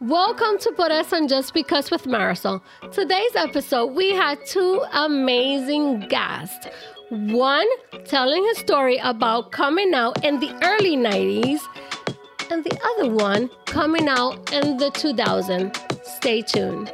Welcome 0.00 0.58
to 0.58 0.72
Eso 0.92 1.16
and 1.16 1.28
Just 1.28 1.52
Because 1.52 1.90
with 1.90 2.04
Marisol. 2.04 2.62
Today's 2.92 3.34
episode, 3.34 3.86
we 3.86 4.10
had 4.10 4.38
two 4.46 4.80
amazing 4.92 6.06
guests. 6.08 6.68
One 7.08 7.66
telling 8.04 8.44
his 8.44 8.58
story 8.58 8.98
about 8.98 9.50
coming 9.50 9.92
out 9.94 10.24
in 10.24 10.38
the 10.38 10.54
early 10.62 10.96
90s, 10.96 11.62
and 12.48 12.62
the 12.62 12.78
other 12.94 13.10
one 13.10 13.50
coming 13.66 14.06
out 14.06 14.52
in 14.52 14.76
the 14.76 14.90
2000s. 14.90 15.76
Stay 16.04 16.42
tuned. 16.42 16.92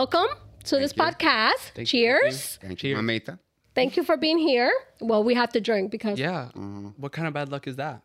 Welcome 0.00 0.28
to 0.64 0.78
this 0.78 0.94
you. 0.96 1.02
podcast. 1.02 1.76
you. 1.76 1.84
Cheers. 1.84 2.58
Thank 2.62 2.82
you, 2.82 2.94
Cheers. 2.94 3.00
mamita. 3.04 3.38
Thank 3.74 3.98
you 3.98 4.02
for 4.02 4.16
being 4.16 4.38
here. 4.38 4.72
Well, 4.98 5.22
we 5.22 5.34
have 5.34 5.52
to 5.52 5.60
drink 5.60 5.90
because, 5.90 6.18
Yeah. 6.18 6.48
What 6.96 7.12
kind 7.12 7.28
of 7.28 7.34
bad 7.34 7.50
luck 7.50 7.66
is 7.66 7.76
that? 7.76 8.00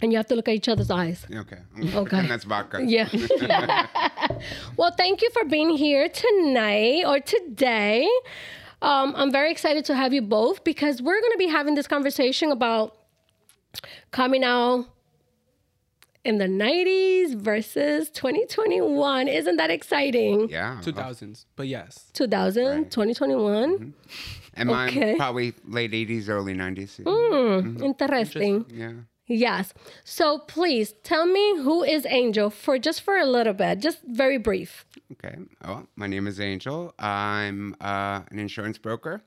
and 0.00 0.12
you 0.12 0.16
have 0.16 0.26
to 0.28 0.34
look 0.34 0.48
at 0.48 0.54
each 0.54 0.66
other's 0.66 0.90
eyes. 0.90 1.26
Okay. 1.30 1.58
Okay. 2.02 2.18
And 2.20 2.30
that's 2.30 2.44
vodka. 2.44 2.82
Yeah. 2.82 3.08
well, 4.78 4.92
thank 4.92 5.20
you 5.20 5.28
for 5.28 5.44
being 5.44 5.68
here 5.76 6.08
tonight 6.08 7.02
or 7.06 7.20
today. 7.20 8.08
Um, 8.80 9.12
I'm 9.14 9.30
very 9.30 9.50
excited 9.50 9.84
to 9.90 9.94
have 9.94 10.14
you 10.14 10.22
both 10.22 10.64
because 10.64 11.02
we're 11.02 11.20
going 11.20 11.32
to 11.32 11.38
be 11.46 11.48
having 11.48 11.74
this 11.74 11.86
conversation 11.86 12.50
about 12.50 12.96
coming 14.10 14.42
out 14.42 14.86
in 16.26 16.38
the 16.38 16.46
90s 16.46 17.34
versus 17.36 18.10
2021. 18.10 19.28
Isn't 19.28 19.56
that 19.56 19.70
exciting? 19.70 20.48
Yeah. 20.50 20.80
2000s. 20.82 21.44
But 21.54 21.68
yes. 21.68 22.10
2000, 22.12 22.90
2021. 22.90 23.94
And 24.54 24.68
mine 24.68 24.88
Okay. 24.88 25.14
probably 25.16 25.54
late 25.68 25.92
80s, 25.92 26.28
early 26.28 26.54
90s. 26.54 27.00
Hmm, 27.06 27.82
Interesting. 27.82 28.64
Yeah. 28.72 28.92
Yes. 29.28 29.74
So 30.04 30.38
please 30.38 30.94
tell 31.02 31.26
me 31.26 31.58
who 31.58 31.82
is 31.82 32.06
Angel 32.06 32.48
for 32.50 32.78
just 32.78 33.00
for 33.02 33.16
a 33.16 33.26
little 33.26 33.54
bit, 33.54 33.80
just 33.80 33.98
very 34.06 34.38
brief. 34.38 34.84
Okay. 35.12 35.36
Oh, 35.64 35.86
my 35.96 36.06
name 36.06 36.26
is 36.26 36.38
Angel. 36.40 36.94
I'm 36.98 37.74
uh, 37.80 38.20
an 38.30 38.38
insurance 38.38 38.78
broker. 38.78 39.22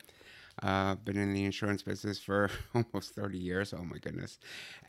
Uh, 0.61 0.95
been 0.95 1.17
in 1.17 1.33
the 1.33 1.45
insurance 1.45 1.83
business 1.83 2.19
for 2.19 2.49
almost 2.75 3.15
30 3.15 3.38
years. 3.38 3.73
Oh 3.73 3.83
my 3.83 3.97
goodness. 3.97 4.39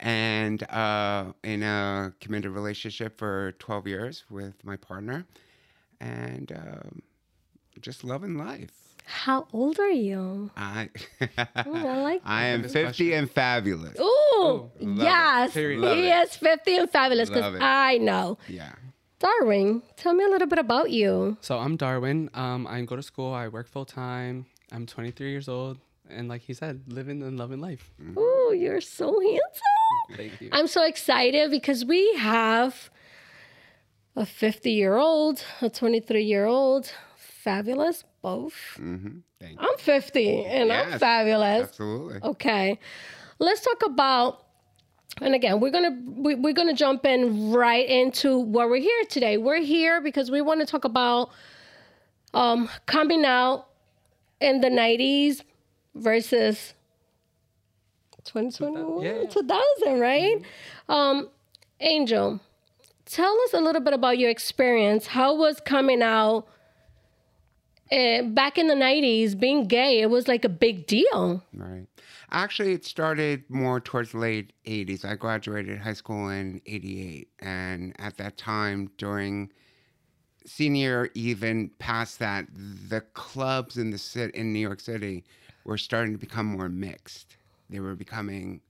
And 0.00 0.62
uh, 0.70 1.32
in 1.44 1.62
a 1.62 2.12
committed 2.20 2.50
relationship 2.50 3.16
for 3.16 3.52
12 3.58 3.86
years 3.86 4.24
with 4.30 4.64
my 4.64 4.76
partner. 4.76 5.26
And 6.00 6.50
um, 6.52 7.02
just 7.80 8.04
loving 8.04 8.36
life. 8.36 8.72
How 9.04 9.46
old 9.52 9.78
are 9.80 9.90
you? 9.90 10.50
I, 10.56 10.88
Ooh, 11.66 11.74
I 11.74 11.96
like 11.98 12.22
I 12.24 12.46
am 12.46 12.62
50 12.68 13.12
and 13.12 13.30
fabulous. 13.30 13.98
Ooh, 13.98 14.70
love 14.80 14.98
it. 14.98 15.02
yes. 15.02 15.52
Period. 15.52 15.80
Love 15.80 15.96
he 15.96 16.08
it. 16.08 16.28
is 16.28 16.36
50 16.36 16.76
and 16.76 16.90
fabulous 16.90 17.28
because. 17.28 17.56
I 17.60 17.98
know. 17.98 18.38
Yeah. 18.48 18.72
Darwin, 19.20 19.82
tell 19.96 20.14
me 20.14 20.24
a 20.24 20.28
little 20.28 20.48
bit 20.48 20.58
about 20.58 20.90
you. 20.90 21.36
So 21.42 21.58
I'm 21.58 21.76
Darwin. 21.76 22.30
Um, 22.32 22.66
I 22.66 22.80
go 22.80 22.96
to 22.96 23.02
school. 23.02 23.34
I 23.34 23.48
work 23.48 23.68
full 23.68 23.84
time. 23.84 24.46
I'm 24.72 24.86
23 24.86 25.30
years 25.30 25.46
old. 25.46 25.78
And 26.08 26.26
like 26.26 26.40
he 26.40 26.54
said, 26.54 26.82
living 26.88 27.22
and 27.22 27.38
loving 27.38 27.60
life. 27.60 27.92
Oh, 28.16 28.54
you're 28.56 28.80
so 28.80 29.20
handsome. 29.20 30.16
Thank 30.16 30.40
you. 30.40 30.48
I'm 30.52 30.66
so 30.66 30.82
excited 30.84 31.50
because 31.50 31.84
we 31.84 32.14
have 32.14 32.90
a 34.16 34.24
50 34.24 34.72
year 34.72 34.96
old, 34.96 35.44
a 35.60 35.68
23 35.68 36.22
year 36.22 36.46
old. 36.46 36.90
Fabulous, 37.16 38.04
both. 38.22 38.54
Mm-hmm. 38.78 39.18
Thank 39.38 39.60
you. 39.60 39.68
I'm 39.68 39.76
50 39.78 40.44
and 40.46 40.72
I'm 40.72 40.98
fabulous. 40.98 41.68
Absolutely. 41.68 42.20
Okay. 42.22 42.78
Let's 43.38 43.60
talk 43.60 43.82
about 43.84 44.46
and 45.20 45.34
again, 45.34 45.60
we're 45.60 45.70
going 45.70 45.84
to 45.84 46.12
we, 46.20 46.34
we're 46.34 46.54
going 46.54 46.68
to 46.68 46.74
jump 46.74 47.04
in 47.04 47.52
right 47.52 47.86
into 47.88 48.38
what 48.38 48.68
we're 48.68 48.80
here 48.80 49.04
today. 49.08 49.36
We're 49.36 49.60
here 49.62 50.00
because 50.00 50.30
we 50.30 50.40
want 50.40 50.60
to 50.60 50.66
talk 50.66 50.84
about 50.84 51.30
um 52.32 52.68
coming 52.86 53.24
out 53.24 53.66
in 54.40 54.60
the 54.60 54.68
90s 54.68 55.42
versus 55.94 56.74
2021 58.24 59.02
Yeah, 59.02 59.22
yeah. 59.22 59.28
2000, 59.28 60.00
right? 60.00 60.40
Um 60.88 61.28
Angel, 61.80 62.40
tell 63.06 63.40
us 63.42 63.54
a 63.54 63.60
little 63.60 63.80
bit 63.80 63.94
about 63.94 64.18
your 64.18 64.30
experience. 64.30 65.08
How 65.08 65.34
was 65.34 65.58
coming 65.60 66.02
out 66.02 66.46
uh, 67.90 68.22
back 68.22 68.58
in 68.58 68.66
the 68.66 68.74
90s 68.74 69.38
being 69.38 69.66
gay? 69.66 70.00
It 70.00 70.10
was 70.10 70.28
like 70.28 70.44
a 70.44 70.48
big 70.50 70.86
deal. 70.86 71.42
Right. 71.54 71.86
Actually, 72.32 72.72
it 72.72 72.84
started 72.84 73.44
more 73.48 73.80
towards 73.80 74.14
late 74.14 74.52
80s. 74.64 75.04
I 75.04 75.14
graduated 75.16 75.78
high 75.78 75.94
school 75.94 76.28
in 76.28 76.60
88. 76.66 77.28
And 77.40 77.94
at 77.98 78.16
that 78.18 78.36
time, 78.36 78.90
during 78.98 79.50
senior, 80.46 81.10
even 81.14 81.70
past 81.78 82.18
that, 82.20 82.46
the 82.88 83.00
clubs 83.00 83.76
in 83.76 83.90
the 83.90 83.98
city, 83.98 84.38
in 84.38 84.52
New 84.52 84.60
York 84.60 84.80
City 84.80 85.24
were 85.64 85.78
starting 85.78 86.12
to 86.12 86.18
become 86.18 86.46
more 86.46 86.68
mixed. 86.68 87.36
They 87.68 87.80
were 87.80 87.94
becoming, 87.94 88.60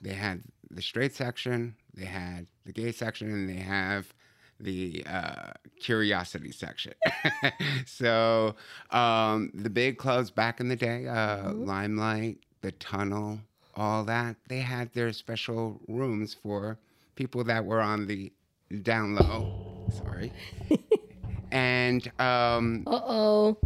they 0.00 0.14
had 0.14 0.42
the 0.70 0.82
straight 0.82 1.14
section, 1.14 1.74
they 1.94 2.06
had 2.06 2.46
the 2.64 2.72
gay 2.72 2.92
section, 2.92 3.32
and 3.32 3.48
they 3.48 3.60
have 3.62 4.12
the 4.60 5.04
uh, 5.06 5.52
curiosity 5.80 6.52
section. 6.52 6.94
so 7.86 8.56
um, 8.90 9.50
the 9.54 9.70
big 9.70 9.98
clubs 9.98 10.30
back 10.30 10.60
in 10.60 10.68
the 10.68 10.76
day, 10.76 11.06
uh, 11.06 11.52
Limelight, 11.52 12.38
the 12.60 12.72
Tunnel, 12.72 13.40
all 13.74 14.04
that, 14.04 14.36
they 14.48 14.60
had 14.60 14.92
their 14.92 15.12
special 15.12 15.80
rooms 15.88 16.34
for 16.34 16.78
people 17.16 17.44
that 17.44 17.64
were 17.64 17.80
on 17.80 18.06
the 18.06 18.32
down 18.82 19.14
low. 19.14 19.88
Sorry. 19.90 20.32
and 21.52 22.06
um, 22.20 22.84
Uh 22.86 23.00
oh. 23.04 23.58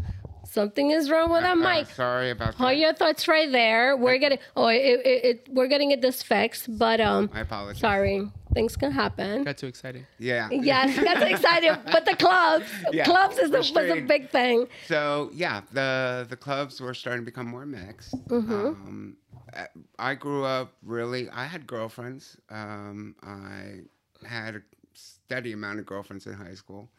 Something 0.44 0.90
is 0.90 1.10
wrong 1.10 1.30
with 1.30 1.44
our 1.44 1.52
uh, 1.52 1.56
mic. 1.56 1.86
sorry 1.88 2.30
about 2.30 2.54
Hold 2.56 2.70
that. 2.70 2.76
your 2.76 2.92
thoughts 2.94 3.26
right 3.28 3.50
there. 3.50 3.96
We're 3.96 4.18
getting 4.18 4.38
oh 4.56 4.66
it, 4.68 4.76
it, 5.04 5.24
it 5.24 5.48
we're 5.50 5.68
getting 5.68 5.90
it 5.92 6.00
this 6.02 6.22
fixed, 6.22 6.76
but 6.78 7.00
um 7.00 7.30
I 7.32 7.40
apologize. 7.40 7.80
sorry. 7.80 8.28
Things 8.54 8.76
can 8.76 8.90
happen. 8.92 9.44
Got 9.44 9.56
too 9.56 9.66
excited. 9.66 10.06
Yeah. 10.18 10.48
Yes, 10.50 10.94
that's 10.96 11.22
excited. 11.30 11.78
But 11.92 12.04
the 12.04 12.16
clubs, 12.16 12.66
Yeah, 12.92 13.04
clubs 13.04 13.38
is 13.38 13.50
the, 13.50 13.58
was 13.58 13.76
a 13.90 14.00
big 14.02 14.28
thing. 14.30 14.66
So 14.88 15.30
yeah, 15.32 15.62
the 15.72 16.26
the 16.28 16.36
clubs 16.36 16.80
were 16.80 16.92
starting 16.94 17.22
to 17.22 17.24
become 17.24 17.46
more 17.46 17.64
mixed. 17.64 18.12
Mm-hmm. 18.28 18.52
Um, 18.66 19.16
I- 19.54 19.68
I 19.98 20.14
grew 20.14 20.44
up 20.44 20.72
really. 20.82 21.28
I 21.30 21.44
had 21.44 21.66
girlfriends. 21.66 22.36
Um, 22.50 23.14
I 23.22 23.80
had 24.26 24.56
a 24.56 24.62
steady 24.94 25.52
amount 25.52 25.78
of 25.78 25.86
girlfriends 25.86 26.26
in 26.26 26.32
high 26.34 26.54
school, 26.54 26.90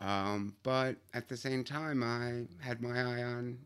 um, 0.00 0.54
but 0.62 0.96
at 1.14 1.28
the 1.28 1.36
same 1.36 1.64
time, 1.64 2.02
I 2.02 2.46
had 2.64 2.80
my 2.82 2.98
eye 3.00 3.22
on 3.22 3.58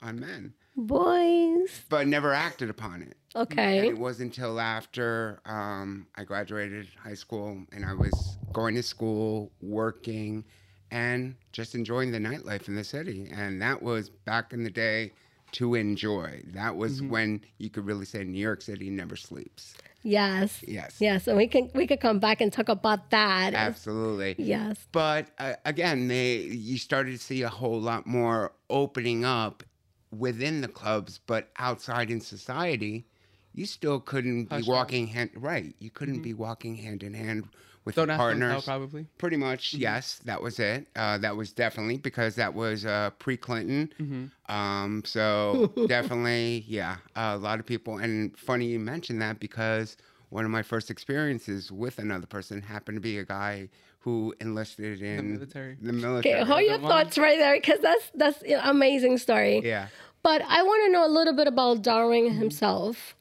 on 0.00 0.20
men, 0.20 0.54
Boys. 0.76 1.82
but 1.88 2.06
never 2.06 2.32
acted 2.32 2.70
upon 2.70 3.02
it. 3.02 3.16
And 3.34 3.50
Okay. 3.52 3.88
it 3.88 3.98
wasn't 3.98 4.36
until 4.36 4.60
after 4.60 5.40
um, 5.44 6.06
I 6.16 6.24
graduated 6.24 6.86
high 7.02 7.14
school 7.14 7.64
and 7.72 7.84
I 7.84 7.94
was 7.94 8.38
going 8.52 8.74
to 8.76 8.82
school, 8.82 9.50
working, 9.60 10.44
and 10.90 11.34
just 11.52 11.74
enjoying 11.74 12.12
the 12.12 12.18
nightlife 12.18 12.68
in 12.68 12.74
the 12.76 12.84
city. 12.84 13.28
And 13.32 13.60
that 13.60 13.82
was 13.82 14.08
back 14.08 14.52
in 14.52 14.62
the 14.64 14.70
day 14.70 15.12
to 15.52 15.74
enjoy. 15.74 16.42
That 16.52 16.76
was 16.76 17.02
when 17.02 17.40
you 17.58 17.70
could 17.70 17.84
really 17.86 18.04
say 18.06 18.22
New 18.24 18.38
York 18.40 18.62
City 18.62 18.88
never 18.90 19.16
sleeps. 19.16 19.74
Yes. 20.08 20.64
Yes. 20.66 20.96
Yes, 21.00 21.28
and 21.28 21.36
we 21.36 21.46
can 21.46 21.70
we 21.74 21.86
could 21.86 22.00
come 22.00 22.18
back 22.18 22.40
and 22.40 22.50
talk 22.50 22.68
about 22.68 23.10
that. 23.10 23.52
Absolutely. 23.52 24.36
Yes. 24.38 24.76
But 24.90 25.28
uh, 25.38 25.54
again, 25.64 26.08
they 26.08 26.38
you 26.38 26.78
started 26.78 27.12
to 27.12 27.18
see 27.18 27.42
a 27.42 27.48
whole 27.48 27.80
lot 27.80 28.06
more 28.06 28.52
opening 28.70 29.24
up 29.24 29.62
within 30.10 30.62
the 30.62 30.68
clubs, 30.68 31.20
but 31.26 31.50
outside 31.58 32.10
in 32.10 32.20
society, 32.20 33.06
you 33.52 33.66
still 33.66 34.00
couldn't 34.00 34.44
be 34.44 34.56
Hush 34.56 34.66
walking 34.66 35.08
hand 35.08 35.30
right. 35.36 35.74
You 35.78 35.90
couldn't 35.90 36.22
be 36.22 36.32
walking 36.32 36.76
hand 36.76 37.02
in 37.02 37.12
hand 37.12 37.44
with 37.84 37.94
Don't 37.94 38.08
your 38.08 38.14
ask 38.14 38.18
them 38.18 38.40
partners. 38.40 38.52
how, 38.52 38.60
probably. 38.78 39.06
Pretty 39.16 39.36
much, 39.36 39.74
yes, 39.74 40.20
that 40.24 40.42
was 40.42 40.58
it. 40.58 40.86
Uh, 40.94 41.16
that 41.18 41.36
was 41.36 41.52
definitely 41.52 41.96
because 41.96 42.34
that 42.36 42.52
was 42.52 42.84
uh, 42.84 43.10
pre-Clinton. 43.18 44.30
Um, 44.48 45.02
so 45.06 45.72
definitely, 45.88 46.64
yeah, 46.68 46.96
a 47.16 47.36
lot 47.38 47.60
of 47.60 47.66
people. 47.66 47.98
And 47.98 48.36
funny 48.38 48.66
you 48.66 48.78
mentioned 48.78 49.22
that 49.22 49.40
because 49.40 49.96
one 50.30 50.44
of 50.44 50.50
my 50.50 50.62
first 50.62 50.90
experiences 50.90 51.72
with 51.72 51.98
another 51.98 52.26
person 52.26 52.62
happened 52.62 52.96
to 52.96 53.00
be 53.00 53.18
a 53.18 53.24
guy 53.24 53.68
who 54.00 54.34
enlisted 54.40 55.00
in 55.02 55.32
military. 55.32 55.76
The 55.80 55.92
military. 55.92 56.34
Okay, 56.34 56.44
hold 56.44 56.62
your 56.62 56.78
one. 56.78 56.88
thoughts 56.90 57.18
right 57.18 57.38
there 57.38 57.56
because 57.56 57.80
that's 57.80 58.10
that's 58.14 58.42
an 58.42 58.60
amazing 58.64 59.18
story. 59.18 59.60
Yeah. 59.64 59.88
But 60.22 60.42
I 60.42 60.62
want 60.62 60.84
to 60.86 60.92
know 60.92 61.06
a 61.06 61.08
little 61.08 61.32
bit 61.34 61.46
about 61.46 61.82
Darwin 61.82 62.30
himself. 62.32 63.14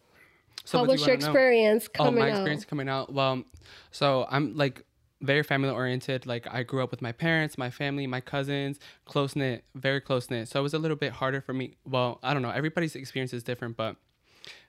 So 0.65 0.79
How 0.79 0.83
what 0.83 0.87
do 0.87 0.91
was 0.93 1.01
you 1.01 1.07
your 1.07 1.15
wanna 1.15 1.25
know? 1.25 1.31
experience 1.31 1.89
Oh, 1.99 2.03
coming 2.05 2.19
my 2.19 2.29
out? 2.31 2.35
experience 2.37 2.65
coming 2.65 2.89
out. 2.89 3.13
Well, 3.13 3.43
so 3.91 4.27
I'm 4.29 4.55
like 4.55 4.83
very 5.21 5.43
family 5.43 5.69
oriented. 5.69 6.25
Like 6.25 6.45
I 6.51 6.63
grew 6.63 6.83
up 6.83 6.91
with 6.91 7.01
my 7.01 7.11
parents, 7.13 7.57
my 7.57 7.69
family, 7.69 8.05
my 8.05 8.19
cousins, 8.21 8.79
close 9.05 9.35
knit, 9.35 9.63
very 9.75 10.01
close 10.01 10.29
knit. 10.29 10.47
So 10.49 10.59
it 10.59 10.63
was 10.63 10.73
a 10.73 10.79
little 10.79 10.97
bit 10.97 11.13
harder 11.13 11.39
for 11.41 11.53
me. 11.53 11.77
Well, 11.85 12.19
I 12.21 12.33
don't 12.33 12.41
know. 12.41 12.49
Everybody's 12.51 12.95
experience 12.95 13.33
is 13.33 13.43
different, 13.43 13.77
but 13.77 13.95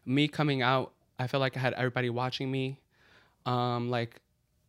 me 0.06 0.29
coming 0.29 0.62
out, 0.62 0.93
I 1.18 1.26
felt 1.26 1.40
like 1.40 1.56
I 1.56 1.60
had 1.60 1.74
everybody 1.74 2.10
watching 2.10 2.50
me. 2.50 2.78
Um, 3.46 3.90
like, 3.90 4.20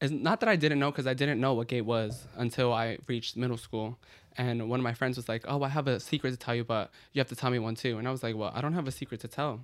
it's 0.01 0.11
not 0.11 0.39
that 0.39 0.49
I 0.49 0.55
didn't 0.55 0.79
know 0.79 0.91
because 0.91 1.07
I 1.07 1.13
didn't 1.13 1.39
know 1.41 1.53
what 1.53 1.67
gay 1.67 1.81
was 1.81 2.25
until 2.37 2.73
I 2.73 2.97
reached 3.07 3.35
middle 3.35 3.57
school. 3.57 3.97
And 4.37 4.69
one 4.69 4.79
of 4.79 4.83
my 4.83 4.93
friends 4.93 5.17
was 5.17 5.27
like, 5.27 5.43
"Oh, 5.47 5.61
I 5.63 5.67
have 5.69 5.87
a 5.87 5.99
secret 5.99 6.31
to 6.31 6.37
tell 6.37 6.55
you, 6.55 6.63
but 6.63 6.91
you 7.11 7.19
have 7.19 7.27
to 7.27 7.35
tell 7.35 7.49
me 7.51 7.59
one 7.59 7.75
too." 7.75 7.97
And 7.97 8.07
I 8.07 8.11
was 8.11 8.23
like, 8.23 8.35
"Well, 8.35 8.51
I 8.53 8.61
don't 8.61 8.73
have 8.73 8.87
a 8.87 8.91
secret 8.91 9.19
to 9.21 9.27
tell." 9.27 9.61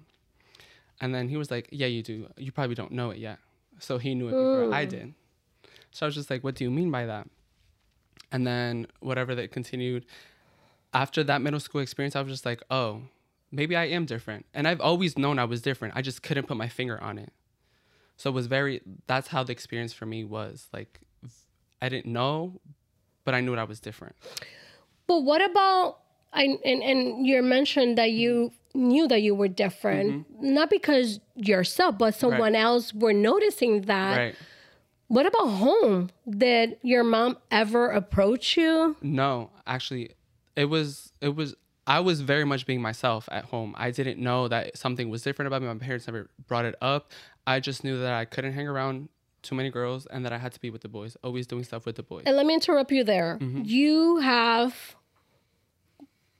And 1.00 1.16
then 1.16 1.30
he 1.30 1.38
was 1.38 1.50
like, 1.50 1.70
"Yeah, 1.72 1.88
you 1.88 2.04
do. 2.04 2.28
You 2.38 2.52
probably 2.52 2.76
don't 2.76 2.92
know 2.92 3.12
it 3.12 3.18
yet." 3.18 3.40
So 3.80 3.98
he 3.98 4.14
knew 4.16 4.28
it 4.28 4.32
before 4.32 4.74
I 4.74 4.86
did. 4.86 5.14
So 5.92 6.06
I 6.06 6.08
was 6.08 6.16
just 6.16 6.30
like, 6.30 6.44
"What 6.44 6.56
do 6.56 6.64
you 6.66 6.72
mean 6.72 6.92
by 6.92 7.06
that?" 7.06 7.30
And 8.32 8.46
then 8.46 8.88
whatever 9.00 9.34
that 9.36 9.52
continued 9.52 10.06
after 10.94 11.24
that 11.24 11.42
middle 11.42 11.60
school 11.60 11.82
experience, 11.82 12.16
I 12.16 12.22
was 12.22 12.32
just 12.32 12.46
like, 12.46 12.62
"Oh, 12.70 13.04
maybe 13.56 13.76
I 13.76 13.86
am 13.86 14.06
different." 14.06 14.46
And 14.54 14.68
I've 14.68 14.82
always 14.82 15.18
known 15.18 15.40
I 15.40 15.46
was 15.46 15.62
different. 15.62 15.96
I 15.96 16.02
just 16.02 16.22
couldn't 16.24 16.48
put 16.48 16.58
my 16.58 16.68
finger 16.68 17.02
on 17.02 17.18
it. 17.18 17.34
So 18.18 18.30
it 18.30 18.34
was 18.34 18.48
very. 18.48 18.82
That's 19.08 19.30
how 19.30 19.44
the 19.44 19.52
experience 19.52 19.94
for 19.94 20.06
me 20.06 20.24
was. 20.24 20.68
Like, 20.74 21.02
I 21.82 21.90
didn't 21.90 22.12
know, 22.12 22.62
but 23.24 23.34
I 23.34 23.42
knew 23.42 23.56
I 23.56 23.64
was 23.64 23.80
different. 23.80 24.16
But 25.08 25.20
what 25.22 25.42
about 25.42 26.00
I 26.34 26.58
and 26.64 26.84
and 26.84 27.26
you 27.26 27.42
mentioned 27.42 27.98
that 27.98 28.12
you 28.12 28.52
knew 28.74 29.08
that 29.08 29.22
you 29.22 29.34
were 29.34 29.48
different, 29.48 30.28
mm-hmm. 30.28 30.54
not 30.54 30.70
because 30.70 31.20
yourself, 31.36 31.98
but 31.98 32.14
someone 32.14 32.56
else 32.56 32.94
were 32.94 33.14
noticing 33.14 33.84
that. 33.84 34.18
Right. 34.18 34.36
What 35.08 35.26
about 35.26 35.48
home? 35.48 36.10
Did 36.28 36.78
your 36.82 37.04
mom 37.04 37.38
ever 37.52 37.90
approach 37.90 38.58
you? 38.58 38.98
No, 39.02 39.52
actually, 39.66 40.12
it 40.56 40.66
was 40.66 41.14
it 41.22 41.36
was 41.36 41.56
I 41.88 42.00
was 42.00 42.22
very 42.22 42.46
much 42.46 42.66
being 42.66 42.82
myself 42.82 43.30
at 43.32 43.46
home. 43.46 43.76
I 43.78 43.92
didn't 43.92 44.20
know 44.20 44.48
that 44.48 44.78
something 44.78 45.10
was 45.10 45.22
different 45.22 45.48
about 45.48 45.62
me. 45.62 45.68
My 45.68 45.76
parents 45.76 46.08
never 46.08 46.30
brought 46.48 46.66
it 46.66 46.76
up. 46.82 47.12
I 47.46 47.60
just 47.60 47.84
knew 47.84 48.00
that 48.02 48.14
I 48.14 48.26
couldn't 48.26 48.54
hang 48.54 48.68
around 48.68 49.10
too 49.44 49.54
many 49.54 49.70
girls 49.70 50.08
and 50.08 50.26
that 50.26 50.34
I 50.34 50.40
had 50.40 50.52
to 50.54 50.60
be 50.60 50.72
with 50.72 50.82
the 50.82 50.88
boys, 50.88 51.16
always 51.24 51.46
doing 51.46 51.64
stuff 51.64 51.86
with 51.86 51.96
the 51.96 52.04
boys. 52.04 52.24
And 52.26 52.36
let 52.36 52.46
me 52.48 52.56
interrupt 52.56 52.92
you 52.92 53.04
there. 53.04 53.38
Mm-hmm. 53.40 53.62
You 53.66 54.18
have 54.18 54.96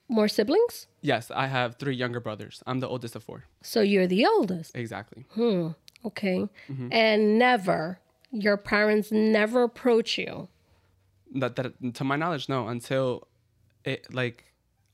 more 0.08 0.28
siblings, 0.28 0.88
Yes, 1.02 1.32
I 1.32 1.48
have 1.48 1.76
three 1.78 1.96
younger 1.96 2.20
brothers. 2.20 2.64
I'm 2.68 2.80
the 2.80 2.88
oldest 2.88 3.16
of 3.16 3.24
four. 3.24 3.46
so 3.62 3.82
you're 3.82 4.08
the 4.08 4.26
oldest. 4.26 4.76
Exactly. 4.76 5.26
Hmm, 5.34 5.70
okay. 6.04 6.48
Mm-hmm. 6.70 6.90
And 6.92 7.38
never, 7.40 8.00
your 8.32 8.58
parents 8.58 9.12
never 9.12 9.64
approach 9.64 10.18
you. 10.18 10.48
That 11.36 11.56
that 11.58 11.94
to 11.96 12.04
my 12.04 12.16
knowledge, 12.16 12.50
no. 12.50 12.68
Until 12.68 13.28
it 13.84 14.12
like 14.14 14.46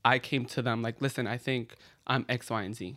I 0.04 0.18
came 0.18 0.44
to 0.46 0.62
them 0.62 0.82
like, 0.82 1.00
listen, 1.00 1.26
I 1.26 1.36
think 1.38 1.76
I'm 2.06 2.24
X, 2.28 2.50
Y, 2.50 2.62
and 2.62 2.74
Z, 2.74 2.96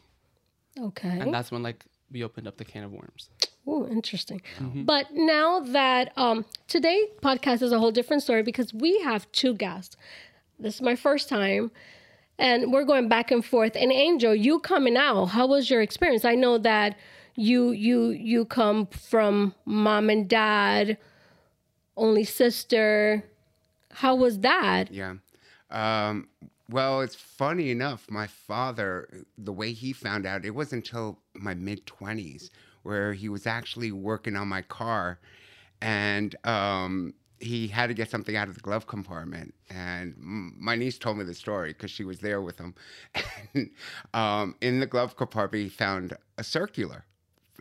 Okay. 0.79 1.19
and 1.19 1.33
that's 1.33 1.51
when 1.51 1.61
like 1.63 1.85
we 2.11 2.23
opened 2.23 2.47
up 2.47 2.57
the 2.57 2.65
can 2.65 2.83
of 2.83 2.91
worms. 2.91 3.29
Oh, 3.67 3.87
interesting. 3.87 4.41
But 4.59 5.07
now 5.11 5.59
that 5.59 6.13
um, 6.17 6.45
today 6.67 7.07
podcast 7.21 7.61
is 7.63 7.71
a 7.71 7.79
whole 7.79 7.91
different 7.91 8.21
story 8.21 8.43
because 8.43 8.73
we 8.73 8.99
have 9.01 9.31
two 9.31 9.55
guests. 9.55 9.97
This 10.59 10.75
is 10.75 10.81
my 10.81 10.95
first 10.95 11.29
time, 11.29 11.71
and 12.37 12.71
we're 12.71 12.83
going 12.85 13.09
back 13.09 13.31
and 13.31 13.43
forth. 13.43 13.75
And 13.75 13.91
Angel, 13.91 14.35
you 14.35 14.59
coming 14.59 14.95
out, 14.97 15.25
how 15.27 15.47
was 15.47 15.69
your 15.69 15.81
experience? 15.81 16.25
I 16.25 16.35
know 16.35 16.57
that 16.59 16.95
you 17.35 17.71
you 17.71 18.09
you 18.11 18.45
come 18.45 18.85
from 18.87 19.55
mom 19.65 20.09
and 20.11 20.27
dad, 20.29 20.97
only 21.97 22.23
sister. 22.23 23.23
How 23.91 24.13
was 24.15 24.39
that? 24.39 24.91
Yeah. 24.91 25.15
Um, 25.71 26.27
well, 26.69 27.01
it's 27.01 27.15
funny 27.15 27.69
enough. 27.71 28.09
My 28.09 28.27
father, 28.27 29.25
the 29.38 29.53
way 29.53 29.71
he 29.73 29.94
found 29.94 30.25
out, 30.25 30.45
it 30.45 30.51
wasn't 30.51 30.85
until 30.88 31.19
my 31.33 31.53
mid 31.53 31.85
20s 31.85 32.50
where 32.83 33.13
he 33.13 33.29
was 33.29 33.47
actually 33.47 33.91
working 33.91 34.35
on 34.35 34.47
my 34.47 34.62
car 34.62 35.19
and 35.81 36.35
um, 36.45 37.13
he 37.39 37.67
had 37.67 37.88
to 37.88 37.94
get 37.94 38.09
something 38.09 38.35
out 38.35 38.47
of 38.47 38.56
the 38.56 38.62
glove 38.62 38.88
compartment. 38.88 39.53
And 39.69 40.13
my 40.17 40.75
niece 40.75 40.97
told 40.97 41.17
me 41.17 41.23
the 41.23 41.33
story 41.33 41.73
because 41.73 41.91
she 41.91 42.03
was 42.03 42.19
there 42.19 42.41
with 42.41 42.57
him. 42.57 42.75
And 43.53 43.69
um, 44.13 44.56
in 44.62 44.79
the 44.79 44.85
glove 44.85 45.15
compartment, 45.15 45.63
he 45.63 45.69
found 45.69 46.15
a 46.38 46.44
circular. 46.44 47.06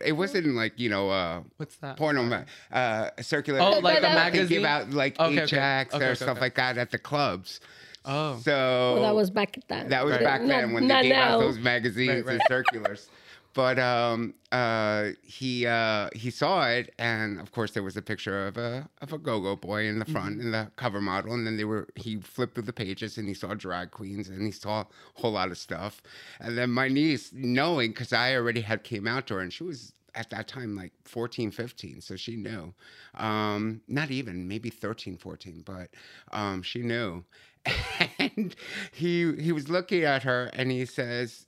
It 0.03 0.11
wasn't 0.13 0.47
like, 0.55 0.77
you 0.77 0.89
know, 0.89 1.09
uh, 1.09 1.41
What's 1.57 1.77
that? 1.77 1.95
porno, 1.97 2.23
ma- 2.23 2.43
uh, 2.71 3.09
circular. 3.21 3.59
Oh, 3.61 3.79
like 3.79 4.03
a 4.03 4.09
uh, 4.11 4.13
magazine. 4.13 4.57
give 4.59 4.65
out 4.65 4.91
like 4.91 5.19
Okay, 5.19 5.41
okay. 5.43 5.57
HX 5.57 5.93
Okay, 5.93 6.05
or 6.05 6.07
okay, 6.09 6.15
stuff 6.15 6.29
okay. 6.31 6.39
like 6.41 6.55
that 6.55 6.77
at 6.77 6.91
the 6.91 6.97
clubs. 6.97 7.61
Oh. 8.05 8.37
So 8.43 8.93
Well, 8.93 9.01
that 9.03 9.15
was 9.15 9.29
back 9.31 9.57
then. 9.67 9.89
that 9.89 10.05
was 10.05 10.13
Right. 10.13 10.23
back 10.23 10.41
Not- 10.41 10.47
then 10.47 10.73
when 10.73 10.87
not 10.87 11.01
they 11.03 11.09
gave 11.09 11.17
now. 11.17 11.35
out 11.35 11.39
those 11.39 11.57
magazines 11.59 12.25
Right, 12.25 12.33
and 12.33 12.41
circulars. 12.47 13.09
But 13.53 13.79
um, 13.79 14.33
uh, 14.51 15.11
he 15.23 15.65
uh, 15.65 16.09
he 16.13 16.29
saw 16.29 16.67
it, 16.67 16.93
and 16.99 17.39
of 17.39 17.53
course 17.53 17.71
there 17.71 17.83
was 17.83 17.95
a 17.95 18.01
picture 18.01 18.47
of 18.47 18.57
a 18.57 18.89
of 19.01 19.13
a 19.13 19.17
go-go 19.17 19.55
boy 19.55 19.85
in 19.87 19.97
the 19.97 20.03
front 20.03 20.41
in 20.41 20.51
the 20.51 20.69
cover 20.75 20.99
model, 20.99 21.33
and 21.33 21.47
then 21.47 21.55
they 21.55 21.63
were 21.63 21.87
he 21.95 22.17
flipped 22.17 22.55
through 22.55 22.63
the 22.63 22.73
pages 22.73 23.17
and 23.17 23.29
he 23.29 23.33
saw 23.33 23.53
drag 23.53 23.91
queens 23.91 24.27
and 24.27 24.41
he 24.41 24.51
saw 24.51 24.81
a 24.81 24.87
whole 25.13 25.31
lot 25.31 25.51
of 25.51 25.57
stuff, 25.57 26.01
and 26.41 26.57
then 26.57 26.69
my 26.69 26.89
niece 26.89 27.31
knowing 27.33 27.91
because 27.91 28.11
I 28.11 28.35
already 28.35 28.59
had 28.59 28.83
came 28.83 29.07
out 29.07 29.25
to 29.27 29.35
her 29.35 29.39
and 29.39 29.53
she 29.53 29.63
was 29.63 29.93
at 30.15 30.29
that 30.31 30.47
time 30.49 30.75
like 30.77 30.93
14 31.03 31.51
15 31.51 31.99
so 31.99 32.15
she 32.15 32.37
knew 32.37 32.73
um 33.15 33.81
not 33.89 34.11
even 34.11 34.47
maybe 34.47 34.69
13 34.69 35.17
14 35.17 35.61
but 35.65 35.89
um 36.31 36.61
she 36.61 36.79
knew 36.79 37.21
and 38.19 38.55
he 38.91 39.33
he 39.35 39.51
was 39.51 39.69
looking 39.69 40.03
at 40.03 40.23
her 40.23 40.49
and 40.53 40.71
he 40.71 40.85
says 40.85 41.45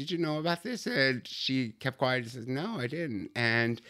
did 0.00 0.10
you 0.10 0.16
know 0.16 0.38
about 0.38 0.62
this? 0.62 0.86
And 0.86 1.26
she 1.26 1.72
kept 1.78 1.98
quiet 1.98 2.22
and 2.22 2.32
says 2.32 2.46
no 2.46 2.78
i 2.78 2.86
didn't. 2.86 3.30
And 3.36 3.80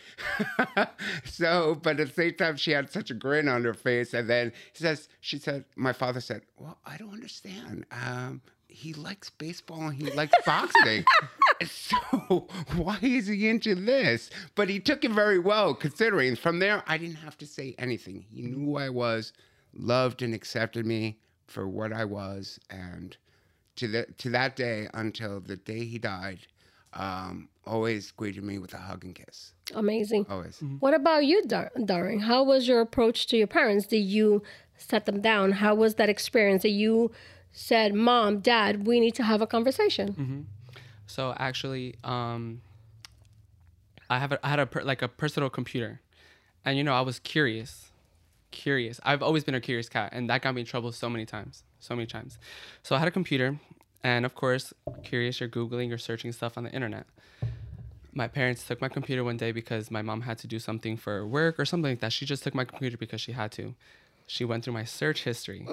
so 1.25 1.79
but 1.81 2.01
at 2.01 2.09
the 2.09 2.13
same 2.13 2.35
time 2.35 2.57
she 2.57 2.73
had 2.73 2.91
such 2.91 3.11
a 3.11 3.15
grin 3.15 3.49
on 3.49 3.65
her 3.65 3.75
face. 3.75 4.13
And 4.13 4.29
then 4.29 4.53
he 4.73 4.83
says 4.83 5.09
she 5.21 5.39
said 5.39 5.65
my 5.77 5.93
father 5.93 6.21
said 6.21 6.43
well 6.57 6.79
i 6.85 6.97
don't 6.97 7.13
understand. 7.13 7.87
Um 7.93 8.43
he 8.67 8.93
likes 8.93 9.31
baseball 9.31 9.83
and 9.83 9.95
he 9.95 10.11
likes 10.11 10.35
boxing. 10.45 11.05
So 11.67 12.49
why 12.75 12.99
is 13.03 13.27
he 13.27 13.47
into 13.47 13.75
this? 13.75 14.31
But 14.55 14.71
he 14.71 14.81
took 14.81 15.05
it 15.05 15.11
very 15.11 15.39
well, 15.39 15.75
considering 15.75 16.35
from 16.35 16.59
there 16.59 16.83
I 16.87 16.97
didn't 16.97 17.17
have 17.17 17.37
to 17.39 17.47
say 17.47 17.75
anything. 17.79 18.25
He 18.33 18.41
knew 18.41 18.65
who 18.65 18.77
I 18.79 18.89
was, 18.89 19.35
loved 19.75 20.23
and 20.23 20.35
accepted 20.35 20.87
me 20.87 21.19
for 21.51 21.69
what 21.69 21.93
I 21.93 22.05
was, 22.05 22.59
and 22.71 23.17
to 23.77 23.89
the 23.89 24.07
to 24.19 24.31
that 24.31 24.57
day 24.57 24.89
until 24.95 25.41
the 25.41 25.57
day 25.57 25.85
he 25.85 25.99
died, 25.99 26.47
um, 26.95 27.49
always 27.67 28.13
greeted 28.13 28.45
me 28.45 28.59
with 28.59 28.73
a 28.73 28.79
hug 28.79 29.05
and 29.05 29.15
kiss. 29.15 29.53
Amazing. 29.75 30.27
Always. 30.31 30.63
What 30.79 30.95
about 30.95 31.25
you, 31.27 31.43
Dar- 31.45 31.73
Darren? 31.77 32.21
How 32.23 32.43
was 32.43 32.69
your 32.69 32.81
approach 32.81 33.27
to 33.29 33.37
your 33.37 33.47
parents? 33.47 33.87
Did 33.87 34.05
you 34.05 34.43
set 34.77 35.07
them 35.07 35.21
down? 35.21 35.53
How 35.53 35.75
was 35.75 35.97
that 35.97 36.09
experience? 36.09 36.63
That 36.63 36.71
you 36.71 37.11
said, 37.53 37.95
"Mom, 37.95 38.41
Dad, 38.41 38.87
we 38.87 39.01
need 39.01 39.15
to 39.17 39.25
have 39.25 39.43
a 39.43 39.47
conversation." 39.47 40.47
So 41.07 41.35
actually, 41.39 41.97
um, 42.05 42.63
I 44.09 44.19
have 44.21 44.33
a, 44.33 44.47
I 44.47 44.49
had 44.51 44.61
a 44.61 44.67
per, 44.67 44.83
like 44.83 45.03
a 45.03 45.09
personal 45.09 45.51
computer, 45.51 46.01
and 46.65 46.79
you 46.79 46.85
know 46.85 46.95
I 46.95 47.01
was 47.01 47.19
curious, 47.19 47.90
curious. 48.51 49.01
I've 49.03 49.23
always 49.23 49.45
been 49.45 49.55
a 49.55 49.61
curious 49.61 49.89
cat, 49.89 50.11
and 50.13 50.29
that 50.31 50.43
got 50.43 50.55
me 50.55 50.63
in 50.63 50.67
trouble 50.67 50.93
so 50.93 51.09
many 51.09 51.27
times, 51.27 51.65
so 51.79 51.95
many 51.95 52.07
times. 52.07 52.39
So 52.83 52.95
I 52.97 52.99
had 52.99 53.09
a 53.09 53.11
computer, 53.11 53.59
and 54.03 54.25
of 54.25 54.35
course, 54.35 54.73
curious, 55.05 55.41
you're 55.41 55.49
googling, 55.49 55.89
you're 55.89 55.99
searching 55.99 56.33
stuff 56.33 56.57
on 56.57 56.65
the 56.65 56.73
internet. 56.73 57.07
My 58.13 58.27
parents 58.27 58.67
took 58.67 58.81
my 58.81 58.89
computer 58.89 59.23
one 59.23 59.37
day 59.37 59.53
because 59.53 59.91
my 59.91 60.03
mom 60.03 60.23
had 60.23 60.39
to 60.39 60.47
do 60.47 60.59
something 60.59 60.97
for 60.97 61.27
work 61.27 61.61
or 61.61 61.65
something 61.65 61.93
like 61.93 62.01
that. 62.01 62.13
She 62.13 62.27
just 62.27 62.43
took 62.43 62.55
my 62.55 62.65
computer 62.65 62.97
because 62.97 63.21
she 63.21 63.33
had 63.33 63.53
to. 63.53 63.75
She 64.27 64.45
went 64.45 64.65
through 64.65 64.75
my 64.75 64.85
search 64.85 65.25
history, 65.25 65.67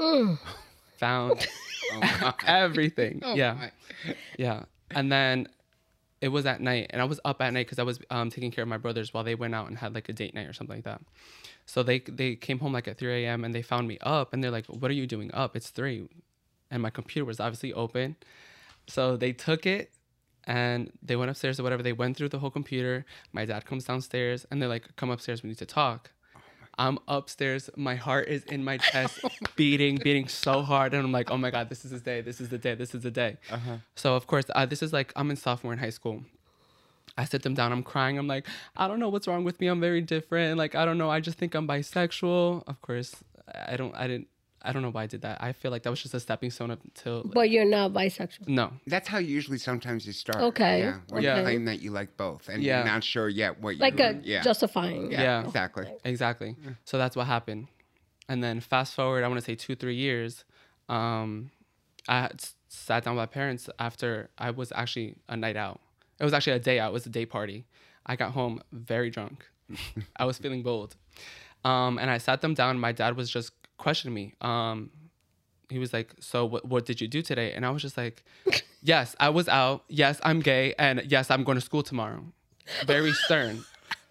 found 0.98 1.48
oh 1.94 2.34
everything. 2.46 3.22
Oh, 3.24 3.36
yeah. 3.36 3.54
my. 3.54 3.72
Yeah. 4.38 4.64
And 4.92 5.12
then 5.12 5.48
it 6.22 6.30
was 6.30 6.46
at 6.46 6.62
night, 6.62 6.88
and 6.90 7.02
I 7.02 7.06
was 7.06 7.20
up 7.24 7.42
at 7.42 7.54
night 7.54 7.68
because 7.68 7.80
I 7.80 7.84
was 7.84 8.00
um, 8.10 8.30
taking 8.30 8.52
care 8.52 8.64
of 8.64 8.68
my 8.68 8.78
brothers 8.78 9.14
while 9.14 9.24
they 9.24 9.36
went 9.36 9.54
out 9.54 9.68
and 9.68 9.78
had 9.78 9.94
like 9.94 10.10
a 10.10 10.14
date 10.14 10.34
night 10.34 10.48
or 10.48 10.54
something 10.54 10.78
like 10.78 10.86
that. 10.86 11.02
So 11.66 11.84
they 11.84 12.00
they 12.00 12.36
came 12.36 12.60
home 12.60 12.74
like 12.74 12.88
at 12.88 12.98
3 12.98 13.26
a.m. 13.26 13.44
and 13.44 13.54
they 13.54 13.62
found 13.62 13.88
me 13.88 13.98
up, 14.02 14.34
and 14.34 14.44
they're 14.44 14.52
like, 14.52 14.66
"What 14.68 14.90
are 14.90 14.96
you 14.96 15.08
doing 15.08 15.32
up? 15.34 15.56
It's 15.56 15.70
three, 15.70 16.08
and 16.72 16.82
my 16.82 16.90
computer 16.90 17.26
was 17.26 17.40
obviously 17.40 17.74
open. 17.74 18.16
So 18.88 19.18
they 19.18 19.34
took 19.34 19.66
it 19.66 19.92
and 20.46 20.92
they 21.04 21.18
went 21.18 21.30
upstairs 21.30 21.60
or 21.60 21.64
whatever. 21.64 21.84
They 21.84 21.94
went 21.94 22.16
through 22.16 22.30
the 22.30 22.40
whole 22.40 22.50
computer. 22.50 23.06
My 23.34 23.44
dad 23.46 23.66
comes 23.66 23.84
downstairs 23.84 24.46
and 24.50 24.62
they're 24.62 24.70
like, 24.70 24.96
"Come 24.96 25.10
upstairs, 25.10 25.44
we 25.44 25.50
need 25.50 25.58
to 25.60 25.66
talk." 25.66 26.12
I'm 26.78 27.00
upstairs. 27.08 27.70
My 27.76 27.96
heart 27.96 28.28
is 28.28 28.44
in 28.44 28.64
my 28.64 28.78
chest, 28.92 29.20
beating, 29.56 29.98
beating 29.98 30.28
so 30.28 30.62
hard, 30.62 30.94
and 30.94 31.04
I'm 31.04 31.12
like, 31.12 31.32
"Oh 31.32 31.38
my 31.38 31.50
god, 31.52 31.70
this 31.70 31.86
is 31.86 31.92
the 31.92 32.00
day. 32.00 32.22
This 32.22 32.40
is 32.40 32.50
the 32.50 32.58
day. 32.58 32.76
This 32.76 32.94
is 32.94 33.04
the 33.04 33.12
day." 33.12 33.38
Uh-huh. 33.50 33.78
So 33.96 34.16
of 34.16 34.28
course, 34.28 34.46
uh, 34.54 34.66
this 34.66 34.82
is 34.84 34.94
like 34.94 35.12
I'm 35.16 35.30
in 35.30 35.38
sophomore 35.38 35.74
in 35.74 35.80
high 35.80 35.90
school. 35.90 36.24
I 37.18 37.26
sit 37.26 37.42
them 37.42 37.56
down. 37.56 37.72
I'm 37.72 37.82
crying. 37.84 38.18
I'm 38.20 38.28
like, 38.28 38.46
I 38.76 38.88
don't 38.88 39.00
know 39.00 39.10
what's 39.10 39.28
wrong 39.28 39.44
with 39.44 39.60
me. 39.60 39.68
I'm 39.68 39.80
very 39.82 40.02
different. 40.02 40.58
Like, 40.58 40.76
I 40.76 40.86
don't 40.86 41.00
know. 41.00 41.10
I 41.10 41.20
just 41.20 41.40
think 41.40 41.56
I'm 41.56 41.68
bisexual. 41.68 42.64
Of 42.68 42.80
course, 42.82 43.16
I 43.54 43.76
don't. 43.76 43.96
I 43.96 44.08
didn't. 44.08 44.28
I 44.68 44.72
don't 44.74 44.82
know 44.82 44.92
why 44.92 45.04
I 45.04 45.08
did 45.08 45.22
that. 45.22 45.42
I 45.42 45.54
feel 45.54 45.72
like 45.72 45.84
that 45.84 45.90
was 45.90 46.02
just 46.02 46.14
a 46.14 46.20
stepping 46.20 46.52
stone 46.52 46.72
up 46.72 46.80
till. 46.94 47.24
But 47.24 47.50
you're 47.50 47.66
not 47.66 47.94
bisexual. 47.94 48.48
no. 48.48 48.74
That's 48.86 49.08
how 49.08 49.18
usually 49.20 49.58
sometimes 49.58 50.06
you 50.06 50.14
start. 50.14 50.38
Okay, 50.50 50.80
Yeah. 50.80 50.98
Where 51.10 51.22
okay. 51.22 51.38
you 51.38 51.44
claim 51.44 51.66
that 51.66 51.82
you 51.82 51.92
like 51.92 52.18
both 52.18 52.50
and 52.50 52.62
Yeah. 52.62 52.78
you're 52.80 52.86
not 52.94 53.04
sure 53.04 53.30
yet 53.30 53.60
what 53.62 53.76
you 53.76 53.82
Like 53.82 53.98
you 54.00 54.06
a 54.06 54.14
yeah. 54.24 54.42
justifying. 54.42 55.12
yeah, 55.12 55.22
Yeah. 55.22 55.46
Exactly. 55.46 55.88
Exactly. 56.04 56.56
So 56.86 56.98
that's 56.98 57.16
what 57.16 57.28
happened. 57.28 57.68
And 58.30 58.44
then 58.44 58.60
fast 58.60 58.94
forward, 58.94 59.24
I 59.24 59.28
want 59.30 59.40
to 59.40 59.46
say 59.46 59.56
two, 59.56 59.76
three 59.76 59.96
years. 59.96 60.44
Um, 60.90 61.52
I 62.10 62.22
had 62.22 62.42
sat 62.68 63.04
down 63.06 63.16
with 63.16 63.22
my 63.22 63.26
parents 63.26 63.70
after 63.80 64.30
I 64.38 64.52
was 64.52 64.72
actually 64.76 65.16
a 65.30 65.38
night 65.38 65.56
out. 65.56 65.80
It 66.20 66.24
was 66.24 66.34
actually 66.34 66.54
a 66.54 66.60
day 66.60 66.80
out. 66.80 66.90
It 66.90 66.94
was 66.94 67.06
a 67.06 67.10
day 67.10 67.26
party. 67.26 67.66
I 68.06 68.16
got 68.16 68.32
home 68.32 68.62
very 68.72 69.10
drunk. 69.10 69.46
I 70.18 70.26
was 70.26 70.38
feeling 70.38 70.64
bold. 70.64 70.96
Um, 71.66 71.98
and 71.98 72.10
I 72.10 72.18
sat 72.18 72.42
them 72.42 72.54
down. 72.54 72.80
My 72.80 72.92
dad 72.92 73.18
was 73.18 73.30
just 73.30 73.52
questioning 73.78 74.14
me. 74.14 74.34
Um, 74.42 74.90
he 75.70 75.80
was 75.80 75.92
like, 75.94 76.14
"So 76.20 76.46
what, 76.46 76.66
what 76.66 76.86
did 76.86 77.02
you 77.02 77.08
do 77.08 77.22
today?" 77.22 77.52
And 77.54 77.66
I 77.66 77.70
was 77.72 77.82
just 77.82 77.98
like, 77.98 78.24
"Yes, 78.82 79.16
I 79.20 79.30
was 79.30 79.48
out. 79.50 79.84
Yes, 79.90 80.20
I'm 80.24 80.40
gay, 80.40 80.74
and 80.80 81.04
yes, 81.08 81.30
I'm 81.32 81.44
going 81.44 81.56
to 81.58 81.62
school 81.62 81.84
tomorrow." 81.84 82.24
Very 82.86 83.14
stern, 83.14 83.64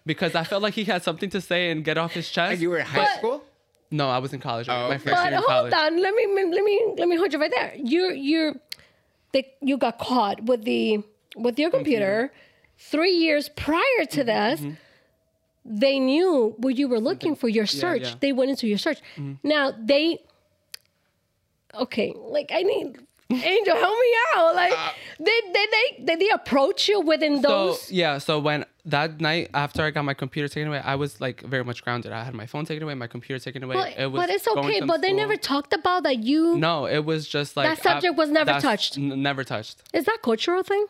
because 0.05 0.33
I 0.35 0.43
felt 0.43 0.63
like 0.63 0.73
he 0.73 0.83
had 0.83 1.03
something 1.03 1.29
to 1.31 1.41
say 1.41 1.69
and 1.71 1.83
get 1.83 1.97
off 1.97 2.11
his 2.13 2.29
chest. 2.29 2.53
And 2.53 2.61
you 2.61 2.69
were 2.71 2.77
in 2.79 2.85
high 2.85 3.05
But- 3.05 3.17
school? 3.17 3.43
No, 3.89 4.09
I 4.09 4.17
was 4.17 4.33
in 4.33 4.41
college. 4.41 4.67
Oh, 4.67 4.73
my 4.89 4.95
okay. 4.95 4.97
first 4.97 5.15
But 5.15 5.23
year 5.25 5.27
in 5.27 5.33
hold 5.37 5.47
college. 5.47 5.73
on, 5.73 6.01
let 6.01 6.13
me 6.13 6.27
let 6.51 6.63
me 6.63 6.93
let 6.97 7.07
me 7.07 7.15
hold 7.15 7.31
you 7.31 7.39
right 7.39 7.51
there. 7.55 7.73
You're 7.77 8.11
you're 8.11 8.53
they, 9.31 9.53
you 9.61 9.77
got 9.77 9.97
caught 9.97 10.43
with 10.43 10.63
the 10.65 11.03
with 11.37 11.57
your 11.57 11.69
computer 11.69 12.33
three 12.77 13.11
years 13.13 13.47
prior 13.49 13.81
Mm-hmm, 14.01 14.19
to 14.19 14.23
this. 14.25 14.61
They 15.69 15.99
knew 15.99 16.55
what 16.57 16.77
you 16.77 16.87
were 16.87 16.99
looking 16.99 17.35
for. 17.35 17.49
Your 17.49 17.65
search. 17.65 18.01
yeah. 18.03 18.07
Mm-hmm. 18.09 18.19
They 18.21 18.31
went 18.31 18.49
into 18.51 18.67
your 18.67 18.77
search. 18.77 18.99
Now 19.43 19.73
they. 19.77 20.19
Okay, 21.75 22.13
like 22.15 22.49
I 22.53 22.63
need 22.63 22.97
Angel, 23.29 23.75
help 23.75 23.99
me 23.99 24.13
out. 24.37 24.55
Like, 24.55 24.73
did, 25.21 25.43
did 25.53 25.69
they 25.71 26.03
did 26.05 26.19
they 26.21 26.29
approach 26.29 26.87
you 26.87 27.01
within 27.01 27.41
So 27.41 27.47
those? 27.49 27.91
yeah, 27.91 28.19
so 28.19 28.39
when 28.39 28.63
that 28.85 29.19
night 29.19 29.49
after 29.53 29.83
I 29.83 29.91
got 29.91 30.05
my 30.05 30.13
computer 30.13 30.47
taken 30.47 30.69
away, 30.69 30.79
I 30.79 30.95
was 30.95 31.19
like 31.19 31.41
very 31.41 31.65
much 31.65 31.83
grounded. 31.83 32.13
I 32.13 32.23
had 32.23 32.33
my 32.33 32.45
phone 32.45 32.63
taken 32.65 32.83
away, 32.83 32.93
my 32.93 33.07
computer 33.07 33.37
taken 33.43 33.63
away. 33.63 33.75
but, 33.75 33.99
it 33.99 34.09
was 34.09 34.21
but 34.21 34.29
it's 34.29 34.47
okay. 34.47 34.79
But 34.79 35.01
they 35.01 35.09
school. 35.09 35.17
never 35.17 35.35
talked 35.35 35.73
about 35.73 36.03
that. 36.03 36.19
You 36.19 36.57
No, 36.57 36.85
it 36.85 37.03
was 37.03 37.27
just 37.27 37.57
like 37.57 37.67
That 37.67 37.83
subject 37.83 38.15
was 38.15 38.29
never 38.29 38.61
touched? 38.61 38.97
n- 38.97 39.21
never 39.21 39.43
touched. 39.43 39.83
is 39.93 40.05
that 40.05 40.19
cultural 40.23 40.63
thing? 40.63 40.85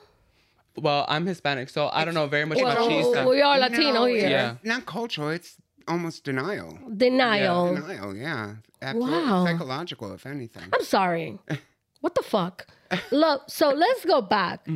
Well, 0.79 1.05
I'm 1.07 1.25
Hispanic, 1.25 1.69
so 1.69 1.89
I 1.91 2.05
don't 2.05 2.13
know 2.13 2.27
very 2.27 2.45
much 2.45 2.59
Well, 2.61 2.71
about 2.71 2.89
cheese. 2.89 3.05
stuff. 3.07 3.27
we 3.27 3.41
are 3.41 3.57
Latino 3.57 3.93
No, 3.93 4.05
here. 4.05 4.15
it's 4.17 4.29
Yeah. 4.29 4.55
Not 4.63 4.85
cultural. 4.85 5.29
It's 5.29 5.57
almost 5.87 6.23
denial. 6.23 6.77
Denial. 6.95 7.73
Denial, 7.75 8.15
yeah. 8.15 8.55
Absolutely. 8.81 9.17
Wow. 9.17 9.45
Psychological, 9.45 10.13
if 10.13 10.25
anything. 10.25 10.63
I'm 10.73 10.83
sorry. 10.83 11.39
what 12.01 12.13
the 12.15 12.21
fuck? 12.23 12.67
Look, 13.11 13.43
so 13.49 13.69
let's 13.71 14.05
go 14.05 14.21
back. 14.21 14.67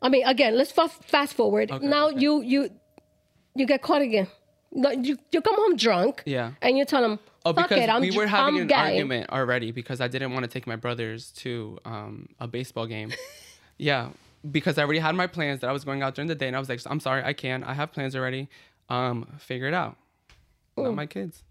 I 0.00 0.08
mean, 0.08 0.26
again, 0.26 0.56
let's 0.56 0.72
fa- 0.72 0.88
fast 0.88 1.34
forward. 1.34 1.70
now 1.82 2.08
okay. 2.08 2.20
you 2.20 2.40
you 2.42 2.70
you 3.54 3.66
get 3.66 3.82
caught 3.82 4.02
again. 4.02 4.26
No, 4.72 4.90
You 4.90 5.18
you 5.32 5.40
come 5.42 5.54
home 5.56 5.76
drunk. 5.76 6.22
Yeah. 6.24 6.52
And 6.62 6.78
you 6.78 6.84
tell 6.86 7.02
them, 7.02 7.18
Oh, 7.44 7.52
fuck 7.52 7.68
because 7.68 7.84
it, 7.84 7.90
I'm 7.90 8.00
we 8.00 8.10
ju- 8.10 8.18
were 8.18 8.26
having 8.26 8.54
I'm 8.56 8.60
an 8.62 8.66
gay. 8.68 8.74
argument 8.74 9.30
already 9.30 9.70
because 9.70 10.00
I 10.00 10.08
didn't 10.08 10.32
want 10.32 10.44
to 10.44 10.48
take 10.48 10.66
my 10.66 10.76
brothers 10.76 11.30
to 11.42 11.78
um, 11.84 12.28
a 12.40 12.48
baseball 12.48 12.86
game. 12.86 13.12
yeah, 13.78 14.08
because 14.50 14.78
I 14.78 14.82
already 14.82 14.98
had 15.00 15.14
my 15.14 15.26
plans 15.26 15.60
that 15.60 15.70
I 15.70 15.72
was 15.72 15.84
going 15.84 16.02
out 16.02 16.14
during 16.14 16.28
the 16.28 16.34
day, 16.34 16.46
and 16.48 16.56
I 16.56 16.58
was 16.58 16.68
like, 16.68 16.80
"I'm 16.86 17.00
sorry, 17.00 17.22
I 17.24 17.32
can't. 17.32 17.64
I 17.64 17.74
have 17.74 17.92
plans 17.92 18.14
already. 18.16 18.48
Um, 18.88 19.26
figure 19.38 19.68
it 19.68 19.74
out. 19.74 19.96
Not 20.76 20.94
my 20.94 21.06
kids." 21.06 21.44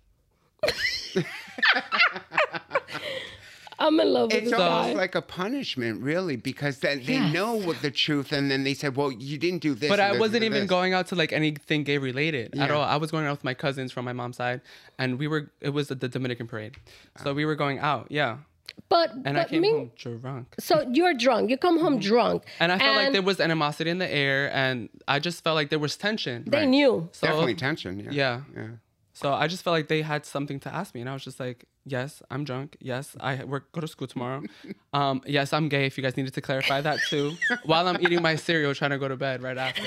I'm 3.80 4.00
in 4.00 4.14
love 4.14 4.28
with 4.32 4.44
It's 4.44 4.52
this 4.52 4.60
almost 4.60 4.90
guy. 4.90 4.94
like 4.94 5.16
a 5.16 5.24
punishment, 5.24 6.04
really, 6.04 6.36
because 6.36 6.80
then 6.80 7.00
they 7.04 7.14
Yes. 7.14 7.34
know 7.34 7.56
what 7.56 7.82
the 7.82 7.90
truth, 7.90 8.32
and 8.32 8.52
then 8.52 8.64
they 8.64 8.76
said, 8.76 8.96
"Well, 8.96 9.12
you 9.12 9.40
didn't 9.40 9.64
do 9.64 9.74
this." 9.74 9.90
But 9.90 10.00
I 10.00 10.12
this 10.12 10.20
wasn't 10.20 10.44
even 10.44 10.62
this." 10.62 10.70
going 10.70 10.94
out 10.94 11.08
to 11.08 11.16
like 11.16 11.34
anything 11.34 11.84
gay 11.84 11.98
related 11.98 12.56
at 12.60 12.70
all. 12.70 12.84
I 12.84 12.98
was 12.98 13.10
going 13.10 13.26
out 13.26 13.32
with 13.32 13.44
my 13.44 13.56
cousins 13.56 13.92
from 13.92 14.06
my 14.06 14.14
mom's 14.14 14.38
side, 14.38 14.62
and 15.00 15.18
we 15.18 15.28
were. 15.28 15.50
It 15.62 15.70
was 15.70 15.88
the 15.88 15.96
Dominican 15.96 16.46
parade, 16.48 16.76
so 17.24 17.34
we 17.34 17.44
were 17.44 17.56
going 17.56 17.80
out. 17.80 18.06
Yeah, 18.12 18.38
but 18.90 19.12
and 19.26 19.38
I 19.38 19.42
but 19.44 19.50
came 19.50 19.62
me, 19.62 19.70
home 19.72 19.92
drunk. 19.96 20.56
so 20.60 20.86
you're 20.92 21.14
drunk. 21.14 21.50
You 21.50 21.58
come 21.58 21.80
home 21.80 22.00
drunk. 22.00 22.44
Mm-hmm. 22.44 22.64
And 22.64 22.72
I 22.72 22.78
felt 22.80 22.96
like 22.98 23.12
there 23.14 23.22
was 23.22 23.40
animosity 23.40 23.90
in 23.90 23.98
the 24.00 24.12
air, 24.14 24.52
and 24.54 24.90
I 25.08 25.20
just 25.20 25.44
felt 25.44 25.56
like 25.56 25.70
there 25.70 25.80
was 25.80 25.96
tension. 25.98 26.44
they 26.48 26.60
Right. 26.60 26.68
knew. 26.68 27.10
So, 27.14 27.28
Definitely 27.28 27.56
tension. 27.56 28.00
Yeah. 28.00 28.12
Yeah. 28.12 28.42
Yeah. 28.56 28.68
So 29.14 29.34
I 29.34 29.48
just 29.48 29.64
felt 29.64 29.74
like 29.76 29.88
they 29.88 30.02
had 30.02 30.26
something 30.26 30.60
to 30.62 30.74
ask 30.74 30.96
me, 30.96 31.02
and 31.02 31.10
I 31.10 31.14
was 31.14 31.24
just 31.24 31.40
like, 31.40 31.66
"Yes, 31.86 32.22
I'm 32.32 32.44
drunk. 32.44 32.76
Yes, 32.80 33.16
I 33.20 33.44
work 33.44 33.72
go 33.72 33.82
to 33.82 33.88
school 33.88 34.08
tomorrow. 34.08 34.42
Um, 34.94 35.22
yes, 35.26 35.54
I'm 35.54 35.70
gay. 35.70 35.86
If 35.86 35.98
you 35.98 36.04
guys 36.04 36.18
needed 36.18 36.34
to 36.34 36.42
clarify 36.42 36.82
that 36.82 37.00
too, 37.10 37.32
while 37.64 37.88
I'm 37.88 37.98
eating 38.02 38.22
my 38.22 38.36
cereal, 38.36 38.74
trying 38.76 38.92
to 38.92 38.98
go 38.98 39.08
to 39.08 39.16
bed 39.16 39.42
right 39.42 39.58
after." 39.58 39.84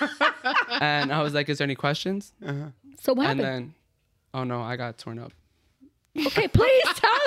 and 0.80 1.12
I 1.12 1.22
was 1.22 1.34
like, 1.34 1.48
"Is 1.50 1.58
there 1.58 1.66
any 1.66 1.74
questions?" 1.74 2.32
So 3.00 3.12
what 3.14 3.26
And 3.26 3.40
happened? 3.40 3.40
then, 3.40 3.74
oh 4.34 4.44
no, 4.44 4.62
I 4.62 4.76
got 4.76 4.96
torn 4.98 5.18
up. 5.18 5.32
okay, 6.28 6.48
please 6.48 6.84
tell. 6.94 7.20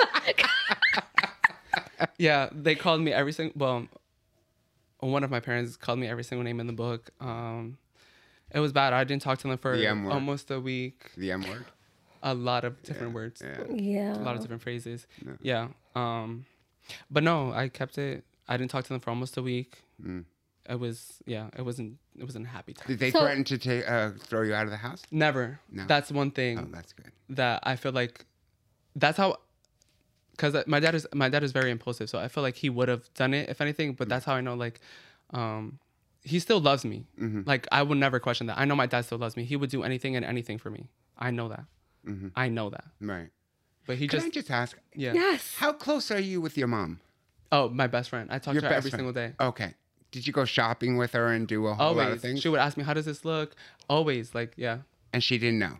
Yeah, 2.18 2.48
they 2.52 2.74
called 2.74 3.00
me 3.00 3.12
every 3.12 3.32
single. 3.32 3.54
Well, 3.58 3.88
one 5.00 5.24
of 5.24 5.30
my 5.30 5.40
parents 5.40 5.76
called 5.76 5.98
me 5.98 6.06
every 6.06 6.24
single 6.24 6.44
name 6.44 6.60
in 6.60 6.66
the 6.66 6.72
book. 6.72 7.10
Um, 7.20 7.78
it 8.52 8.60
was 8.60 8.72
bad. 8.72 8.92
I 8.92 9.04
didn't 9.04 9.22
talk 9.22 9.38
to 9.38 9.48
them 9.48 9.56
for 9.58 9.76
The 9.76 9.86
almost 9.88 10.50
a 10.50 10.60
week. 10.60 11.10
The 11.16 11.32
M 11.32 11.42
word. 11.48 11.64
A 12.22 12.34
lot 12.34 12.64
of 12.64 12.82
different 12.82 13.14
words. 13.14 13.42
Yeah. 13.42 13.64
yeah. 13.74 14.14
a 14.14 14.20
lot 14.22 14.34
of 14.36 14.42
different 14.42 14.62
phrases. 14.62 15.06
Yeah. 15.40 15.68
Um, 15.94 16.44
but 17.10 17.22
no, 17.22 17.52
I 17.52 17.68
kept 17.68 17.96
it. 17.96 18.24
I 18.48 18.56
didn't 18.56 18.70
talk 18.70 18.84
to 18.84 18.88
them 18.90 19.00
for 19.00 19.10
almost 19.10 19.36
a 19.36 19.42
week. 19.42 19.78
It 20.68 20.78
was 20.78 21.22
yeah. 21.26 21.48
It 21.56 21.62
wasn't. 21.62 21.96
It 22.18 22.24
wasn't 22.24 22.46
a 22.46 22.48
happy 22.50 22.74
time. 22.74 22.86
Did 22.88 22.98
they 22.98 23.10
So- 23.10 23.20
threaten 23.20 23.44
to 23.44 23.56
take 23.58 23.88
uh, 23.88 24.10
throw 24.18 24.42
you 24.42 24.52
out 24.54 24.64
of 24.64 24.70
the 24.70 24.76
house? 24.76 25.02
Never. 25.10 25.60
No. 25.70 25.86
That's 25.86 26.10
one 26.12 26.30
thing 26.30 26.58
Oh, 26.58 26.66
that's 26.70 26.92
good. 26.92 27.10
that 27.30 27.60
I 27.62 27.76
feel 27.76 27.92
like. 27.92 28.26
That's 28.94 29.16
how. 29.16 29.38
Because 30.40 30.66
my 30.66 30.80
dad 30.80 30.94
is 30.94 31.06
my 31.14 31.28
dad 31.28 31.42
is 31.44 31.52
very 31.52 31.70
impulsive, 31.70 32.08
so 32.08 32.18
I 32.18 32.28
feel 32.28 32.42
like 32.42 32.56
he 32.56 32.70
would 32.70 32.88
have 32.88 33.12
done 33.14 33.34
it 33.34 33.48
if 33.50 33.60
anything. 33.60 33.92
But 33.92 34.08
that's 34.08 34.24
how 34.24 34.34
I 34.34 34.40
know 34.40 34.54
like, 34.54 34.80
um, 35.34 35.78
he 36.22 36.38
still 36.38 36.60
loves 36.60 36.84
me. 36.84 37.04
Mm-hmm. 37.20 37.42
Like 37.46 37.66
I 37.70 37.82
would 37.82 37.98
never 37.98 38.18
question 38.20 38.46
that. 38.46 38.58
I 38.58 38.64
know 38.64 38.74
my 38.74 38.86
dad 38.86 39.02
still 39.04 39.18
loves 39.18 39.36
me. 39.36 39.44
He 39.44 39.56
would 39.56 39.70
do 39.70 39.82
anything 39.82 40.16
and 40.16 40.24
anything 40.24 40.56
for 40.58 40.70
me. 40.70 40.88
I 41.18 41.30
know 41.30 41.48
that. 41.48 41.64
I 42.34 42.48
know 42.48 42.70
that. 42.70 42.84
Right. 43.00 43.28
But 43.86 43.96
he 43.98 44.06
Mm-hmm. 44.06 44.10
Can 44.10 44.18
just 44.20 44.26
I 44.26 44.30
just 44.30 44.50
ask, 44.50 44.78
yeah. 44.94 45.12
Yes. 45.14 45.54
how 45.58 45.72
close 45.72 46.10
are 46.10 46.18
you 46.20 46.40
with 46.40 46.56
your 46.56 46.66
mom? 46.68 47.00
Oh, 47.52 47.68
my 47.68 47.86
best 47.88 48.08
friend. 48.08 48.30
I 48.32 48.38
talk 48.38 48.54
Your 48.54 48.62
to 48.62 48.68
her 48.68 48.74
every 48.74 48.90
friend. 48.90 49.00
single 49.00 49.12
day. 49.12 49.34
Okay. 49.38 49.74
Did 50.12 50.26
you 50.26 50.32
go 50.32 50.44
shopping 50.44 50.96
with 50.96 51.12
her 51.12 51.28
and 51.28 51.46
do 51.46 51.66
a 51.66 51.74
whole 51.74 51.92
lot 51.94 52.02
of 52.02 52.06
Always. 52.06 52.20
things? 52.22 52.40
She 52.40 52.48
would 52.48 52.60
ask 52.60 52.76
me, 52.76 52.84
"How 52.84 52.94
does 52.94 53.04
this 53.04 53.24
look?" 53.24 53.54
Always, 53.88 54.34
like, 54.34 54.54
yeah. 54.56 54.78
and 55.12 55.22
she 55.22 55.36
didn't 55.38 55.58
know. 55.58 55.76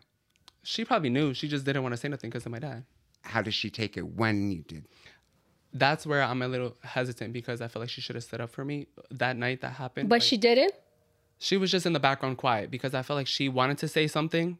She 0.63 0.85
probably 0.85 1.11
knew. 1.11 1.33
She 1.35 1.49
just 1.49 1.65
didn't 1.65 1.83
want 1.83 1.93
to 1.95 1.97
say 1.97 2.09
nothing 2.09 2.29
because 2.31 2.45
of 2.47 2.53
my 2.53 2.59
dad. 2.59 2.85
How 3.23 3.43
did 3.43 3.55
she 3.55 3.71
take 3.71 3.97
it 3.97 4.07
when 4.07 4.51
you 4.51 4.63
did? 4.63 4.87
That's 5.73 6.05
where 6.07 6.23
I'm 6.23 6.43
a 6.43 6.49
little 6.49 6.75
hesitant 6.83 7.33
because 7.33 7.61
I 7.61 7.69
feel 7.69 7.81
like 7.81 7.91
she 7.91 8.01
should 8.01 8.17
have 8.17 8.25
stood 8.25 8.41
up 8.41 8.51
for 8.51 8.65
me 8.65 8.87
that 9.11 9.37
night 9.37 9.61
that 9.61 9.73
happened. 9.75 10.09
But 10.09 10.17
like, 10.17 10.23
she 10.23 10.37
didn't. 10.37 10.73
she 11.39 11.57
was 11.57 11.71
just 11.71 11.87
in 11.87 11.93
the 11.93 12.01
background 12.01 12.39
quiet 12.39 12.71
because 12.71 12.93
I 12.95 13.03
felt 13.03 13.17
like 13.17 13.29
she 13.29 13.49
wanted 13.49 13.79
to 13.79 13.89
say 13.89 14.07
something, 14.09 14.59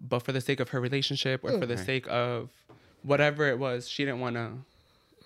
but 0.00 0.20
for 0.20 0.32
the 0.32 0.40
sake 0.40 0.60
of 0.60 0.68
her 0.70 0.80
relationship 0.80 1.42
or 1.42 1.58
for 1.58 1.66
the 1.66 1.76
sake 1.76 2.06
of 2.08 2.50
whatever 3.02 3.48
it 3.48 3.58
was, 3.58 3.88
she 3.88 4.04
didn't 4.04 4.20
want 4.20 4.36
to 4.36 4.52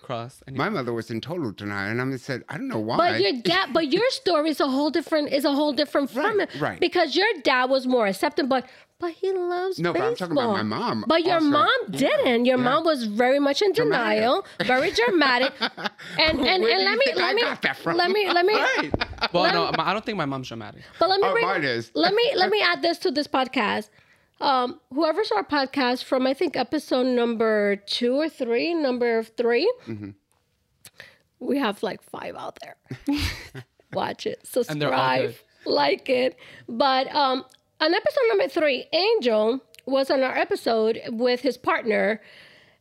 cross. 0.07 0.41
Any- 0.47 0.57
My 0.57 0.69
mother 0.69 0.93
was 0.99 1.07
in 1.11 1.19
total 1.21 1.51
denial, 1.51 1.91
and 1.91 1.99
I 1.99 2.03
am 2.03 2.17
said, 2.17 2.39
I 2.49 2.53
don't 2.57 2.69
know 2.73 2.79
why. 2.89 2.97
But 2.97 3.21
your 3.21 3.33
dad, 3.51 3.65
but 3.77 3.85
your 3.91 4.09
story 4.21 4.49
is 4.55 4.59
a 4.59 4.67
whole 4.75 4.89
different, 4.97 5.25
is 5.39 5.45
a 5.45 5.53
whole 5.59 5.73
different 5.81 6.09
from 6.09 6.39
Right, 6.39 6.49
it, 6.55 6.61
right. 6.61 6.79
Because 6.79 7.15
your 7.15 7.31
dad 7.43 7.65
was 7.75 7.85
more 7.95 8.07
accepting, 8.07 8.47
but 8.47 8.63
but 8.99 9.11
he 9.11 9.31
loves 9.31 9.77
No, 9.77 9.93
but 9.93 10.01
I'm 10.01 10.15
talking 10.15 10.35
about 10.35 10.53
my 10.53 10.63
mom 10.63 11.03
But 11.07 11.21
your 11.23 11.35
also. 11.35 11.49
mom 11.59 11.79
didn't. 11.91 12.45
Your 12.45 12.57
mom 12.57 12.83
was 12.83 13.03
very 13.23 13.37
much 13.47 13.61
in 13.61 13.71
Dramatic. 13.73 14.17
denial, 14.21 14.45
very 14.73 14.89
dramatic. 14.91 15.53
And 16.25 16.39
and, 16.39 16.47
and 16.53 16.63
do 16.63 16.69
you 16.69 16.77
let 16.89 16.97
me 17.03 17.07
let 17.23 17.35
me 17.35 17.41
got 17.51 17.61
that 17.61 17.77
let 18.01 18.09
me 18.15 18.21
let 18.37 18.45
me 18.49 18.55
well, 19.33 19.53
no, 19.57 19.61
I 19.87 19.93
don't 19.93 20.05
think 20.05 20.17
my 20.17 20.25
mom's 20.25 20.47
dramatic. 20.47 20.81
But 20.99 21.09
let 21.09 21.19
me 21.21 21.27
Oh, 21.27 21.33
bring, 21.33 21.45
mine 21.45 21.63
is. 21.63 21.91
let 21.93 22.13
me 22.19 22.25
let 22.41 22.49
me 22.49 22.59
add 22.71 22.81
this 22.81 22.97
to 22.99 23.11
this 23.11 23.27
podcast. 23.27 23.89
Um, 24.39 24.79
whoever 24.93 25.23
saw 25.23 25.37
our 25.37 25.43
podcast 25.43 26.03
from 26.03 26.27
I 26.27 26.33
think 26.33 26.55
episode 26.55 27.07
number 27.07 27.75
two 27.75 28.15
or 28.15 28.29
three, 28.29 28.73
number 28.73 29.23
3 29.23 29.71
Mm-hmm. 29.87 30.09
we 31.39 31.57
have 31.57 31.81
like 31.83 32.01
five 32.03 32.35
out 32.35 32.57
there. 32.61 32.75
Watch 33.93 34.27
it, 34.27 34.47
And 34.69 34.81
they're 34.81 34.93
all 34.93 35.17
subscribe, 35.17 35.35
like 35.65 36.09
it. 36.09 36.37
But 36.67 37.13
um, 37.15 37.45
on 37.79 37.93
episode 37.93 38.21
number 38.29 38.47
three, 38.47 38.85
Angel 38.91 39.59
was 39.85 40.11
on 40.11 40.21
our 40.21 40.37
episode 40.37 40.99
with 41.09 41.41
his 41.41 41.57
partner, 41.57 42.21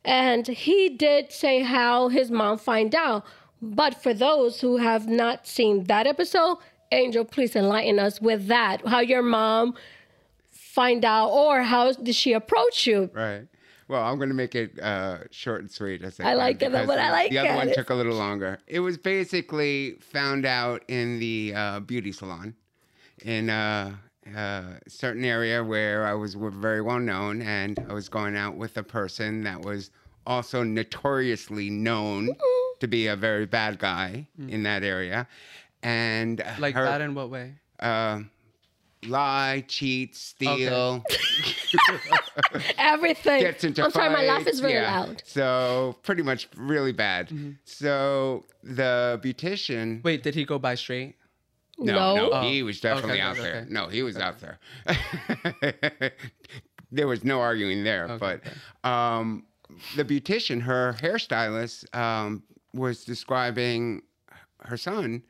and 0.05 0.47
he 0.49 0.89
did 0.89 1.31
say 1.33 1.63
how 1.63 2.09
his 2.09 2.31
mom 2.31 2.59
find 2.59 2.95
out. 2.95 3.25
But 3.63 4.03
for 4.03 4.13
those 4.13 4.61
who 4.61 4.79
have 4.79 5.07
not 5.07 5.47
seen 5.47 5.85
that 5.85 6.07
episode, 6.07 6.59
Angel, 6.93 7.25
please 7.25 7.55
enlighten 7.57 7.99
us 7.99 8.21
with 8.21 8.49
that. 8.49 8.87
How 8.87 9.01
your 9.01 9.23
mom 9.23 9.75
find 10.77 11.05
out, 11.05 11.29
or 11.31 11.63
how 11.63 11.91
did 11.93 12.15
she 12.15 12.33
approach 12.35 12.87
you? 12.87 13.11
Right. 13.15 13.45
Well, 13.89 14.03
I'm 14.03 14.17
going 14.19 14.29
to 14.31 14.35
make 14.45 14.55
it 14.55 14.71
uh, 14.81 15.19
short 15.31 15.61
and 15.63 15.71
sweet. 15.71 16.03
As 16.03 16.19
I 16.21 16.35
like 16.35 16.57
it, 16.63 16.71
because 16.73 16.87
but 16.87 16.99
I 16.99 17.07
the- 17.07 17.13
like 17.19 17.31
the 17.31 17.39
other 17.39 17.55
one 17.63 17.69
it. 17.71 17.75
took 17.75 17.91
a 17.91 17.95
little 17.95 18.17
longer. 18.17 18.59
It 18.67 18.81
was 18.81 18.97
basically 18.99 19.97
found 20.01 20.45
out 20.45 20.83
in 20.89 21.19
the 21.21 21.53
uh, 21.57 21.81
beauty 21.81 22.13
salon 22.13 22.55
in 23.25 23.49
a, 23.49 23.99
a 24.35 24.65
certain 24.89 25.25
area 25.25 25.63
where 25.65 26.05
I 26.07 26.15
was 26.15 26.35
very 26.35 26.83
well 26.83 26.99
known, 26.99 27.43
and 27.43 27.79
I 27.89 27.93
was 27.95 28.09
going 28.09 28.37
out 28.37 28.57
with 28.57 28.77
a 28.77 28.83
person 28.83 29.45
that 29.45 29.61
was 29.63 29.91
also 30.27 30.63
notoriously 30.65 31.71
known 31.71 32.29
to 32.81 32.87
be 32.89 33.07
a 33.07 33.17
very 33.17 33.47
bad 33.47 33.79
guy 33.79 34.27
in 34.49 34.65
that 34.65 34.83
area, 34.83 35.27
and 35.83 36.43
Like 36.59 36.75
her, 36.75 36.85
that 36.85 37.01
in 37.01 37.15
what 37.15 37.31
way? 37.31 37.55
uh, 37.81 38.21
lie, 39.09 39.65
cheat, 39.69 40.15
steal. 40.17 41.05
Everything. 42.79 43.41
gets 43.41 43.65
into 43.65 43.85
I'm 43.85 43.91
sorry, 43.91 44.11
my 44.11 44.25
laugh 44.25 44.47
is 44.47 44.61
very 44.61 44.75
yeah. 44.75 45.01
loud. 45.01 45.23
So 45.25 45.97
pretty 46.03 46.23
much 46.23 46.49
really 46.57 46.93
bad. 46.93 47.31
So 47.65 48.45
the 48.63 49.21
beautician. 49.23 50.03
Wait, 50.05 50.23
did 50.23 50.35
he 50.35 50.45
go 50.45 50.59
by 50.59 50.75
straight? 50.75 51.17
No, 51.79 52.17
No. 52.17 52.29
no, 52.29 52.41
he 52.43 52.63
was 52.63 52.81
definitely 52.81 53.13
okay, 53.15 53.21
out 53.21 53.33
okay, 53.39 53.43
there. 53.43 53.67
No, 53.69 53.89
he 53.89 54.03
was 54.03 54.17
out 54.17 54.37
there. 54.41 54.59
there 56.91 57.07
was 57.07 57.23
no 57.23 57.41
arguing 57.41 57.85
there. 57.85 58.05
Okay, 58.09 58.41
but 58.83 58.89
um, 58.89 59.45
the 59.95 60.05
beautician, 60.05 60.63
her 60.63 60.97
hairstylist, 61.01 61.95
um, 61.95 62.43
was 62.73 63.05
describing 63.05 64.03
her 64.63 64.77
son, 64.77 65.23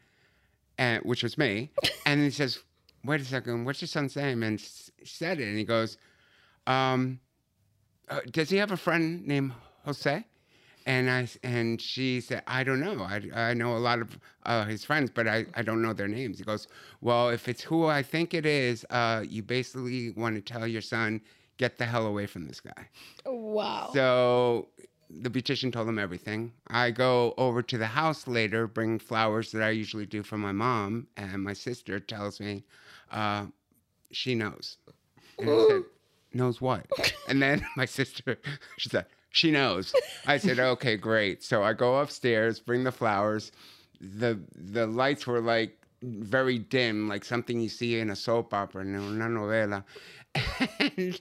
and 0.78 1.02
which 1.04 1.22
was 1.22 1.36
me, 1.36 1.72
and 2.06 2.20
he 2.22 2.30
says, 2.30 2.62
"Wait 3.06 3.20
a 3.20 3.24
second, 3.24 3.64
what's 3.64 3.80
your 3.80 3.88
son's 3.88 4.16
name?" 4.16 4.42
And 4.42 4.60
said 5.04 5.40
it, 5.40 5.48
and 5.48 5.58
he 5.58 5.64
goes, 5.64 5.98
um, 6.66 7.20
uh, 8.08 8.20
"Does 8.30 8.50
he 8.50 8.56
have 8.56 8.72
a 8.72 8.76
friend 8.76 9.26
named 9.26 9.52
Jose?" 9.84 10.24
And 10.86 11.10
I 11.10 11.28
and 11.42 11.82
she 11.82 12.20
said, 12.20 12.44
I 12.46 12.62
don't 12.62 12.78
know. 12.78 13.02
I, 13.02 13.20
I 13.34 13.54
know 13.54 13.76
a 13.76 13.78
lot 13.78 14.00
of 14.00 14.18
uh, 14.44 14.64
his 14.66 14.84
friends, 14.84 15.10
but 15.12 15.26
I, 15.26 15.44
I 15.54 15.62
don't 15.62 15.82
know 15.82 15.92
their 15.92 16.06
names. 16.06 16.38
He 16.38 16.44
goes, 16.44 16.68
Well, 17.00 17.28
if 17.30 17.48
it's 17.48 17.60
who 17.60 17.86
I 17.86 18.04
think 18.04 18.34
it 18.34 18.46
is, 18.46 18.86
uh, 18.90 19.24
you 19.28 19.42
basically 19.42 20.12
want 20.12 20.36
to 20.36 20.40
tell 20.40 20.64
your 20.64 20.82
son, 20.82 21.20
get 21.58 21.76
the 21.76 21.86
hell 21.86 22.06
away 22.06 22.26
from 22.26 22.46
this 22.46 22.60
guy. 22.60 22.88
Wow. 23.26 23.90
So 23.94 24.68
the 25.10 25.28
beautician 25.28 25.72
told 25.72 25.88
him 25.88 25.98
everything. 25.98 26.52
I 26.68 26.92
go 26.92 27.34
over 27.36 27.62
to 27.62 27.78
the 27.78 27.86
house 27.86 28.28
later, 28.28 28.68
bring 28.68 29.00
flowers 29.00 29.50
that 29.52 29.62
I 29.62 29.70
usually 29.70 30.06
do 30.06 30.22
for 30.22 30.38
my 30.38 30.52
mom, 30.52 31.08
and 31.16 31.42
my 31.42 31.52
sister 31.52 31.98
tells 31.98 32.38
me 32.38 32.64
uh, 33.10 33.46
she 34.10 34.34
knows. 34.34 34.78
And 35.38 35.50
I 35.50 35.66
said, 35.68 35.82
knows 36.32 36.60
what? 36.60 36.86
And 37.28 37.42
then 37.42 37.66
my 37.76 37.86
sister, 37.86 38.38
she 38.78 38.88
said, 38.88 39.06
she 39.30 39.50
knows. 39.50 39.92
I 40.26 40.38
said, 40.38 40.58
okay, 40.58 40.96
great. 40.96 41.42
So 41.42 41.62
I 41.62 41.72
go 41.72 41.98
upstairs, 41.98 42.60
bring 42.60 42.84
the 42.84 42.92
flowers. 42.92 43.52
The 44.00 44.38
the 44.54 44.86
lights 44.86 45.26
were 45.26 45.40
like 45.40 45.78
very 46.02 46.58
dim, 46.58 47.08
like 47.08 47.24
something 47.24 47.60
you 47.60 47.68
see 47.68 47.98
in 47.98 48.10
a 48.10 48.16
soap 48.16 48.54
opera, 48.54 48.82
in 48.82 48.94
una 48.94 49.28
novela. 49.28 49.84
And 50.80 51.20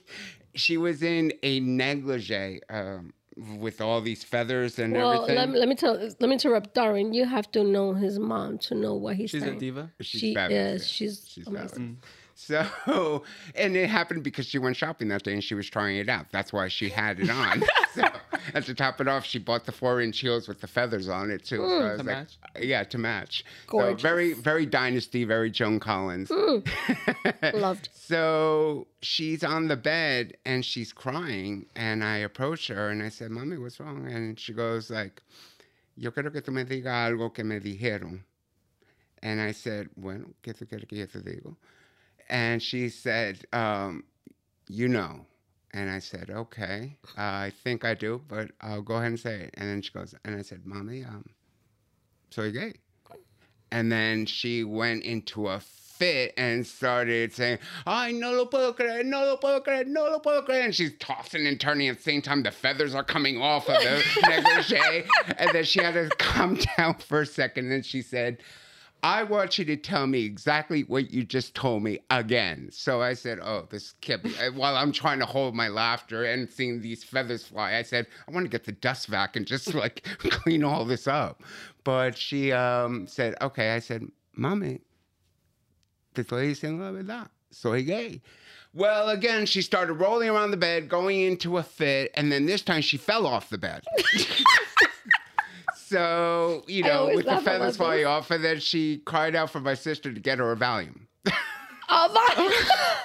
she 0.54 0.76
was 0.76 1.02
in 1.02 1.32
a 1.42 1.60
negligee 1.60 2.60
um, 2.70 3.12
with 3.58 3.80
all 3.80 4.00
these 4.00 4.24
feathers 4.24 4.78
and 4.78 4.94
well, 4.94 5.12
everything. 5.12 5.36
let 5.36 5.50
me, 5.50 5.58
let 5.58 5.68
me 5.68 5.74
tell. 5.74 5.94
Let 5.94 6.20
me 6.20 6.32
interrupt, 6.32 6.74
Darwin. 6.74 7.12
You 7.12 7.24
have 7.26 7.50
to 7.52 7.62
know 7.64 7.92
his 7.92 8.18
mom 8.18 8.58
to 8.58 8.74
know 8.74 8.94
what 8.94 9.16
he's 9.16 9.30
She's 9.30 9.42
saying. 9.42 9.56
a 9.56 9.60
diva. 9.60 9.90
She's 10.00 10.20
she 10.20 10.34
fabulous, 10.34 10.82
is. 10.82 10.82
yeah. 10.82 10.94
She's, 10.96 11.28
She's 11.28 11.46
amazing. 11.46 11.68
fabulous. 11.68 11.96
Mm. 11.96 11.96
So, 12.38 13.22
and 13.54 13.76
it 13.76 13.88
happened 13.88 14.22
because 14.22 14.46
she 14.46 14.58
went 14.58 14.76
shopping 14.76 15.08
that 15.08 15.22
day 15.22 15.32
and 15.32 15.42
she 15.42 15.54
was 15.54 15.68
trying 15.68 15.96
it 15.96 16.08
out. 16.08 16.26
That's 16.32 16.52
why 16.52 16.68
she 16.68 16.90
had 16.90 17.18
it 17.18 17.30
on. 17.30 17.62
so, 17.94 18.04
and 18.54 18.64
to 18.64 18.74
top 18.74 19.00
it 19.00 19.08
off, 19.08 19.24
she 19.24 19.38
bought 19.38 19.64
the 19.64 19.72
four-inch 19.72 20.20
heels 20.20 20.48
with 20.48 20.60
the 20.60 20.66
feathers 20.66 21.08
on 21.08 21.30
it 21.30 21.44
too. 21.44 21.56
So 21.58 21.62
To 21.80 21.96
like, 21.98 22.04
match? 22.06 22.38
yeah, 22.60 22.84
to 22.84 22.98
match. 22.98 23.44
Gorgeous. 23.66 24.02
So 24.02 24.08
very, 24.08 24.32
very 24.34 24.66
dynasty, 24.66 25.24
very 25.24 25.50
Joan 25.50 25.80
Collins. 25.80 26.30
Loved. 27.54 27.88
So 27.94 28.86
she's 29.00 29.42
on 29.44 29.68
the 29.68 29.76
bed 29.76 30.36
and 30.44 30.64
she's 30.64 30.92
crying, 30.92 31.66
and 31.74 32.02
I 32.04 32.18
approach 32.18 32.68
her 32.68 32.88
and 32.90 33.02
I 33.02 33.08
said, 33.08 33.30
"Mommy, 33.30 33.58
what's 33.58 33.80
wrong?" 33.80 34.06
And 34.10 34.38
she 34.38 34.52
goes 34.52 34.90
like, 34.90 35.22
"Yo 35.96 36.10
quiero 36.10 36.30
que 36.30 36.40
tú 36.40 36.52
me 36.52 36.64
digas 36.64 37.10
algo 37.10 37.32
que 37.34 37.44
me 37.44 37.58
dijeron." 37.60 38.20
And 39.22 39.40
I 39.40 39.52
said, 39.52 39.88
"Bueno, 39.96 40.26
¿qué 40.42 40.52
tú 40.54 40.68
quieres 40.68 40.86
que 40.88 40.98
yo 40.98 41.06
te 41.06 41.18
digo?" 41.20 41.56
And 42.28 42.62
she 42.62 42.88
said, 42.88 43.46
um, 43.52 44.04
"You 44.68 44.88
know." 44.88 45.26
And 45.72 45.90
I 45.90 45.98
said, 45.98 46.30
"Okay, 46.30 46.96
uh, 47.18 47.20
I 47.20 47.52
think 47.62 47.84
I 47.84 47.94
do, 47.94 48.22
but 48.28 48.50
I'll 48.60 48.82
go 48.82 48.94
ahead 48.94 49.08
and 49.08 49.20
say 49.20 49.42
it." 49.42 49.54
And 49.54 49.68
then 49.68 49.82
she 49.82 49.92
goes, 49.92 50.14
and 50.24 50.36
I 50.36 50.42
said, 50.42 50.64
"Mommy, 50.64 51.04
um, 51.04 51.24
soy 52.30 52.50
gay." 52.50 52.74
And 53.70 53.90
then 53.90 54.26
she 54.26 54.64
went 54.64 55.02
into 55.02 55.48
a 55.48 55.60
fit 55.96 56.34
and 56.36 56.66
started 56.66 57.32
saying, 57.32 57.58
I 57.86 58.12
no 58.12 58.32
lo 58.32 58.46
puedo 58.46 58.76
creer, 58.76 59.04
no 59.04 59.24
lo 59.24 59.36
puedo 59.38 59.64
creer, 59.64 59.86
no 59.86 60.04
lo 60.04 60.20
puedo 60.20 60.46
creer. 60.46 60.64
And 60.64 60.74
she's 60.74 60.92
tossing 60.98 61.46
and 61.46 61.58
turning 61.58 61.88
at 61.88 61.96
the 61.96 62.02
same 62.02 62.22
time. 62.22 62.42
The 62.42 62.50
feathers 62.50 62.94
are 62.94 63.04
coming 63.04 63.40
off 63.40 63.68
of 63.68 63.82
the 63.82 64.02
negligee. 64.28 65.04
And 65.38 65.50
then 65.52 65.64
she 65.64 65.82
had 65.82 65.94
to 65.94 66.08
calm 66.18 66.58
down 66.76 66.94
for 66.94 67.22
a 67.22 67.26
second. 67.26 67.72
And 67.72 67.84
she 67.84 68.02
said, 68.02 68.38
I 69.02 69.22
want 69.22 69.58
you 69.58 69.64
to 69.66 69.76
tell 69.76 70.06
me 70.06 70.24
exactly 70.24 70.82
what 70.82 71.10
you 71.10 71.24
just 71.24 71.54
told 71.54 71.82
me 71.82 72.00
again. 72.10 72.68
So 72.72 73.02
I 73.02 73.14
said, 73.14 73.38
Oh, 73.40 73.66
this 73.70 73.94
can't 74.00 74.22
be. 74.22 74.30
While 74.54 74.76
I'm 74.76 74.92
trying 74.92 75.18
to 75.20 75.26
hold 75.26 75.54
my 75.54 75.68
laughter 75.68 76.24
and 76.24 76.50
seeing 76.50 76.80
these 76.80 77.04
feathers 77.04 77.46
fly, 77.46 77.76
I 77.76 77.82
said, 77.82 78.06
I 78.26 78.32
want 78.32 78.44
to 78.44 78.50
get 78.50 78.64
the 78.64 78.72
dust 78.72 79.06
vac 79.06 79.36
and 79.36 79.46
just 79.46 79.74
like 79.74 80.02
clean 80.18 80.64
all 80.64 80.84
this 80.84 81.06
up. 81.06 81.42
But 81.84 82.16
she 82.16 82.52
um, 82.52 83.06
said, 83.06 83.34
Okay. 83.40 83.70
I 83.70 83.78
said, 83.78 84.06
Mommy, 84.34 84.80
this 86.14 86.26
te 86.26 86.34
estoy 86.34 86.48
diciendo 86.50 86.80
la 86.80 86.92
verdad. 86.92 87.28
Soy 87.50 87.84
gay. 87.84 88.20
Well, 88.74 89.08
again, 89.08 89.46
she 89.46 89.62
started 89.62 89.94
rolling 89.94 90.28
around 90.28 90.50
the 90.50 90.58
bed, 90.58 90.88
going 90.88 91.20
into 91.20 91.56
a 91.56 91.62
fit, 91.62 92.10
and 92.14 92.30
then 92.30 92.44
this 92.44 92.60
time 92.60 92.82
she 92.82 92.98
fell 92.98 93.26
off 93.26 93.48
the 93.48 93.56
bed. 93.56 93.82
so, 95.86 96.64
you 96.66 96.82
know, 96.82 97.10
with 97.14 97.26
the 97.26 97.38
feathers 97.38 97.76
falling 97.76 97.98
this. 97.98 98.06
off, 98.06 98.30
and 98.30 98.42
then 98.44 98.60
she 98.60 98.98
cried 98.98 99.34
out 99.36 99.50
for 99.50 99.60
my 99.60 99.74
sister 99.74 100.12
to 100.12 100.20
get 100.20 100.38
her 100.38 100.52
a 100.52 100.56
Valium. 100.56 101.00
Oh 101.88 102.10
my! 102.12 102.52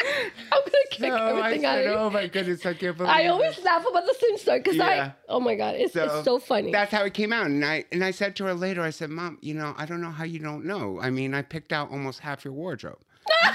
I'm 0.00 0.30
gonna 0.50 0.70
kick 0.90 1.10
So 1.10 1.16
I 1.16 1.30
everything 1.46 1.64
out 1.66 1.78
of 1.78 1.84
you. 1.84 1.90
oh 1.92 2.10
my 2.10 2.26
goodness, 2.28 2.64
I 2.64 2.74
can't 2.74 2.96
believe 2.96 3.10
I 3.10 3.22
it." 3.22 3.28
always 3.28 3.58
laugh 3.62 3.84
about 3.88 4.04
the 4.06 4.14
same 4.20 4.38
story 4.38 4.60
because 4.60 4.76
Yeah. 4.76 4.86
I. 4.86 5.12
Oh 5.28 5.40
my 5.40 5.54
god, 5.56 5.74
it's 5.76 5.94
it's 5.96 6.24
so 6.24 6.38
funny. 6.38 6.70
That's 6.72 6.92
how 6.92 7.04
it 7.04 7.14
came 7.14 7.32
out. 7.32 7.46
And 7.46 7.64
I 7.64 7.84
and 7.92 8.04
I 8.04 8.12
said 8.12 8.36
to 8.36 8.44
her 8.44 8.54
later, 8.54 8.82
I 8.82 8.90
said, 8.90 9.10
Mom, 9.10 9.38
you 9.40 9.54
know, 9.54 9.74
I 9.76 9.86
don't 9.86 10.00
know 10.00 10.10
how 10.10 10.24
you 10.24 10.38
don't 10.38 10.64
know. 10.64 11.00
I 11.00 11.10
mean, 11.10 11.34
I 11.34 11.42
picked 11.42 11.72
out 11.72 11.90
almost 11.90 12.20
half 12.20 12.44
your 12.44 12.54
wardrobe. 12.54 12.98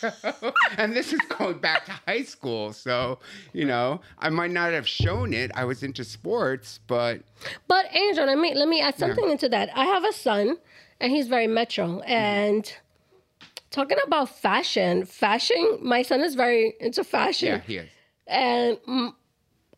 So- 0.00 0.52
and 0.78 0.94
this 0.94 1.12
is 1.12 1.20
going 1.38 1.58
back 1.58 1.84
to 1.86 1.92
high 2.06 2.22
school. 2.22 2.72
So, 2.72 3.18
you 3.52 3.64
know, 3.64 4.00
I 4.18 4.28
might 4.30 4.50
not 4.50 4.72
have 4.72 4.86
shown 4.86 5.32
it. 5.32 5.50
I 5.54 5.64
was 5.64 5.82
into 5.82 6.04
sports, 6.04 6.80
but 6.86 7.20
But 7.66 7.86
Angel, 7.94 8.26
let 8.26 8.38
me 8.38 8.54
let 8.54 8.68
me 8.68 8.80
add 8.80 8.98
something 8.98 9.28
into 9.30 9.48
that. 9.50 9.70
I 9.74 9.84
have 9.84 10.04
a 10.04 10.12
son, 10.12 10.56
and 11.00 11.12
he's 11.12 11.28
very 11.28 11.46
metro. 11.46 12.00
And 12.00 12.70
talking 13.70 13.98
about 14.06 14.28
fashion, 14.28 15.04
fashion. 15.04 15.78
My 15.82 16.02
son 16.02 16.20
is 16.20 16.34
very 16.34 16.74
into 16.80 17.04
fashion, 17.04 17.48
yeah, 17.48 17.60
he 17.60 17.76
is. 17.76 17.88
and 18.26 18.78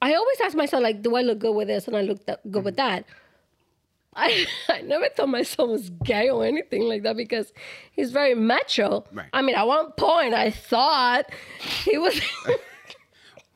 I 0.03 0.15
always 0.15 0.41
ask 0.43 0.57
my 0.57 0.67
son 0.67 0.83
like, 0.83 1.03
"Do 1.03 1.17
I 1.17 1.23
look 1.23 1.39
good 1.39 1.55
with 1.55 1.69
this?" 1.69 1.87
And 1.87 1.97
I 1.97 2.03
look 2.03 2.25
th- 2.25 2.39
good 2.51 2.65
with 2.65 2.77
mm-hmm. 2.77 2.89
that. 2.89 3.05
I, 4.15 4.47
I 4.69 4.83
never 4.83 5.09
thought 5.09 5.29
my 5.29 5.43
son 5.43 5.71
was 5.71 5.91
gay 6.05 6.29
or 6.31 6.45
anything 6.45 6.83
like 6.83 7.03
that 7.05 7.17
because 7.17 7.53
he's 7.93 8.13
very 8.13 8.35
macho. 8.35 9.05
Right. 9.13 9.29
I 9.33 9.43
mean, 9.43 9.57
at 9.57 9.67
one 9.67 9.93
point 9.93 10.35
I 10.35 10.51
thought 10.51 11.27
he 11.61 11.99
was. 11.99 12.21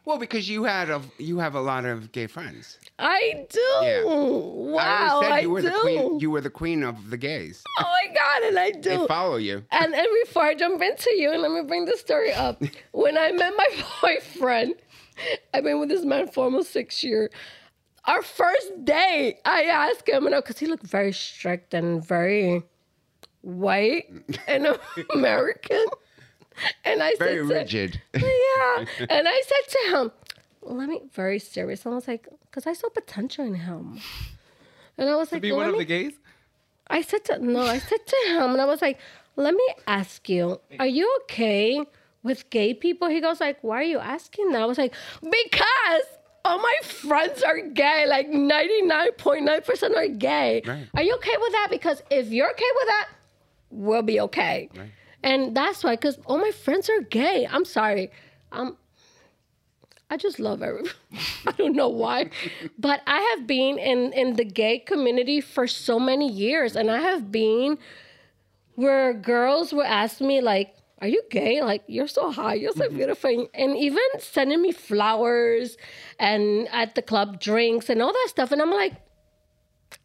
Well, 0.06 0.18
because 0.18 0.50
you 0.50 0.64
had 0.64 0.90
a 0.90 1.00
you 1.16 1.38
have 1.38 1.54
a 1.54 1.60
lot 1.60 1.86
of 1.86 2.12
gay 2.12 2.26
friends. 2.26 2.78
I 2.98 3.46
do. 3.48 3.60
Yeah. 3.82 4.04
Wow, 4.04 5.20
I 5.24 5.40
you 5.40 5.50
were 5.50 5.62
do. 5.62 5.70
the 5.70 5.78
queen. 5.80 6.20
You 6.20 6.30
were 6.30 6.42
the 6.42 6.50
queen 6.50 6.82
of 6.82 7.08
the 7.08 7.16
gays. 7.16 7.62
oh 7.78 7.82
my 7.82 8.14
god, 8.14 8.42
and 8.48 8.58
I 8.58 8.70
do. 8.72 8.98
They 8.98 9.06
follow 9.06 9.36
you. 9.36 9.64
And, 9.70 9.94
and 9.94 10.06
before 10.24 10.42
I 10.42 10.54
jump 10.54 10.82
into 10.82 11.14
you, 11.14 11.32
and 11.32 11.40
let 11.40 11.50
me 11.52 11.62
bring 11.62 11.86
the 11.86 11.96
story 11.96 12.34
up. 12.34 12.62
when 12.92 13.16
I 13.16 13.32
met 13.32 13.54
my 13.56 13.66
boyfriend, 14.02 14.74
I've 15.54 15.64
been 15.64 15.80
with 15.80 15.88
this 15.88 16.04
man 16.04 16.28
for 16.28 16.44
almost 16.44 16.70
six 16.70 17.02
years. 17.02 17.30
Our 18.06 18.22
first 18.22 18.84
day, 18.84 19.38
I 19.44 19.64
asked 19.64 20.08
him, 20.08 20.24
you 20.24 20.30
know, 20.30 20.40
because 20.42 20.58
he 20.58 20.66
looked 20.66 20.86
very 20.86 21.12
strict 21.12 21.72
and 21.74 22.04
very 22.06 22.62
white 23.40 24.10
and 24.46 24.66
American. 25.14 25.84
And 26.84 27.02
I 27.02 27.14
Very 27.18 27.46
said, 27.48 27.48
to- 27.48 27.54
rigid. 27.78 28.02
yeah. 28.14 28.84
And 29.10 29.26
I 29.28 29.42
said 29.44 29.64
to 29.72 29.96
him, 29.96 30.12
let 30.62 30.88
me, 30.88 31.02
very 31.12 31.38
serious. 31.38 31.84
I 31.84 31.90
was 31.90 32.06
like, 32.06 32.28
because 32.42 32.66
I 32.66 32.72
saw 32.74 32.88
potential 32.90 33.44
in 33.44 33.54
him. 33.54 34.00
And 34.96 35.08
I 35.10 35.16
was 35.16 35.32
like, 35.32 35.42
Be 35.42 35.52
one 35.52 35.66
of 35.66 35.72
me- 35.72 35.78
the 35.80 35.84
gays. 35.84 36.12
I 36.88 37.00
said 37.02 37.24
to 37.24 37.38
no, 37.38 37.60
I 37.62 37.78
said 37.78 38.06
to 38.06 38.16
him, 38.28 38.52
and 38.52 38.60
I 38.60 38.66
was 38.66 38.82
like, 38.82 39.00
"Let 39.36 39.54
me 39.54 39.66
ask 39.86 40.28
you, 40.28 40.60
are 40.78 40.86
you 40.86 41.10
okay 41.22 41.82
with 42.22 42.50
gay 42.50 42.74
people?" 42.74 43.08
He 43.08 43.22
goes 43.22 43.40
like, 43.40 43.56
"Why 43.64 43.78
are 43.80 43.82
you 43.94 43.98
asking 43.98 44.50
that?" 44.52 44.60
I 44.60 44.66
was 44.66 44.76
like, 44.76 44.94
"Because." 45.22 46.04
All 46.44 46.58
my 46.58 46.74
friends 46.82 47.42
are 47.42 47.60
gay, 47.60 48.04
like 48.06 48.28
99.9% 48.28 49.96
are 49.96 50.08
gay. 50.08 50.62
Right. 50.66 50.88
Are 50.94 51.02
you 51.02 51.14
okay 51.16 51.36
with 51.40 51.52
that? 51.52 51.68
Because 51.70 52.02
if 52.10 52.28
you're 52.28 52.50
okay 52.50 52.72
with 52.76 52.88
that, 52.88 53.08
we'll 53.70 54.02
be 54.02 54.20
okay. 54.20 54.68
Right. 54.76 54.90
And 55.22 55.56
that's 55.56 55.82
why, 55.82 55.94
because 55.96 56.18
all 56.26 56.38
my 56.38 56.50
friends 56.50 56.90
are 56.90 57.00
gay. 57.00 57.48
I'm 57.50 57.64
sorry. 57.64 58.10
Um, 58.52 58.76
I 60.10 60.16
just 60.18 60.38
love 60.38 60.62
every. 60.62 60.84
I 61.46 61.52
don't 61.52 61.74
know 61.74 61.88
why, 61.88 62.30
but 62.78 63.00
I 63.06 63.20
have 63.34 63.46
been 63.46 63.78
in 63.78 64.12
in 64.12 64.36
the 64.36 64.44
gay 64.44 64.78
community 64.78 65.40
for 65.40 65.66
so 65.66 65.98
many 65.98 66.30
years, 66.30 66.76
and 66.76 66.90
I 66.90 67.00
have 67.00 67.32
been 67.32 67.78
where 68.74 69.14
girls 69.14 69.72
will 69.72 69.82
ask 69.82 70.20
me 70.20 70.40
like, 70.40 70.76
"Are 71.00 71.08
you 71.08 71.22
gay? 71.30 71.62
Like 71.62 71.82
you're 71.86 72.08
so 72.08 72.30
hot, 72.30 72.60
you're 72.60 72.72
so 72.72 72.88
beautiful," 72.88 73.48
and 73.54 73.76
even 73.76 74.02
sending 74.18 74.60
me 74.62 74.72
flowers 74.72 75.76
and 76.18 76.68
at 76.72 76.94
the 76.94 77.02
club 77.02 77.40
drinks 77.40 77.88
and 77.90 78.00
all 78.02 78.12
that 78.12 78.26
stuff, 78.28 78.52
and 78.52 78.60
I'm 78.62 78.70
like. 78.70 78.94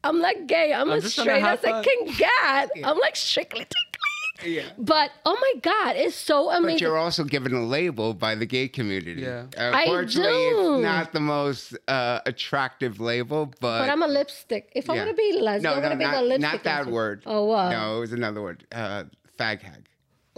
I'm 0.04 0.19
not 0.21 0.45
gay. 0.47 0.71
I'm, 0.71 0.89
as 0.91 1.04
just 1.04 1.15
trying 1.15 1.28
to 1.28 1.32
straight 1.34 1.43
as 1.43 1.65
I 1.65 1.71
fun. 1.71 1.84
can 1.84 2.15
get. 2.15 2.86
I'm 2.86 2.99
like 2.99 3.15
strictly 3.15 3.62
tickly. 3.62 4.56
Yeah. 4.56 4.63
But 4.78 5.12
oh 5.25 5.36
my 5.41 5.60
God, 5.62 5.95
it's 5.95 6.15
so 6.15 6.49
amazing. 6.52 6.75
But 6.75 6.82
you're 6.82 6.97
also 6.97 7.23
given 7.23 7.54
a 7.54 7.63
label 7.65 8.13
by 8.13 8.36
the 8.36 8.45
gay 8.45 8.67
community. 8.67 9.21
Yeah. 9.21 9.47
I 9.58 9.82
Unfortunately, 9.84 10.32
do. 10.32 10.75
it's 10.75 10.84
not 10.84 11.12
the 11.12 11.19
most 11.19 11.75
uh, 11.88 12.19
attractive 12.25 12.99
label, 12.99 13.47
but. 13.60 13.80
But 13.80 13.89
I'm 13.89 14.04
a 14.04 14.08
lipstick. 14.08 14.71
If 14.75 14.89
I'm 14.89 14.95
going 14.95 15.08
to 15.10 15.13
be 15.15 15.39
lesbian, 15.41 15.63
no, 15.63 15.71
I'm 15.71 15.82
no, 15.82 15.89
gonna 15.89 15.97
be 15.97 16.06
not, 16.06 16.15
the 16.15 16.21
lipstick. 16.21 16.52
not 16.54 16.63
that 16.63 16.78
lesbian. 16.78 16.95
word. 16.95 17.23
Oh 17.25 17.45
what? 17.45 17.71
No, 17.71 17.97
it 17.97 17.99
was 17.99 18.13
another 18.13 18.41
word. 18.41 18.65
Uh, 18.71 19.06
fag 19.38 19.62
hag. 19.62 19.88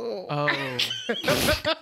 Oh, 0.02 0.78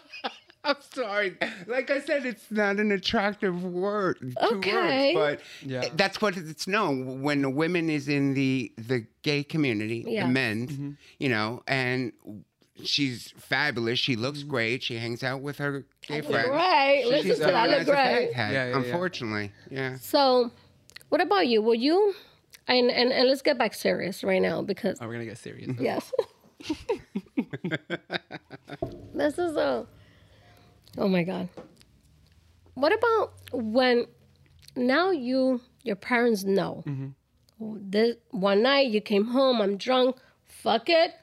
I'm 0.63 0.75
sorry. 0.91 1.37
Like 1.67 1.89
I 1.89 2.01
said, 2.01 2.25
it's 2.25 2.51
not 2.51 2.77
an 2.77 2.91
attractive 2.91 3.63
word. 3.63 4.17
Two 4.19 4.55
Okay. 4.57 5.15
words, 5.15 5.41
but 5.63 5.69
Yeah. 5.69 5.89
that's 5.95 6.21
what 6.21 6.35
it's 6.37 6.67
known. 6.67 7.21
When 7.21 7.43
a 7.45 7.49
woman 7.49 7.89
is 7.89 8.07
in 8.09 8.33
the 8.33 8.71
the 8.77 9.05
gay 9.23 9.43
community, 9.43 10.03
Yeah. 10.07 10.27
the 10.27 10.31
men, 10.33 10.67
mm-hmm. 10.67 10.91
you 11.17 11.29
know, 11.29 11.63
and 11.67 12.11
she's 12.83 13.33
fabulous. 13.37 13.99
She 13.99 14.15
looks 14.15 14.39
mm-hmm. 14.39 14.49
great. 14.49 14.83
She 14.83 14.97
hangs 14.97 15.23
out 15.23 15.41
with 15.41 15.57
her 15.59 15.85
gay 16.07 16.21
friends. 16.21 16.49
Great. 16.49 17.05
Listen 17.07 17.29
She's 17.29 17.39
to. 17.39 17.53
I 17.53 17.67
look 17.67 17.81
a 17.81 17.83
fag 17.83 17.85
great. 17.85 18.33
hag, 18.33 18.53
Yeah, 18.53 18.65
yeah, 18.65 18.69
yeah. 18.69 18.77
unfortunately. 18.77 19.51
Yeah. 19.71 19.95
So, 19.97 20.51
what 21.09 21.21
about 21.21 21.47
you? 21.47 21.61
Will 21.61 21.75
you? 21.75 22.13
And, 22.67 22.91
and 22.91 23.11
and 23.11 23.27
let's 23.27 23.41
get 23.41 23.57
back 23.57 23.73
serious 23.73 24.23
right 24.23 24.41
now 24.41 24.61
because 24.61 24.99
oh, 25.01 25.07
we're 25.07 25.13
gonna 25.13 25.25
get 25.25 25.39
serious. 25.39 25.71
yes, 25.79 26.11
this 29.13 29.37
is 29.37 29.55
a. 29.55 29.85
Oh 30.97 31.07
my 31.07 31.23
god. 31.23 31.49
What 32.73 32.93
about 32.93 33.33
when 33.51 34.05
now 34.75 35.11
you 35.11 35.61
your 35.83 35.95
parents 35.95 36.43
know? 36.43 36.83
Mm-hmm. 36.85 37.77
This 37.89 38.15
one 38.31 38.63
night 38.63 38.87
you 38.87 39.01
came 39.01 39.25
home. 39.25 39.61
I'm 39.61 39.77
drunk. 39.77 40.17
Fuck 40.45 40.89
it. 40.89 41.13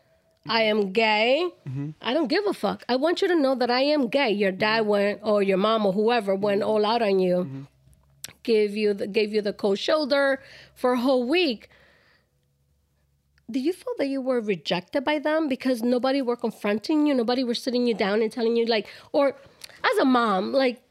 I 0.49 0.62
am 0.62 0.92
gay. 0.92 1.49
Mm-hmm. 1.68 1.90
I 2.01 2.14
don't 2.14 2.29
give 2.29 2.46
a 2.46 2.53
fuck. 2.53 2.85
I 2.88 2.96
want 2.96 3.20
you 3.20 3.29
to 3.29 3.35
know 3.35 3.55
that 3.57 3.70
I 3.70 3.81
am 3.81 4.09
gay. 4.09 4.31
Your 4.31 4.53
dad 4.53 4.81
mm-hmm. 4.81 4.88
went, 4.88 5.20
or 5.22 5.42
your 5.42 5.59
mom, 5.59 5.87
or 5.87 5.92
whoever 5.92 6.35
went 6.35 6.62
all 6.62 6.87
out 6.87 7.03
on 7.03 7.18
you, 7.18 7.66
gave 8.42 8.77
you 8.77 8.94
the, 8.94 9.07
gave 9.07 9.33
you 9.33 9.42
the 9.42 9.53
cold 9.53 9.79
shoulder 9.79 10.40
for 10.75 10.92
a 10.92 11.01
whole 11.01 11.27
week. 11.29 11.68
Do 13.51 13.61
you 13.61 13.73
feel 13.73 13.95
that 13.99 14.09
you 14.09 14.21
were 14.21 14.41
rejected 14.41 15.05
by 15.05 15.21
them 15.21 15.49
because 15.49 15.83
nobody 15.83 16.21
were 16.21 16.37
confronting 16.37 17.07
you, 17.07 17.15
nobody 17.15 17.45
were 17.45 17.55
sitting 17.55 17.87
you 17.87 17.95
down 17.95 18.21
and 18.23 18.33
telling 18.33 18.57
you 18.57 18.67
like, 18.67 18.89
or 19.13 19.37
as 19.85 19.99
a 19.99 20.05
mom, 20.05 20.53
like, 20.53 20.83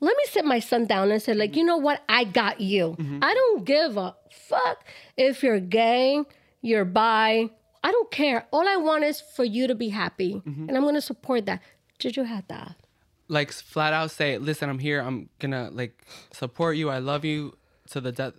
let 0.00 0.16
me 0.16 0.24
sit 0.28 0.44
my 0.44 0.60
son 0.60 0.86
down 0.86 1.10
and 1.10 1.20
say 1.20 1.34
like, 1.34 1.56
you 1.56 1.64
know 1.64 1.76
what, 1.76 2.02
I 2.08 2.24
got 2.24 2.60
you. 2.60 2.96
Mm-hmm. 2.98 3.18
I 3.22 3.34
don't 3.34 3.64
give 3.64 3.96
a 3.96 4.14
fuck 4.30 4.84
if 5.16 5.42
you're 5.42 5.60
gay, 5.60 6.22
you're 6.60 6.84
bi. 6.84 7.48
I 7.82 7.90
don't 7.90 8.10
care. 8.10 8.46
All 8.50 8.66
I 8.66 8.76
want 8.76 9.04
is 9.04 9.20
for 9.20 9.44
you 9.44 9.66
to 9.66 9.74
be 9.74 9.90
happy, 9.90 10.42
mm-hmm. 10.46 10.68
and 10.68 10.76
I'm 10.76 10.84
gonna 10.84 11.02
support 11.02 11.46
that. 11.46 11.60
Did 11.98 12.16
you 12.16 12.24
have 12.24 12.46
that? 12.48 12.76
Like 13.28 13.52
flat 13.52 13.92
out 13.92 14.10
say, 14.10 14.38
listen, 14.38 14.70
I'm 14.70 14.78
here. 14.78 15.00
I'm 15.00 15.28
gonna 15.38 15.70
like 15.70 16.04
support 16.32 16.76
you. 16.76 16.88
I 16.90 16.98
love 16.98 17.24
you 17.24 17.56
to 17.90 18.00
the 18.00 18.12
death. 18.12 18.34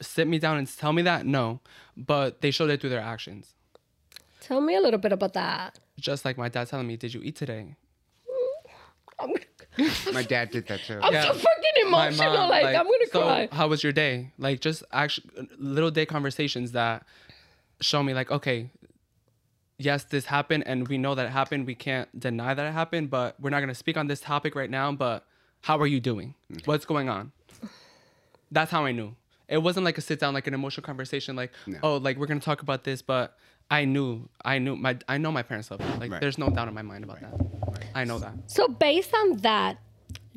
Sit 0.00 0.26
me 0.28 0.38
down 0.38 0.56
and 0.58 0.66
tell 0.76 0.92
me 0.92 1.02
that. 1.02 1.26
No, 1.26 1.60
but 1.96 2.40
they 2.40 2.50
showed 2.50 2.70
it 2.70 2.80
through 2.80 2.90
their 2.90 3.00
actions. 3.00 3.54
Tell 4.40 4.60
me 4.60 4.74
a 4.76 4.80
little 4.80 4.98
bit 5.00 5.12
about 5.12 5.32
that. 5.34 5.78
Just 5.98 6.24
like 6.24 6.36
my 6.36 6.48
dad 6.48 6.68
telling 6.68 6.86
me, 6.86 6.96
"Did 6.96 7.14
you 7.14 7.20
eat 7.22 7.36
today?" 7.36 7.76
My 10.12 10.22
dad 10.22 10.50
did 10.50 10.66
that 10.68 10.80
too. 10.86 10.98
I'm 11.02 11.12
Yeah. 11.12 11.22
so 11.24 11.34
fucking 11.34 11.86
emotional. 11.86 12.32
mom, 12.32 12.50
like, 12.50 12.66
I'm 12.76 12.84
gonna 12.84 13.06
so 13.10 13.20
cry. 13.22 13.48
How 13.50 13.66
was 13.68 13.82
your 13.82 13.92
day? 13.92 14.30
Like 14.38 14.60
just 14.60 14.84
actually 14.92 15.48
little 15.58 15.90
day 15.90 16.06
conversations 16.06 16.72
that 16.72 17.04
show 17.80 18.02
me 18.02 18.14
like, 18.14 18.30
okay, 18.30 18.70
yes, 19.78 20.04
this 20.04 20.26
happened 20.26 20.64
and 20.66 20.86
we 20.86 20.98
know 20.98 21.14
that 21.14 21.26
it 21.26 21.30
happened. 21.30 21.66
We 21.66 21.74
can't 21.74 22.08
deny 22.18 22.54
that 22.54 22.66
it 22.66 22.72
happened, 22.72 23.10
but 23.10 23.38
we're 23.40 23.50
not 23.50 23.60
gonna 23.60 23.74
speak 23.74 23.96
on 23.96 24.06
this 24.06 24.20
topic 24.20 24.54
right 24.54 24.70
now. 24.70 24.92
But 24.92 25.26
how 25.62 25.78
are 25.80 25.86
you 25.88 26.00
doing? 26.00 26.34
Mm-hmm. 26.52 26.70
What's 26.70 26.84
going 26.84 27.08
on? 27.08 27.32
That's 28.52 28.70
how 28.70 28.84
I 28.84 28.92
knew. 28.92 29.16
It 29.48 29.58
wasn't 29.58 29.84
like 29.84 29.98
a 29.98 30.00
sit 30.00 30.18
down, 30.20 30.32
like 30.34 30.46
an 30.46 30.54
emotional 30.54 30.84
conversation, 30.84 31.36
like, 31.36 31.52
oh, 31.82 31.96
like 31.98 32.16
we're 32.16 32.26
gonna 32.26 32.40
talk 32.40 32.62
about 32.62 32.84
this, 32.84 33.02
but 33.02 33.36
I 33.70 33.84
knew, 33.84 34.28
I 34.44 34.58
knew 34.58 34.76
my, 34.76 34.98
I 35.08 35.18
know 35.18 35.30
my 35.32 35.42
parents 35.42 35.70
love 35.70 35.80
me. 35.80 35.86
Like, 35.98 36.10
Right. 36.12 36.20
there's 36.20 36.38
no 36.38 36.48
doubt 36.50 36.68
in 36.68 36.74
my 36.74 36.82
mind 36.82 37.04
about 37.04 37.20
that. 37.20 37.34
I 37.94 38.04
know 38.04 38.18
that. 38.18 38.34
So 38.46 38.68
based 38.68 39.12
on 39.14 39.36
that, 39.38 39.78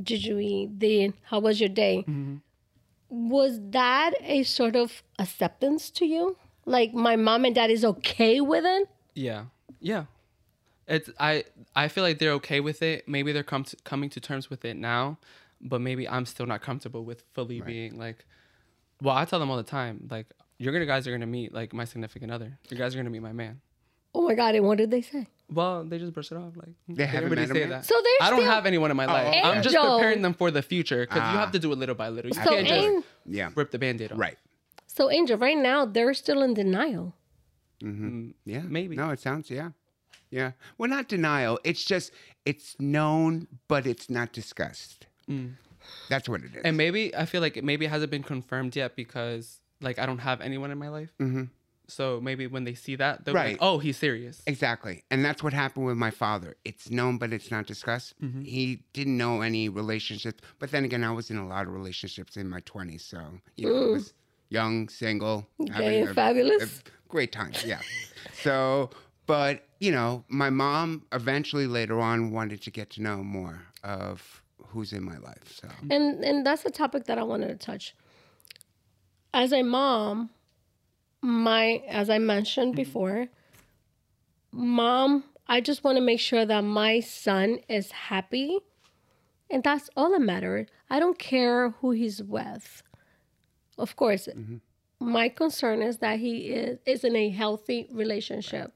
did 0.02 0.24
you 0.24 0.40
eat? 0.40 0.80
The 0.80 1.14
how 1.24 1.40
was 1.40 1.60
your 1.60 1.70
day? 1.70 2.04
Mm-hmm. 2.08 2.36
Was 3.10 3.60
that 3.72 4.14
a 4.22 4.44
sort 4.44 4.76
of 4.76 5.04
acceptance 5.18 5.90
to 5.92 6.06
you? 6.06 6.38
Like 6.66 6.94
my 6.94 7.16
mom 7.16 7.46
and 7.46 7.56
dad 7.56 7.70
is 7.72 7.86
okay 7.86 8.42
with 8.42 8.66
it? 8.66 8.90
Yeah, 9.14 9.46
yeah. 9.80 10.06
It's 10.88 11.10
I 11.20 11.46
I 11.76 11.88
feel 11.88 12.04
like 12.04 12.20
they're 12.20 12.34
okay 12.34 12.60
with 12.60 12.82
it. 12.82 13.08
Maybe 13.08 13.32
they're 13.32 13.44
come 13.44 13.64
to, 13.66 13.76
coming 13.84 14.10
to 14.12 14.20
terms 14.20 14.50
with 14.50 14.64
it 14.66 14.76
now, 14.78 15.18
but 15.62 15.80
maybe 15.82 16.08
I'm 16.08 16.26
still 16.26 16.46
not 16.46 16.62
comfortable 16.62 17.04
with 17.06 17.24
fully 17.34 17.62
being 17.62 17.98
like. 17.98 18.26
Well, 19.02 19.16
I 19.16 19.26
tell 19.26 19.40
them 19.40 19.50
all 19.52 19.58
the 19.58 19.64
time, 19.64 20.08
like 20.10 20.28
you're 20.58 20.74
gonna 20.74 20.86
guys 20.86 21.08
are 21.08 21.12
gonna 21.12 21.26
meet 21.28 21.54
like 21.54 21.74
my 21.74 21.86
significant 21.86 22.32
other. 22.32 22.58
You 22.70 22.78
guys 22.78 22.96
are 22.96 22.98
gonna 22.98 23.10
meet 23.10 23.22
my 23.22 23.34
man. 23.34 23.62
Oh 24.16 24.24
my 24.24 24.34
god! 24.34 24.56
And 24.56 24.66
what 24.66 24.78
did 24.80 24.90
they 24.92 25.02
say? 25.02 25.28
Well, 25.50 25.84
they 25.86 25.98
just 26.00 26.14
brush 26.14 26.32
it 26.32 26.38
off. 26.38 26.54
Like 26.58 26.70
They 26.90 27.06
haven't 27.06 27.34
met 27.36 27.50
him 27.50 27.56
yet? 27.70 27.86
So 27.86 27.96
they're 28.04 28.28
I 28.28 28.30
don't 28.32 28.40
still- 28.40 28.52
have 28.52 28.66
anyone 28.66 28.92
in 28.92 28.98
my 28.98 29.06
life. 29.06 29.28
okay. 29.28 29.42
I'm 29.44 29.62
just 29.64 29.76
preparing 29.76 30.22
them 30.22 30.34
for 30.34 30.52
the 30.52 30.62
future 30.62 31.02
because 31.06 31.18
you 31.32 31.38
Ah. 31.38 31.40
have 31.40 31.52
to 31.54 31.60
do 31.60 31.72
it 31.72 31.78
little 31.78 31.96
by 31.96 32.10
little. 32.10 32.30
You 32.30 32.34
So 32.36 32.50
can't 32.50 32.68
just 32.68 33.06
Yeah. 33.26 33.52
rip 33.56 33.72
the 33.72 33.80
band-aid 33.80 34.12
off. 34.12 34.20
Right. 34.20 34.38
so 34.88 35.10
Angel, 35.12 35.38
right 35.38 35.58
now 35.58 35.86
they're 35.86 36.14
still 36.16 36.42
in 36.42 36.54
denial. 36.56 37.14
Mm-hmm. 37.84 38.32
Yeah. 38.46 38.62
Maybe. 38.64 38.96
No, 38.96 39.12
it 39.12 39.20
sounds, 39.20 39.50
yeah. 39.52 39.70
Yeah. 40.32 40.52
Well, 40.78 40.90
not 40.90 41.08
denial. 41.08 41.60
It's 41.64 41.86
just, 41.86 42.12
it's 42.46 42.76
known, 42.80 43.48
but 43.68 43.86
it's 43.86 44.10
not 44.10 44.34
discussed. 44.34 45.06
That's 46.10 46.28
what 46.30 46.42
it 46.42 46.56
is. 46.56 46.62
And 46.64 46.78
maybe 46.78 47.16
I 47.16 47.26
feel 47.26 47.42
like 47.42 47.58
it 47.58 47.64
maybe 47.64 47.86
it 47.86 47.90
hasn't 47.90 48.12
been 48.12 48.24
confirmed 48.24 48.76
yet 48.76 48.96
because 48.96 49.60
like 49.82 50.00
I 50.00 50.06
don't 50.06 50.20
have 50.20 50.42
anyone 50.42 50.72
in 50.72 50.78
my 50.78 50.90
life. 50.90 51.12
hmm 51.20 51.44
So 51.88 52.20
maybe 52.22 52.48
when 52.48 52.64
they 52.66 52.74
see 52.74 52.96
that, 52.98 53.24
they're 53.24 53.34
like, 53.34 53.46
Right. 53.46 53.58
"Oh, 53.62 53.78
he's 53.80 53.96
serious." 53.98 54.42
Exactly. 54.46 55.04
And 55.12 55.24
that's 55.24 55.42
what 55.44 55.54
happened 55.54 55.86
with 55.86 55.96
my 55.98 56.12
father. 56.12 56.56
It's 56.66 56.90
known, 56.90 57.18
but 57.18 57.32
it's 57.32 57.50
not 57.52 57.66
discussed. 57.68 58.14
Mm-hmm. 58.22 58.42
He 58.42 58.84
didn't 58.94 59.18
know 59.18 59.42
any 59.42 59.70
relationships. 59.70 60.40
But 60.60 60.72
then 60.72 60.84
again, 60.86 61.04
I 61.04 61.12
was 61.12 61.30
in 61.32 61.38
a 61.38 61.48
lot 61.48 61.68
of 61.68 61.74
relationships 61.74 62.36
in 62.38 62.50
my 62.50 62.62
20s. 62.62 63.02
So, 63.02 63.20
you 63.56 63.70
know, 63.70 63.84
I 63.84 63.92
was 63.92 64.14
young, 64.50 64.90
single, 64.90 65.48
Gay 65.78 66.02
and 66.02 66.16
fabulous. 66.16 66.82
great 67.08 67.32
times. 67.32 67.64
Yeah. 67.66 67.80
so, 68.44 68.90
but, 69.26 69.64
you 69.80 69.92
know, 69.92 70.24
my 70.30 70.50
mom 70.50 71.04
eventually 71.12 71.68
later 71.68 72.00
on 72.00 72.32
wanted 72.32 72.62
to 72.64 72.72
get 72.72 72.90
to 72.92 73.02
know 73.02 73.24
more 73.24 73.62
of 73.84 74.42
who's 74.70 74.94
in 74.94 75.04
my 75.04 75.18
life. 75.18 75.60
So, 75.62 75.68
And 75.90 76.24
and 76.24 76.46
that's 76.46 76.66
a 76.66 76.70
topic 76.70 77.06
that 77.06 77.18
I 77.18 77.24
wanted 77.24 77.48
to 77.48 77.56
touch. 77.56 77.96
As 79.34 79.52
a 79.54 79.64
mom, 79.64 80.30
my 81.22 81.84
as 81.88 82.10
I 82.10 82.18
mentioned 82.18 82.74
mm-hmm. 82.74 82.84
before, 82.84 83.28
mom, 84.52 85.24
I 85.48 85.62
just 85.62 85.84
want 85.84 85.98
to 85.98 86.02
make 86.02 86.20
sure 86.20 86.46
that 86.46 86.62
my 86.62 87.00
son 87.00 87.60
is 87.70 87.92
happy. 87.92 88.60
And 89.50 89.64
that's 89.64 89.90
all 89.96 90.12
that 90.12 90.20
matters. 90.20 90.68
I 90.90 91.00
don't 91.00 91.18
care 91.18 91.70
who 91.70 91.92
he's 91.92 92.22
with. 92.22 92.84
Of 93.78 93.96
course, 93.96 94.28
mm-hmm. 94.28 94.58
my 95.00 95.30
concern 95.30 95.82
is 95.82 96.00
that 96.00 96.20
he 96.20 96.50
is, 96.50 96.80
is 96.86 97.04
in 97.04 97.16
a 97.16 97.30
healthy 97.30 97.88
relationship. 97.92 98.74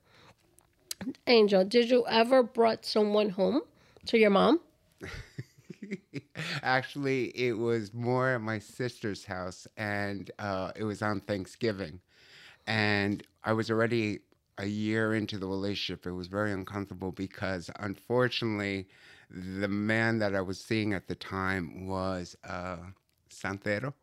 Angel, 1.27 1.65
did 1.65 1.89
you 1.89 2.05
ever 2.07 2.43
brought 2.43 2.85
someone 2.85 3.31
home 3.31 3.61
to 4.05 4.17
your 4.17 4.29
mom? 4.29 4.61
Actually, 6.63 7.25
it 7.37 7.57
was 7.57 7.93
more 7.93 8.29
at 8.35 8.41
my 8.41 8.59
sister's 8.59 9.25
house, 9.25 9.67
and 9.77 10.29
uh, 10.39 10.71
it 10.75 10.83
was 10.83 11.01
on 11.01 11.19
Thanksgiving. 11.21 11.99
and 12.67 13.23
I 13.43 13.53
was 13.53 13.71
already 13.71 14.19
a 14.57 14.65
year 14.67 15.15
into 15.15 15.37
the 15.39 15.47
relationship. 15.47 16.05
It 16.05 16.11
was 16.11 16.27
very 16.27 16.51
uncomfortable 16.51 17.11
because, 17.11 17.69
unfortunately, 17.79 18.87
the 19.31 19.67
man 19.67 20.19
that 20.19 20.35
I 20.35 20.41
was 20.41 20.59
seeing 20.59 20.93
at 20.93 21.07
the 21.07 21.15
time 21.15 21.87
was 21.87 22.35
uh, 22.47 22.77
Santero. 23.29 23.93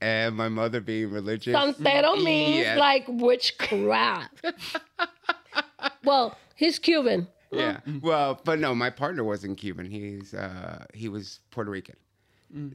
And 0.00 0.34
my 0.36 0.48
mother 0.48 0.80
being 0.80 1.10
religious. 1.10 1.54
Santero 1.54 2.22
means 2.22 2.56
Yes. 2.56 2.78
like 2.78 3.04
witchcraft. 3.08 4.44
well, 6.04 6.36
he's 6.56 6.78
Cuban. 6.78 7.28
Yeah. 7.56 7.80
Well, 8.02 8.40
but 8.44 8.58
no, 8.58 8.74
my 8.74 8.90
partner 8.90 9.24
wasn't 9.24 9.58
Cuban. 9.58 9.86
He's 9.86 10.34
uh 10.34 10.84
he 10.94 11.08
was 11.08 11.40
Puerto 11.50 11.70
Rican. 11.70 11.96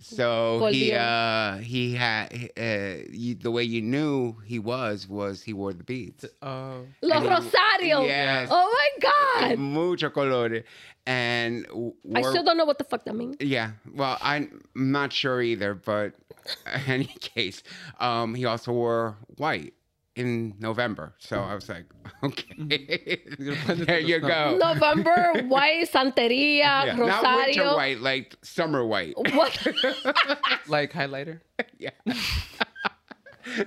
So 0.02 0.58
Por 0.60 0.72
he 0.72 0.92
uh 0.94 1.58
he 1.58 1.94
had 1.96 2.34
uh 2.58 3.08
you, 3.12 3.36
the 3.36 3.50
way 3.50 3.64
you 3.64 3.82
knew 3.82 4.36
he 4.46 4.60
was 4.60 5.08
was 5.08 5.42
he 5.42 5.54
wore 5.54 5.72
the 5.74 5.84
beads. 5.86 6.26
Oh. 6.42 6.86
Los 7.02 7.18
And 7.24 7.24
he- 7.24 7.30
Rosario. 7.30 8.02
Yes. 8.04 8.50
Oh 8.52 8.70
my 9.02 9.10
God. 9.48 9.58
Mucho 9.58 10.10
colores. 10.10 10.64
And 11.06 11.66
w- 11.68 11.94
I 12.14 12.20
wore- 12.22 12.30
still 12.32 12.44
don't 12.44 12.58
know 12.58 12.66
what 12.66 12.78
the 12.78 12.84
fuck 12.84 13.06
that 13.06 13.16
means. 13.16 13.38
yeah. 13.40 13.72
Well, 13.96 14.18
I'm 14.22 14.62
not 14.76 15.14
sure 15.14 15.42
either, 15.42 15.76
but 15.76 16.14
in 16.76 16.82
any 16.92 17.06
case, 17.06 17.64
um 18.02 18.36
he 18.36 18.44
also 18.46 18.74
wore 18.74 19.16
white 19.38 19.74
in 20.20 20.54
November. 20.60 21.14
So 21.18 21.40
I 21.40 21.56
was 21.56 21.70
like, 21.70 21.86
okay. 22.24 23.22
there 23.40 24.00
you 24.02 24.20
go. 24.20 24.58
November, 24.62 25.44
white, 25.48 25.90
Santeria, 25.90 26.60
Yeah, 26.60 26.96
Not 26.96 27.24
winter 27.24 27.62
Rosario. 27.62 27.76
white, 27.78 28.00
like 28.02 28.36
summer 28.42 28.86
white. 28.86 29.14
What? 29.16 29.68
Like 30.68 30.92
highlighter? 30.92 31.40
yeah. 31.80 31.92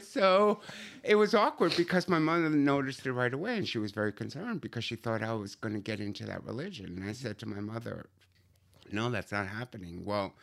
so 0.01 0.61
it 1.03 1.15
was 1.15 1.35
awkward 1.35 1.75
because 1.77 2.07
my 2.07 2.19
mother 2.19 2.51
noticed 2.51 3.07
it 3.07 3.13
right 3.13 3.33
away 3.33 3.57
and 3.57 3.67
she 3.67 3.79
was 3.79 3.91
very 3.91 4.13
concerned 4.13 4.61
because 4.61 4.85
she 4.85 4.95
thought 4.95 5.23
I 5.23 5.33
was 5.33 5.55
going 5.55 5.75
to 5.75 5.81
get 5.81 6.01
into 6.01 6.25
that 6.27 6.45
religion. 6.45 6.99
And 6.99 7.09
I 7.09 7.13
said 7.13 7.39
to 7.39 7.47
my 7.47 7.61
mother, 7.61 8.07
no, 8.93 9.11
that's 9.11 9.33
not 9.33 9.49
happening. 9.49 10.05
Well, 10.05 10.35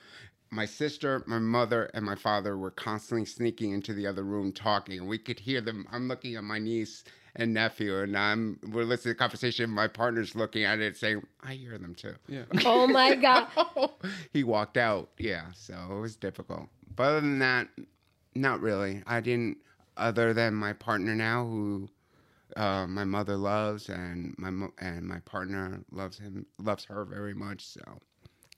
my 0.51 0.65
sister, 0.65 1.23
my 1.27 1.39
mother, 1.39 1.89
and 1.93 2.05
my 2.05 2.15
father 2.15 2.57
were 2.57 2.71
constantly 2.71 3.25
sneaking 3.25 3.71
into 3.71 3.93
the 3.93 4.07
other 4.07 4.23
room 4.23 4.51
talking, 4.51 4.99
and 4.99 5.07
we 5.07 5.17
could 5.17 5.39
hear 5.39 5.61
them. 5.61 5.87
I'm 5.91 6.07
looking 6.07 6.35
at 6.35 6.43
my 6.43 6.59
niece 6.59 7.03
and 7.35 7.53
nephew, 7.53 7.99
and 7.99 8.17
I'm 8.17 8.59
we're 8.71 8.83
listening 8.83 9.13
to 9.13 9.17
the 9.17 9.19
conversation. 9.19 9.69
My 9.69 9.87
partner's 9.87 10.35
looking 10.35 10.63
at 10.63 10.79
it, 10.79 10.97
saying, 10.97 11.25
"I 11.43 11.53
hear 11.53 11.77
them 11.77 11.95
too." 11.95 12.15
Yeah. 12.27 12.43
oh 12.65 12.87
my 12.87 13.15
God. 13.15 13.47
he 14.33 14.43
walked 14.43 14.77
out. 14.77 15.09
Yeah, 15.17 15.45
so 15.53 15.75
it 15.91 15.99
was 15.99 16.15
difficult. 16.15 16.67
But 16.95 17.03
other 17.03 17.21
than 17.21 17.39
that, 17.39 17.67
not 18.35 18.61
really. 18.61 19.03
I 19.05 19.21
didn't. 19.21 19.57
Other 19.97 20.33
than 20.33 20.53
my 20.53 20.73
partner 20.73 21.13
now, 21.13 21.45
who 21.45 21.89
uh, 22.55 22.87
my 22.87 23.03
mother 23.03 23.35
loves, 23.35 23.89
and 23.89 24.33
my 24.37 24.49
mo- 24.49 24.73
and 24.79 25.07
my 25.07 25.19
partner 25.19 25.81
loves 25.91 26.17
him, 26.17 26.45
loves 26.57 26.85
her 26.85 27.05
very 27.05 27.33
much. 27.33 27.65
So, 27.65 27.81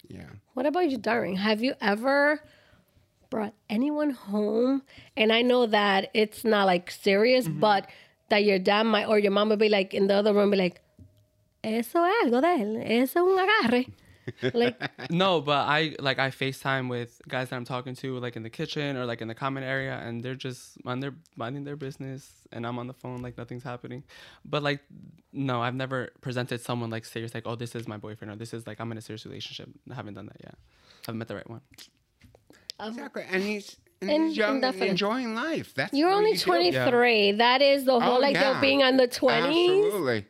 yeah. 0.08 0.30
What 0.54 0.66
about 0.66 0.90
you, 0.90 0.98
darling? 0.98 1.38
Have 1.38 1.62
you 1.64 1.74
ever 1.82 2.42
brought 3.30 3.54
anyone 3.70 4.12
home? 4.12 4.84
And 5.16 5.32
I 5.32 5.42
know 5.42 5.66
that 5.68 6.10
it's 6.14 6.44
not 6.44 6.66
like 6.66 6.92
serious, 6.92 7.48
Mm-hmm. 7.48 7.60
but 7.60 7.88
that 8.30 8.44
your 8.44 8.60
dad 8.60 8.84
might 8.84 9.06
or 9.08 9.20
your 9.20 9.32
mom 9.32 9.50
would 9.50 9.60
be 9.60 9.70
like 9.70 9.94
in 9.94 10.08
the 10.08 10.16
other 10.16 10.34
room, 10.34 10.52
be 10.52 10.58
like, 10.58 10.82
"Eso 11.64 12.04
es 12.04 12.14
algo 12.26 12.42
de 12.42 12.48
él. 12.64 12.82
Eso 12.86 13.20
es 13.20 13.24
un 13.32 13.38
agarre." 13.40 13.88
Like, 14.54 14.80
No, 15.12 15.41
but 15.41 15.67
I 15.67 15.96
like 16.00 16.20
I 16.20 16.30
FaceTime 16.30 16.89
with 16.89 17.22
guys 17.28 17.50
that 17.50 17.56
I'm 17.56 17.65
talking 17.65 17.96
to, 17.96 18.17
like 18.20 18.36
in 18.36 18.44
the 18.44 18.50
kitchen 18.50 18.98
or 18.98 19.06
like 19.06 19.22
in 19.22 19.28
the 19.28 19.36
common 19.36 19.63
area, 19.63 20.00
and 20.04 20.24
they're 20.24 20.36
just 20.36 20.78
on 20.86 21.00
their 21.00 21.13
minding 21.36 21.63
their 21.63 21.76
business, 21.76 22.32
and 22.52 22.65
I'm 22.67 22.78
on 22.80 22.88
the 22.88 22.94
phone 22.94 23.22
like 23.22 23.38
nothing's 23.38 23.63
happening. 23.63 24.04
But 24.46 24.63
like, 24.63 24.82
no, 25.34 25.62
I've 25.62 25.76
never 25.76 26.10
presented 26.22 26.62
someone 26.62 26.89
like 26.89 27.06
serious, 27.06 27.34
like 27.34 27.44
oh 27.46 27.56
this 27.56 27.76
is 27.76 27.88
my 27.88 27.98
boyfriend 27.98 28.32
or 28.34 28.36
this 28.36 28.54
is 28.54 28.65
like 28.67 28.80
I'm 28.80 28.91
in 28.91 28.98
a 28.98 29.02
serious 29.02 29.26
relationship. 29.26 29.70
I 29.89 29.96
haven't 29.96 30.13
done 30.15 30.28
that 30.28 30.38
yet. 30.44 30.56
I 30.56 31.04
haven't 31.08 31.20
met 31.20 31.28
the 31.28 31.36
right 31.36 31.50
one. 31.50 31.62
Um, 32.80 32.89
exactly. 32.94 33.24
And 33.30 33.44
he's, 33.44 33.78
and 34.02 34.10
And- 34.10 34.36
young 34.38 34.63
and 34.63 34.76
enjoying 34.82 35.36
life. 35.36 35.74
That's 35.76 35.94
you're 35.94 36.10
only 36.12 36.32
you 36.32 36.38
do. 36.38 36.44
23. 36.46 37.34
That 37.34 37.62
is 37.62 37.86
the 37.86 38.00
whole 38.00 38.17
Oh, 38.17 38.20
like 38.20 38.36
yeah. 38.36 38.52
you're 38.54 38.62
being 38.62 38.82
on 38.84 38.98
the 38.98 39.08
20s 39.08 39.44
Absolutely. 39.46 40.26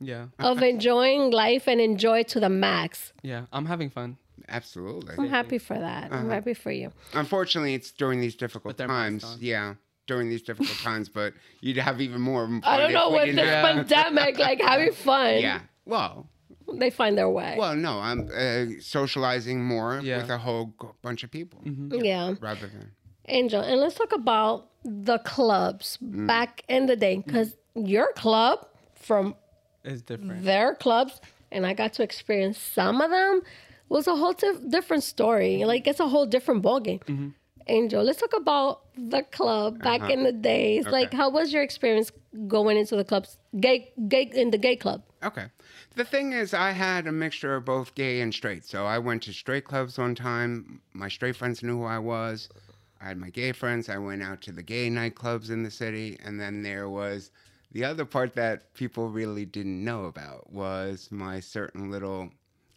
Yeah, 0.00 0.26
of 0.38 0.62
enjoying 0.62 1.30
life 1.30 1.66
and 1.68 1.80
enjoy 1.80 2.22
to 2.24 2.40
the 2.40 2.48
max. 2.48 3.12
yeah, 3.22 3.46
I'm 3.52 3.66
having 3.66 3.90
fun. 3.90 4.16
Absolutely. 4.48 5.14
I'm 5.18 5.28
happy 5.28 5.58
for 5.58 5.78
that. 5.78 6.10
Uh-huh. 6.12 6.20
I'm 6.20 6.28
happy 6.30 6.52
for 6.54 6.70
you. 6.70 6.92
Unfortunately, 7.14 7.74
it's 7.74 7.90
during 7.92 8.20
these 8.20 8.34
difficult 8.34 8.76
times. 8.76 9.38
Yeah. 9.40 9.74
During 10.06 10.28
these 10.28 10.42
difficult 10.42 10.76
times, 10.82 11.08
but 11.08 11.32
you'd 11.60 11.78
have 11.78 11.98
even 12.02 12.20
more 12.20 12.46
fun. 12.46 12.60
I 12.62 12.76
don't 12.76 12.92
know 12.92 13.10
with 13.10 13.24
didn't 13.24 13.36
this 13.36 13.48
have- 13.48 13.64
pandemic, 13.88 14.38
like 14.38 14.60
having 14.72 14.92
fun. 14.92 15.38
Yeah. 15.40 15.60
Well, 15.86 16.28
They 16.74 16.90
find 16.90 17.16
their 17.16 17.30
way. 17.30 17.56
well, 17.58 17.74
no, 17.74 18.00
I'm 18.00 18.28
uh, 18.34 18.80
socializing 18.80 19.64
more 19.64 20.00
Yeah. 20.02 20.18
with 20.18 20.28
a 20.30 20.36
whole 20.38 20.74
bunch 21.00 21.24
of 21.24 21.30
people 21.30 21.60
yeah. 21.64 22.34
rather 22.40 22.66
than. 22.66 22.90
Angel, 23.28 23.62
and 23.62 23.80
let's 23.80 23.94
talk 23.94 24.12
about 24.12 24.68
the 24.84 25.18
clubs 25.20 25.96
Mm. 26.04 26.26
back 26.26 26.62
in 26.68 26.84
the 26.84 26.96
day 26.96 27.16
because 27.24 27.56
your 27.74 28.12
club 28.12 28.66
from 28.94 29.34
It's 29.84 30.02
different. 30.02 30.44
their 30.44 30.74
clubs, 30.74 31.20
and 31.52 31.66
I 31.66 31.74
got 31.74 31.92
to 31.94 32.02
experience 32.02 32.58
some 32.58 33.00
of 33.00 33.10
them, 33.10 33.42
was 33.88 34.06
a 34.06 34.16
whole 34.16 34.34
tif- 34.34 34.70
different 34.70 35.02
story. 35.04 35.64
Like 35.64 35.86
it's 35.86 36.00
a 36.00 36.08
whole 36.08 36.26
different 36.26 36.62
ballgame. 36.62 37.02
Mm-hmm. 37.04 37.28
Angel, 37.66 38.02
let's 38.02 38.20
talk 38.20 38.34
about 38.36 38.82
the 38.96 39.22
club 39.22 39.82
back 39.82 40.02
Uh-huh. 40.02 40.12
in 40.12 40.22
the 40.24 40.32
days. 40.32 40.86
Like, 40.86 41.14
how 41.14 41.30
was 41.30 41.50
your 41.50 41.62
experience 41.62 42.12
going 42.46 42.76
into 42.76 42.94
the 42.94 43.04
clubs, 43.04 43.38
gay, 43.58 43.90
gay 44.06 44.30
in 44.34 44.50
the 44.50 44.58
gay 44.58 44.76
club? 44.76 45.02
Okay. 45.22 45.46
The 45.96 46.04
thing 46.04 46.34
is, 46.34 46.52
I 46.52 46.72
had 46.72 47.06
a 47.06 47.12
mixture 47.12 47.54
of 47.56 47.64
both 47.64 47.94
gay 47.94 48.20
and 48.20 48.34
straight. 48.34 48.66
So 48.66 48.84
I 48.84 48.98
went 48.98 49.22
to 49.22 49.32
straight 49.32 49.64
clubs 49.64 49.96
one 49.96 50.14
time. 50.14 50.82
My 50.92 51.08
straight 51.08 51.36
friends 51.36 51.62
knew 51.62 51.78
who 51.78 51.84
I 51.84 51.98
was. 51.98 52.50
I 53.00 53.06
had 53.08 53.16
my 53.16 53.30
gay 53.30 53.52
friends. 53.52 53.88
I 53.88 53.96
went 53.96 54.22
out 54.22 54.42
to 54.42 54.52
the 54.52 54.62
gay 54.62 54.90
nightclubs 54.90 55.48
in 55.50 55.62
the 55.62 55.70
city. 55.70 56.18
And 56.22 56.38
then 56.38 56.62
there 56.62 56.90
was 56.90 57.30
the 57.74 57.84
other 57.84 58.04
part 58.06 58.34
that 58.36 58.72
people 58.72 59.08
really 59.10 59.44
didn't 59.44 59.84
know 59.84 60.06
about 60.06 60.50
was 60.50 61.08
my 61.10 61.40
certain 61.40 61.90
little, 61.90 62.30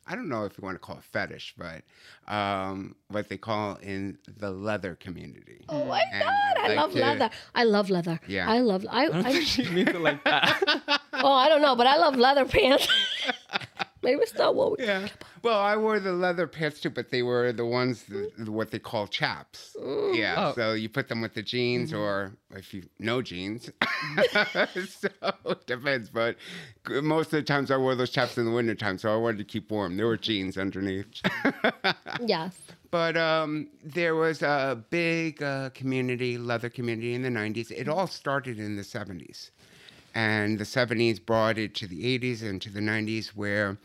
I 0.07 0.15
don't 0.15 0.27
know 0.27 0.43
if 0.45 0.57
you 0.57 0.63
want 0.65 0.75
to 0.75 0.79
call 0.79 0.97
it 0.97 1.03
fetish, 1.03 1.53
but 1.57 1.83
um, 2.33 2.95
what 3.09 3.29
they 3.29 3.37
call 3.37 3.75
in 3.75 4.17
the 4.37 4.51
leather 4.51 4.95
community. 4.95 5.63
Oh 5.69 5.85
my 5.85 6.01
And 6.11 6.23
god, 6.23 6.57
I 6.57 6.67
like 6.69 6.77
love 6.77 6.91
to- 6.93 6.99
leather. 6.99 7.29
I 7.55 7.63
love 7.63 7.89
leather. 7.89 8.19
Yeah. 8.27 8.49
I 8.49 8.59
love. 8.59 8.85
I, 8.89 9.03
I 9.03 9.07
don't 9.07 9.25
I 9.25 9.31
think 9.33 9.45
she 9.45 9.69
means 9.69 9.89
it 9.89 10.01
like 10.01 10.23
that. 10.23 10.61
oh, 11.13 11.31
I 11.31 11.47
don't 11.47 11.61
know, 11.61 11.75
but 11.75 11.87
I 11.87 11.97
love 11.97 12.15
leather 12.15 12.45
pants. 12.45 12.87
Maybe 14.03 14.21
it's 14.21 14.35
not 14.35 14.55
what 14.55 14.77
we. 14.77 14.85
Yeah. 14.85 15.07
Well, 15.43 15.59
I 15.59 15.75
wore 15.75 15.99
the 15.99 16.11
leather 16.11 16.47
pants 16.47 16.79
too, 16.79 16.89
but 16.89 17.09
they 17.09 17.23
were 17.23 17.51
the 17.51 17.65
ones 17.65 18.03
th- 18.03 18.47
what 18.47 18.71
they 18.71 18.79
call 18.79 19.07
chaps. 19.07 19.75
Yeah. 20.13 20.35
Oh. 20.37 20.53
So 20.53 20.73
you 20.73 20.89
put 20.89 21.07
them 21.07 21.21
with 21.21 21.33
the 21.33 21.41
jeans, 21.41 21.93
or 21.93 22.33
if 22.51 22.73
you 22.73 22.83
no 22.99 23.21
jeans. 23.21 23.69
so 24.89 25.09
it 25.45 25.67
depends, 25.67 26.09
but 26.09 26.37
most 26.89 27.27
of 27.27 27.31
the 27.31 27.43
times 27.43 27.71
I 27.71 27.77
wore 27.77 27.95
those 27.95 28.09
chaps 28.11 28.37
in 28.37 28.45
the 28.45 28.51
wintertime, 28.51 28.97
so 28.97 29.13
I 29.13 29.17
wanted 29.17 29.39
to 29.39 29.43
keep 29.43 29.71
warm. 29.71 29.97
There 29.97 30.07
were 30.07 30.17
jeans 30.17 30.57
underneath. 30.57 31.07
Yes. 32.25 32.55
But 32.89 33.17
um, 33.17 33.69
there 33.83 34.15
was 34.15 34.41
a 34.41 34.81
big 34.89 35.43
uh, 35.43 35.69
community, 35.71 36.37
leather 36.37 36.69
community 36.69 37.13
in 37.13 37.21
the 37.21 37.29
90s. 37.29 37.71
It 37.71 37.87
all 37.89 38.07
started 38.07 38.59
in 38.59 38.75
the 38.75 38.81
70s. 38.81 39.51
And 40.17 40.57
the 40.57 40.63
70s 40.63 41.23
brought 41.23 41.57
it 41.59 41.75
to 41.75 41.85
the 41.87 42.17
80s 42.17 42.41
and 42.41 42.59
to 42.63 42.69
the 42.71 42.79
90s 42.79 43.27
where 43.35 43.77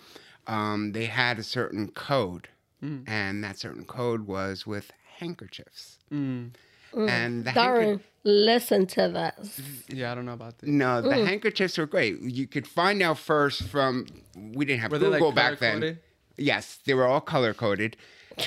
um, 0.46 0.92
they 0.92 1.04
had 1.04 1.38
a 1.38 1.42
certain 1.42 1.88
code. 1.88 2.48
And 3.06 3.44
that 3.44 3.58
certain 3.58 3.84
code 3.84 4.26
was 4.26 4.66
with 4.66 4.90
handkerchiefs. 5.18 5.98
And 6.10 6.52
the 6.92 7.50
handker- 7.50 7.54
Darren, 7.54 8.00
listen 8.24 8.86
to 8.88 9.08
this. 9.08 9.60
yeah, 9.88 10.10
I 10.10 10.14
don't 10.16 10.26
know 10.26 10.32
about 10.32 10.58
this. 10.58 10.68
no, 10.68 11.00
the 11.00 11.24
handkerchiefs 11.24 11.78
were 11.78 11.86
great. 11.86 12.20
You 12.20 12.46
could 12.48 12.66
find 12.66 13.00
out 13.02 13.18
first 13.18 13.62
from, 13.68 14.06
we 14.54 14.64
didn't 14.64 14.80
have 14.80 14.90
Were 14.90 14.98
they, 14.98 15.06
like, 15.06 15.20
Google 15.20 15.32
back 15.32 15.58
then. 15.60 15.74
color-coded? 15.80 15.98
Yes, 16.38 16.78
they 16.86 16.94
were 16.94 17.06
all 17.06 17.20
color 17.20 17.54
coded. 17.54 17.96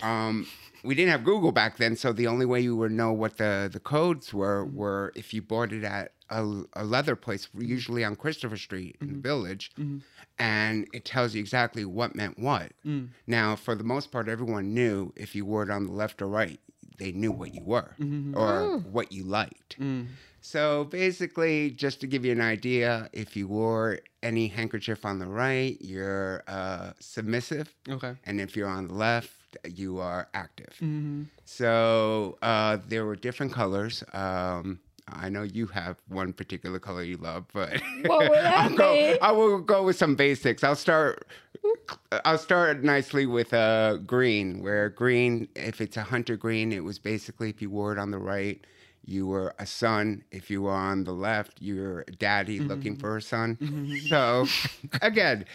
Um, 0.04 0.48
we 0.84 0.96
didn't 0.96 1.12
have 1.12 1.24
Google 1.24 1.52
back 1.54 1.78
then, 1.78 1.96
so 1.96 2.12
the 2.12 2.28
only 2.28 2.46
way 2.46 2.60
you 2.60 2.76
would 2.76 2.92
know 2.92 3.14
what 3.14 3.38
the, 3.38 3.70
the 3.72 3.80
codes 3.80 4.34
were 4.34 4.66
were 4.66 5.14
if 5.16 5.34
you 5.34 5.42
bought 5.42 5.72
it 5.72 5.84
at 5.86 6.12
a, 6.30 6.64
a 6.74 6.84
leather 6.84 7.16
place, 7.16 7.48
usually 7.58 8.04
on 8.04 8.16
Christopher 8.16 8.58
Street 8.58 8.98
in 9.02 9.14
the 9.14 9.20
village, 9.20 9.72
and 10.40 10.88
it 10.94 11.06
tells 11.06 11.34
you 11.36 11.40
exactly 11.40 11.86
what 11.86 12.16
meant 12.16 12.38
what. 12.40 12.72
Now, 13.28 13.56
for 13.56 13.76
the 13.76 13.84
most 13.84 14.12
part, 14.12 14.28
everyone 14.28 14.74
knew 14.74 15.14
if 15.16 15.36
you 15.36 15.46
wore 15.46 15.64
it 15.64 15.70
on 15.70 15.86
the 15.86 15.94
left 15.94 16.22
or 16.22 16.28
right, 16.28 16.60
they 16.98 17.12
knew 17.12 17.32
what 17.32 17.54
you 17.54 17.64
were 17.64 17.96
or 18.36 18.80
what 18.80 19.12
you 19.12 19.24
liked. 19.24 19.78
So 20.42 20.84
basically, 20.86 21.72
just 21.72 22.02
to 22.02 22.08
give 22.08 22.24
you 22.24 22.32
an 22.32 22.42
idea, 22.42 23.10
if 23.14 23.36
you 23.36 23.48
wore 23.48 24.00
any 24.22 24.48
handkerchief 24.48 25.04
on 25.04 25.18
the 25.18 25.26
right, 25.26 25.76
you're 25.82 26.44
uh, 26.48 26.92
submissive. 27.00 27.74
Okay. 27.90 28.14
And 28.26 28.40
if 28.40 28.56
you're 28.56 28.68
on 28.68 28.88
the 28.88 28.94
left, 28.94 29.58
you 29.68 30.00
are 30.00 30.28
active. 30.36 30.74
Mm-hmm. 30.76 31.24
So 31.46 32.38
uh, 32.44 32.78
there 32.88 33.06
were 33.06 33.16
different 33.16 33.54
colors. 33.54 34.04
Um, 34.14 34.80
I 35.08 35.30
know 35.30 35.44
you 35.44 35.68
have 35.68 35.98
one 36.08 36.34
particular 36.34 36.80
color 36.80 37.04
you 37.04 37.18
love, 37.18 37.46
but 37.54 37.82
What 38.06 38.30
would 38.30 38.40
that 38.40 38.56
I'll 38.72 38.76
go? 38.78 39.16
I 39.22 39.32
will 39.32 39.60
go 39.60 39.84
with 39.84 39.96
some 39.98 40.16
basics. 40.16 40.64
I'll 40.64 40.76
start. 40.76 41.28
I'll 42.26 42.38
start 42.40 42.84
nicely 42.84 43.26
with 43.26 43.54
uh, 43.54 43.98
green, 43.98 44.62
where 44.64 44.90
green, 44.90 45.48
if 45.56 45.80
it's 45.82 45.98
a 45.98 46.04
hunter 46.04 46.36
green, 46.38 46.72
it 46.72 46.84
was 46.84 46.98
basically 47.00 47.50
if 47.50 47.62
you 47.62 47.70
wore 47.70 47.92
it 47.92 48.00
on 48.00 48.12
the 48.12 48.18
right, 48.18 48.66
you 49.06 49.28
were 49.28 49.54
a 49.60 49.66
son. 49.68 50.24
If 50.32 50.50
you 50.50 50.64
were 50.64 50.72
on 50.72 51.04
the 51.04 51.12
left, 51.14 51.62
you 51.62 51.76
were 51.76 52.06
a 52.08 52.12
daddy 52.12 52.60
looking 52.60 52.96
for 52.96 53.18
a 53.18 53.22
son. 53.22 53.58
So, 54.10 54.48
again, 55.02 55.46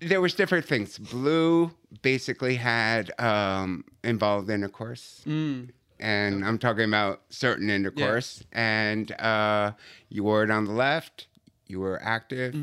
there 0.00 0.20
was 0.20 0.34
different 0.34 0.64
things. 0.64 0.98
Blue 0.98 1.72
basically 2.02 2.54
had 2.54 3.10
um, 3.20 3.84
involved 4.04 4.48
intercourse, 4.50 5.24
and 6.00 6.44
I'm 6.44 6.58
talking 6.58 6.84
about 6.84 7.22
certain 7.30 7.70
intercourse. 7.70 8.42
And 8.52 9.10
uh, 9.20 9.72
you 10.08 10.22
wore 10.24 10.42
it 10.44 10.50
on 10.50 10.64
the 10.64 10.72
left. 10.72 11.26
You 11.66 11.80
were 11.80 12.00
active. 12.02 12.54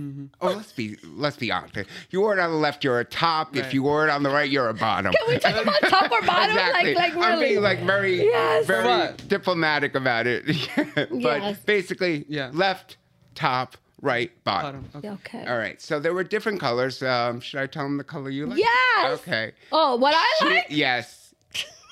Oh, 0.41 0.47
let's 0.47 0.71
be 0.71 0.97
let's 1.03 1.37
be 1.37 1.51
honest. 1.51 1.77
You 2.09 2.21
wore 2.21 2.33
it 2.35 2.39
on 2.39 2.49
the 2.49 2.57
left, 2.57 2.83
you're 2.83 2.99
a 2.99 3.05
top. 3.05 3.55
If 3.55 3.71
you 3.71 3.83
wore 3.83 4.07
it 4.07 4.09
on 4.09 4.23
the 4.23 4.31
right, 4.31 4.49
you're 4.49 4.67
a 4.69 4.73
bottom. 4.73 5.13
Can 5.13 5.27
we 5.29 5.37
talk 5.37 5.61
about 5.61 5.79
top 5.81 6.11
or 6.11 6.21
bottom? 6.23 6.57
exactly. 6.57 6.95
Like, 6.95 7.15
like 7.15 7.23
I'm 7.31 7.39
being 7.39 7.61
like 7.61 7.81
very, 7.83 8.17
Yes. 8.23 8.65
very 8.65 8.83
What? 8.83 9.27
diplomatic 9.27 9.93
about 9.93 10.25
it. 10.25 10.45
but 10.95 11.13
Yes. 11.21 11.59
basically, 11.59 12.25
Yeah. 12.27 12.49
left, 12.51 12.97
top, 13.35 13.77
right, 14.01 14.31
bottom. 14.43 14.87
Bottom. 14.91 15.11
Okay. 15.17 15.37
okay. 15.41 15.51
All 15.51 15.57
right. 15.59 15.79
So 15.79 15.99
there 15.99 16.15
were 16.15 16.23
different 16.23 16.59
colors. 16.59 17.03
Um, 17.03 17.41
should 17.41 17.59
I 17.59 17.67
tell 17.67 17.83
them 17.83 17.97
the 17.97 18.03
color 18.03 18.31
you 18.31 18.47
like? 18.47 18.57
Yes. 18.57 19.19
Okay. 19.19 19.51
Oh, 19.71 19.97
what 19.97 20.15
I 20.17 20.25
She- 20.39 20.45
like? 20.45 20.65
yes. 20.71 21.35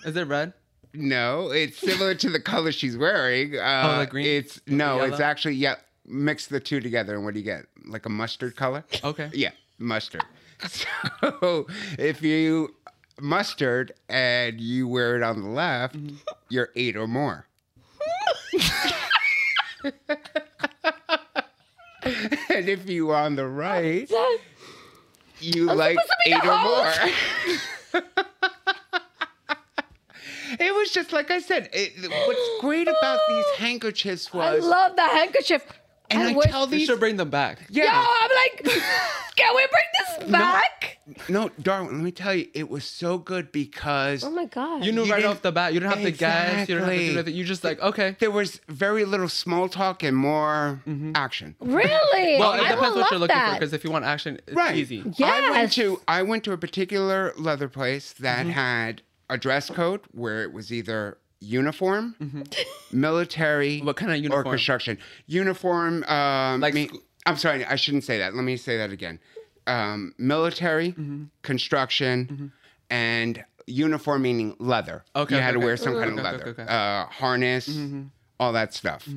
Is 0.04 0.16
it 0.16 0.28
red? 0.28 0.54
No, 0.94 1.50
it's 1.52 1.78
similar 1.78 2.14
to 2.16 2.30
the 2.30 2.40
color 2.40 2.72
she's 2.72 2.96
wearing. 2.98 3.56
Uh, 3.60 3.96
Oh, 3.96 4.00
the 4.02 4.08
green? 4.08 4.26
It's 4.28 4.62
no, 4.68 5.02
it's 5.02 5.20
actually 5.20 5.56
yeah. 5.56 5.76
Mix 6.06 6.48
the 6.48 6.60
two 6.60 6.82
together, 6.82 7.16
and 7.16 7.24
what 7.24 7.34
do 7.34 7.40
you 7.40 7.46
get? 7.46 7.66
Like 7.86 8.06
a 8.06 8.10
mustard 8.10 8.56
color? 8.58 8.84
Okay. 9.04 9.30
Yeah, 9.34 9.52
mustard. 9.80 10.24
So 10.68 11.66
if 11.98 12.22
you 12.22 12.74
mustard 13.22 13.94
and 14.10 14.60
you 14.62 14.88
wear 14.88 15.16
it 15.18 15.24
on 15.24 15.42
the 15.42 15.48
left, 15.50 15.96
Mm-hmm. 15.96 16.16
you're 16.50 16.70
eight 16.76 16.96
or 16.98 17.08
more. 17.08 17.46
and 19.84 19.94
if 22.70 22.88
you 22.90 23.12
on 23.14 23.36
the 23.36 23.48
right, 23.48 24.10
you 25.40 25.66
like 25.66 25.98
to 25.98 26.16
be 26.26 26.32
eight 26.34 26.46
or 26.46 26.58
more. 26.64 26.94
It 30.60 30.74
was 30.76 30.92
just 30.92 31.12
like 31.14 31.32
I 31.32 31.40
said. 31.40 31.70
It, 31.74 31.94
what's 32.28 32.50
great 32.62 32.88
about 32.88 33.20
these 33.30 33.46
handkerchiefs 33.58 34.34
was 34.34 34.64
I 34.64 34.68
love 34.68 34.96
the 34.96 35.04
handkerchief. 35.08 35.64
and 36.10 36.22
I, 36.30 36.34
wish- 36.34 36.48
tell 36.48 36.66
You 36.66 36.72
these 36.72 36.88
should 36.88 37.00
bring 37.00 37.18
them 37.18 37.30
back. 37.30 37.60
Yo, 37.70 37.84
yeah. 37.84 38.06
I'm 38.22 38.30
like, 38.30 38.64
can 39.36 39.56
we 39.56 39.68
bring 39.72 39.86
this 40.20 40.32
back? 40.32 41.00
No, 41.28 41.50
Darwin, 41.62 41.96
let 41.96 42.04
me 42.04 42.12
tell 42.12 42.34
you, 42.34 42.48
it 42.54 42.70
was 42.70 42.86
so 42.86 43.18
good 43.18 43.52
because 43.52 44.24
Oh 44.24 44.30
my 44.30 44.46
god. 44.46 44.86
You 44.86 44.94
knew 44.94 45.04
You 45.04 45.12
right 45.12 45.18
didn't- 45.18 45.32
off 45.32 45.42
the 45.42 45.52
bat. 45.52 45.74
You 45.74 45.82
don't 45.82 45.90
have 45.92 46.02
to 46.02 46.12
guess. 46.12 46.70
You 46.70 46.76
don't 46.76 46.88
have 46.88 46.90
to 46.90 46.96
do 46.96 47.02
Exactly. 47.02 47.16
nothing. 47.16 47.36
You 47.36 47.44
just 47.44 47.64
like 47.64 47.82
okay. 47.82 48.16
there 48.20 48.32
was 48.32 48.62
very 48.70 49.04
little 49.04 49.28
small 49.28 49.68
talk 49.68 50.02
and 50.04 50.16
more 50.16 50.82
action. 51.16 51.56
really? 51.60 52.40
Well, 52.40 52.54
it 52.54 52.62
I 52.62 52.70
depends 52.76 52.96
would 52.96 53.02
what 53.02 53.12
you're 53.12 53.20
love 53.20 53.22
looking 53.22 53.36
that. 53.36 53.50
for. 53.54 53.60
Because 53.60 53.74
if 53.74 53.84
you 53.84 53.92
want 53.92 54.06
action, 54.06 54.40
it's 54.48 54.56
Right. 54.56 54.76
easy. 54.78 55.00
I 55.02 55.04
went 55.04 55.18
Yes. 55.20 55.76
to 55.76 56.02
I 56.08 56.22
went 56.24 56.44
to 56.46 56.52
a 56.54 56.58
particular 56.58 57.34
leather 57.38 57.68
place 57.68 58.14
that 58.20 58.42
Mm-hmm. 58.46 58.52
had 58.52 59.02
a 59.30 59.38
dress 59.38 59.70
code 59.70 60.02
where 60.12 60.44
it 60.44 60.52
was 60.54 60.72
either 60.72 61.18
uniform, 61.40 62.16
military, 62.92 63.78
Mm-hmm. 63.78 63.86
What 63.86 63.96
kind 63.98 64.12
of 64.12 64.18
uniform? 64.18 64.48
or 64.48 64.52
construction. 64.52 64.98
Uniform. 65.28 66.04
Um, 66.06 66.62
Like 66.62 66.74
me- 66.74 66.88
sc- 66.88 66.96
I'm 67.26 67.38
sorry, 67.38 67.66
I 67.66 67.76
shouldn't 67.76 68.04
say 68.04 68.18
that. 68.20 68.36
Let 68.36 68.44
me 68.44 68.58
say 68.58 68.78
that 68.78 68.92
again. 68.92 69.20
Um, 69.68 70.14
military, 70.18 70.92
Mm-hmm. 70.92 71.24
construction, 71.42 72.52
and 72.90 73.44
uniform 73.66 74.22
meaning 74.24 74.56
leather. 74.60 75.04
Okay, 75.16 75.36
you 75.36 75.42
had 75.42 75.52
okay, 75.52 75.60
to 75.60 75.66
wear 75.66 75.74
okay. 75.76 75.84
some 75.84 75.94
kind 75.96 76.20
of 76.20 76.20
Okay, 76.20 76.28
okay, 76.28 76.32
leather, 76.38 76.50
okay, 76.52 76.62
Mm-hmm. 76.64 76.70
okay. 76.70 76.74
Uh, 76.74 77.06
harness, 77.08 77.78
all 78.40 78.52
that 78.54 78.74
stuff. 78.74 79.08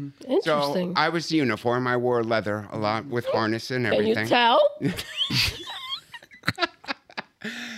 So 0.42 0.92
I 0.94 1.08
was 1.08 1.32
uniform. 1.32 1.86
I 1.88 1.96
wore 1.96 2.22
leather 2.22 2.68
a 2.70 2.78
lot 2.78 3.06
with 3.06 3.26
harness 3.26 3.70
and 3.72 3.86
everything. 3.86 4.14
Can 4.14 4.22
you 4.24 4.28
tell? 4.28 4.60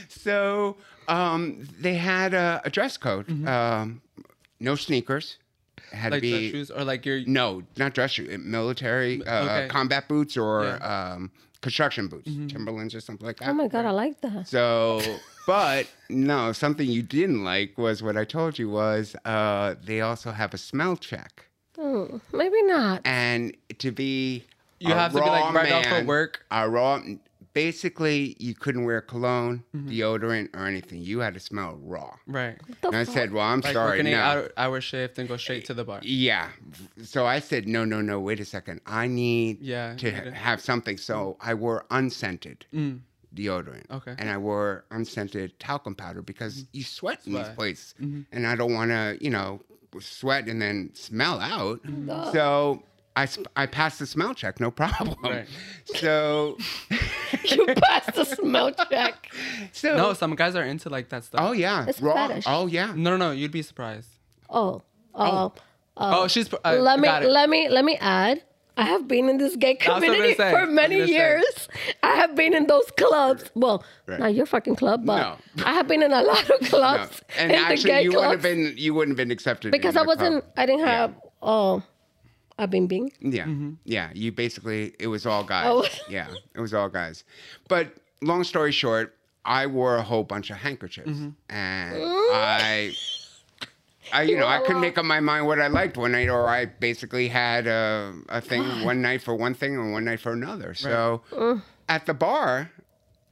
So 0.09 0.77
um, 1.09 1.67
they 1.81 1.95
had 1.95 2.35
a, 2.35 2.61
a 2.65 2.71
dress 2.71 2.97
code. 2.97 3.27
Um, 3.47 4.03
no 4.61 4.75
sneakers. 4.77 5.39
It 5.93 5.97
had 5.97 6.13
Like 6.13 6.23
to 6.23 6.29
dress 6.31 6.41
be 6.41 6.51
shoes 6.51 6.71
or 6.71 6.85
like 6.85 7.07
your 7.07 7.21
no, 7.27 7.63
not 7.77 7.95
dress 7.95 8.11
shoes. 8.13 8.37
Military 8.45 9.25
uh, 9.27 9.45
Okay. 9.45 9.69
combat 9.69 10.09
boots 10.09 10.37
or 10.37 10.65
Yeah. 10.81 11.13
um, 11.15 11.31
construction 11.63 12.09
boots, 12.09 12.31
Timberlands 12.49 12.95
or 12.95 13.01
something 13.01 13.27
like 13.27 13.39
that. 13.41 13.49
Oh 13.51 13.55
my 13.55 13.69
god, 13.69 13.85
I 13.87 13.91
like 13.91 14.21
that. 14.21 14.47
So, 14.47 15.01
but 15.47 15.87
no, 16.11 16.53
something 16.53 16.89
you 16.89 17.03
didn't 17.03 17.43
like 17.45 17.79
was 17.79 18.03
what 18.03 18.17
I 18.17 18.25
told 18.25 18.59
you 18.59 18.69
was 18.69 19.17
uh, 19.25 19.75
they 19.83 20.01
also 20.01 20.31
have 20.33 20.53
a 20.55 20.59
smell 20.59 20.97
check, 20.97 21.49
Hmm, 21.77 22.19
maybe 22.33 22.63
not. 22.63 23.01
and 23.05 23.57
to 23.79 23.91
be 23.93 24.45
You 24.81 24.93
a 24.93 24.97
have 24.97 25.13
to 25.13 25.19
be, 25.19 25.25
like, 25.31 25.45
raw 25.45 25.51
right 25.51 25.73
off 25.73 26.01
of 26.01 26.07
work? 26.07 26.45
A 26.51 26.69
raw, 26.69 27.01
basically, 27.55 28.37
you 28.39 28.55
couldn't 28.55 28.85
wear 28.85 29.01
cologne, 29.01 29.65
Mm-hmm. 29.75 29.89
deodorant, 29.91 30.49
or 30.55 30.67
anything. 30.67 31.03
You 31.03 31.19
had 31.21 31.35
to 31.35 31.41
smell 31.41 31.77
raw. 31.83 32.15
right. 32.27 32.57
And 32.83 32.97
I 32.97 33.05
said, 33.05 33.33
"Well, 33.33 33.45
I'm 33.45 33.61
Like 33.61 33.73
sorry, 33.73 33.91
working 33.99 34.07
eight 34.09 34.13
no." 34.13 34.19
hour, 34.21 34.51
hour 34.57 34.81
shift 34.81 35.19
and 35.19 35.29
go 35.29 35.37
straight 35.37 35.65
to 35.67 35.75
the 35.75 35.85
bar. 35.85 36.01
Yeah. 36.03 36.51
So 37.03 37.27
I 37.27 37.41
said, 37.41 37.67
"No, 37.69 37.85
no, 37.85 38.01
no. 38.01 38.21
Wait 38.21 38.41
a 38.41 38.45
second. 38.45 38.81
I 38.87 39.07
need 39.07 39.61
Yeah, 39.61 39.95
to 39.97 40.11
ha- 40.11 40.31
have 40.31 40.61
something." 40.61 40.97
So 40.97 41.37
I 41.41 41.55
wore 41.55 41.85
unscented 41.91 42.65
Mm. 42.75 43.01
deodorant. 43.35 43.91
Okay. 43.91 44.15
And 44.19 44.29
I 44.31 44.39
wore 44.39 44.85
unscented 44.91 45.59
talcum 45.59 45.95
powder 45.95 46.23
because 46.23 46.65
you 46.73 46.83
sweat 46.83 47.21
in 47.27 47.33
these 47.35 47.45
Sweat. 47.45 47.57
places, 47.57 47.95
Mm-hmm. 48.01 48.23
and 48.33 48.47
I 48.47 48.55
don't 48.57 48.73
want 48.73 48.91
to, 48.91 49.19
you 49.21 49.31
know, 49.31 49.61
sweat 50.01 50.49
and 50.49 50.61
then 50.61 50.91
smell 50.95 51.41
out. 51.41 51.83
Mm-hmm. 51.83 52.33
So. 52.33 52.83
I, 53.23 53.27
I 53.63 53.67
passed 53.67 53.99
the 53.99 54.07
smell 54.07 54.33
check, 54.35 54.61
no 54.61 54.71
problem. 54.71 55.17
Right. 55.23 55.47
So, 55.97 56.57
you 57.45 57.67
passed 57.67 58.15
the 58.15 58.25
smell 58.25 58.73
check. 58.91 59.31
so 59.73 59.97
No, 59.97 60.13
some 60.13 60.35
guys 60.35 60.55
are 60.55 60.65
into 60.65 60.89
like 60.89 61.09
that 61.11 61.25
stuff. 61.25 61.41
oh 61.43 61.53
yeah, 61.53 61.87
It's 61.89 62.01
raw. 62.01 62.15
fetish. 62.29 62.45
Oh 62.47 62.67
yeah, 62.67 62.93
No, 62.95 63.11
no, 63.11 63.17
no. 63.17 63.31
You'd 63.33 63.51
be 63.53 63.63
surprised. 63.63 64.09
Oh, 64.49 64.83
oh. 65.15 65.53
Oh, 65.97 66.29
she's. 66.29 66.49
Uh, 66.65 66.77
let 66.81 67.01
me 67.01 67.09
it. 67.09 67.25
let 67.29 67.49
me 67.51 67.69
let 67.69 67.85
me 67.85 67.97
add. 68.01 68.43
I 68.77 68.85
have 68.85 69.09
been 69.09 69.29
in 69.29 69.39
this 69.39 69.57
gay 69.57 69.75
what 69.75 69.89
I 69.89 69.95
was 69.95 70.05
community 70.05 70.35
gonna 70.37 70.51
say. 70.51 70.57
I 70.57 70.61
for 70.65 70.71
many 70.71 70.95
gonna 70.99 71.07
say. 71.09 71.13
years. 71.15 71.69
I 72.05 72.15
have 72.15 72.37
been 72.37 72.55
in 72.55 72.69
those 72.69 72.89
clubs. 72.97 73.51
Well, 73.57 73.83
Right. 74.07 74.21
not 74.21 74.35
your 74.35 74.47
fucking 74.47 74.77
club, 74.77 75.05
but 75.05 75.19
No. 75.57 75.65
I 75.67 75.73
have 75.75 75.89
been 75.89 76.05
in 76.05 76.13
a 76.13 76.23
lot 76.23 76.49
of 76.49 76.63
no. 76.63 76.69
clubs. 76.69 77.21
and 77.37 77.51
in 77.51 77.59
the 77.59 77.65
actually, 77.67 77.91
gay 77.91 78.03
you 78.05 78.13
wouldn't 78.13 78.31
have 78.31 78.43
been 78.43 78.75
you 78.77 78.95
wouldn't 78.95 79.19
have 79.19 79.23
been 79.27 79.33
accepted 79.33 79.73
because 79.73 79.97
in 79.97 79.99
I 79.99 80.03
the 80.05 80.07
wasn't. 80.07 80.45
I 80.57 80.67
didn't 80.67 80.87
have. 80.87 81.15
Oh, 81.43 81.83
a 82.59 82.67
bing 82.67 82.87
bing. 82.87 83.13
Yeah, 83.21 83.45
Mm-hmm. 83.47 83.71
yeah. 83.85 84.11
You 84.15 84.33
basically 84.33 84.95
it 84.99 85.07
was 85.09 85.27
all 85.27 85.45
guys. 85.45 85.67
Oh. 85.69 85.87
Yeah, 86.11 86.29
it 86.55 86.61
was 86.61 86.75
all 86.75 86.89
guys. 86.89 87.25
But 87.69 87.93
long 88.23 88.45
story 88.45 88.73
short, 88.73 89.15
I 89.45 89.67
wore 89.67 89.97
a 89.97 90.03
whole 90.03 90.25
bunch 90.25 90.51
of 90.51 90.57
handkerchiefs, 90.59 91.09
Mm-hmm. 91.09 91.29
and 91.49 91.97
I, 92.33 92.93
I 94.13 94.23
you 94.23 94.37
know 94.37 94.47
I 94.47 94.59
couldn't 94.61 94.81
make 94.81 94.99
up 94.99 95.05
my 95.05 95.21
mind 95.21 95.47
what 95.47 95.61
I 95.61 95.69
liked 95.69 95.97
one 95.97 96.13
night, 96.13 96.29
or 96.29 96.49
I 96.49 96.65
basically 96.67 97.29
had 97.29 97.67
a, 97.67 98.13
a 98.29 98.41
thing 98.41 98.63
one 98.85 99.01
night 99.03 99.23
for 99.23 99.35
one 99.35 99.55
thing 99.55 99.75
and 99.75 99.93
one 99.93 100.05
night 100.05 100.21
for 100.21 100.33
another. 100.33 100.75
So 100.75 101.23
at 101.89 102.07
the 102.07 102.15
bar. 102.15 102.71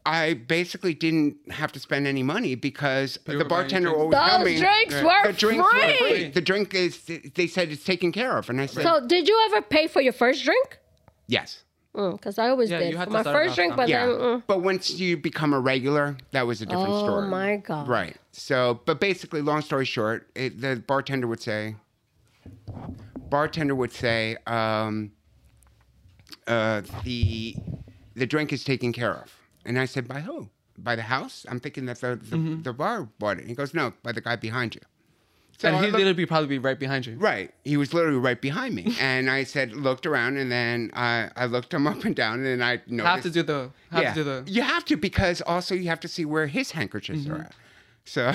I 0.06 0.34
basically 0.34 0.94
didn't 0.94 1.50
have 1.50 1.72
to 1.72 1.80
spend 1.80 2.06
any 2.06 2.22
money 2.22 2.54
because 2.54 3.18
You 3.26 3.38
the 3.38 3.44
bartender 3.44 3.90
always 3.94 4.12
Those 4.16 4.28
tell 4.28 4.44
me 4.44 4.58
drinks 4.58 4.94
the 4.94 5.04
were 5.04 5.32
drinks 5.32 5.68
free. 5.70 5.80
were 5.80 5.96
free. 5.98 6.28
The 6.30 6.40
drink 6.40 6.74
is 6.74 6.92
they 7.34 7.48
said 7.48 7.70
it's 7.72 7.82
taken 7.84 8.12
care 8.12 8.38
of, 8.38 8.48
and 8.48 8.60
I 8.60 8.66
said 8.66 8.84
So, 8.84 9.04
did 9.06 9.26
you 9.28 9.36
ever 9.46 9.60
pay 9.62 9.88
for 9.88 10.00
your 10.00 10.12
first 10.12 10.44
drink? 10.44 10.78
yes. 11.26 11.62
Because 11.92 12.38
I 12.38 12.50
always 12.50 12.70
Yeah, 12.70 12.80
did 12.80 12.94
for 13.02 13.08
my 13.08 13.22
first 13.22 13.56
drink, 13.56 13.74
but 13.74 13.88
Yeah, 13.88 14.04
then. 14.06 14.16
mm. 14.16 14.42
but 14.46 14.60
once 14.60 14.90
you 14.90 15.16
become 15.16 15.54
a 15.54 15.58
regular, 15.60 16.18
that 16.32 16.46
was 16.46 16.60
a 16.60 16.66
different 16.66 16.94
Oh 16.94 16.98
story. 17.04 17.24
Oh 17.24 17.30
my 17.30 17.56
god! 17.56 17.88
Right. 17.88 18.16
So, 18.32 18.80
but 18.84 19.00
basically, 19.00 19.40
long 19.40 19.62
story 19.62 19.86
short, 19.86 20.28
it, 20.34 20.60
the 20.60 20.76
bartender 20.86 21.26
would 21.26 21.40
say, 21.40 21.74
bartender 23.30 23.74
would 23.74 23.92
say, 23.92 24.36
um, 24.46 25.12
uh, 26.46 26.82
the 27.04 27.56
the 28.14 28.26
drink 28.26 28.52
is 28.52 28.62
taken 28.62 28.92
care 28.92 29.14
of, 29.14 29.32
and 29.66 29.78
I 29.78 29.84
said, 29.84 30.06
by 30.08 30.20
who? 30.20 30.48
By 30.78 30.94
the 30.96 31.02
house? 31.02 31.44
I'm 31.48 31.60
thinking 31.60 31.86
that 31.86 32.00
the 32.00 32.16
the, 32.16 32.36
Mm-hmm. 32.36 32.62
the 32.62 32.72
bar 32.72 33.08
bought 33.18 33.38
it. 33.38 33.46
He 33.46 33.54
goes, 33.54 33.74
no, 33.74 33.92
by 34.02 34.12
the 34.12 34.20
guy 34.20 34.36
behind 34.36 34.74
you. 34.74 34.80
So 35.58 35.68
and 35.68 35.76
I 35.76 35.80
he'd 35.80 35.86
looked- 35.86 35.94
literally 35.94 36.12
be 36.14 36.26
probably 36.26 36.48
be 36.48 36.58
right 36.58 36.78
behind 36.78 37.06
you. 37.06 37.16
Right. 37.16 37.50
He 37.64 37.78
was 37.78 37.94
literally 37.94 38.18
right 38.18 38.40
behind 38.40 38.74
me. 38.74 38.94
And 39.00 39.30
I 39.30 39.44
said, 39.44 39.72
looked 39.72 40.04
around, 40.04 40.36
and 40.36 40.52
then 40.52 40.90
I, 40.92 41.30
I 41.34 41.46
looked 41.46 41.72
him 41.72 41.86
up 41.86 42.04
and 42.04 42.14
down, 42.14 42.44
and 42.44 42.62
I 42.62 42.82
noticed. 42.86 43.06
Have 43.06 43.22
to 43.22 43.30
do 43.30 43.42
the. 43.42 43.70
Have 43.90 44.02
yeah. 44.02 44.12
to 44.12 44.20
do 44.20 44.24
the. 44.24 44.44
You 44.52 44.60
have 44.62 44.84
to 44.86 44.96
because 44.98 45.40
also 45.42 45.74
you 45.74 45.88
have 45.88 46.00
to 46.00 46.08
see 46.08 46.24
where 46.26 46.46
his 46.46 46.72
handkerchiefs 46.72 47.20
Mm-hmm. 47.24 47.32
are 47.32 47.40
at. 47.48 47.54
So, 48.04 48.32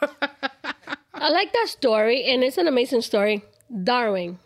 I 1.14 1.28
like 1.30 1.52
that 1.52 1.66
story, 1.68 2.24
and 2.32 2.42
it's 2.44 2.56
an 2.56 2.68
amazing 2.68 3.02
story. 3.02 3.44
Darwin, 3.84 4.38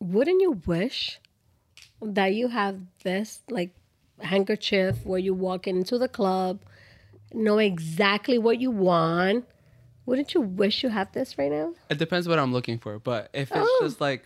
wouldn't 0.00 0.40
you 0.40 0.60
wish 0.66 1.20
that 2.00 2.34
you 2.34 2.48
have 2.48 2.80
this 3.04 3.40
like 3.50 3.70
handkerchief 4.20 4.96
where 5.04 5.18
you 5.18 5.34
walk 5.34 5.66
into 5.66 5.98
the 5.98 6.08
club, 6.08 6.60
know 7.32 7.58
exactly 7.58 8.38
what 8.38 8.60
you 8.60 8.70
want? 8.70 9.44
Wouldn't 10.06 10.32
you 10.34 10.40
wish 10.40 10.82
you 10.82 10.88
had 10.88 11.12
this 11.12 11.36
right 11.38 11.50
now? 11.50 11.74
It 11.90 11.98
depends 11.98 12.26
what 12.28 12.38
I'm 12.38 12.52
looking 12.52 12.78
for, 12.78 12.98
but 12.98 13.28
if 13.34 13.50
it's 13.50 13.60
Oh. 13.60 13.78
just 13.82 14.00
like 14.00 14.24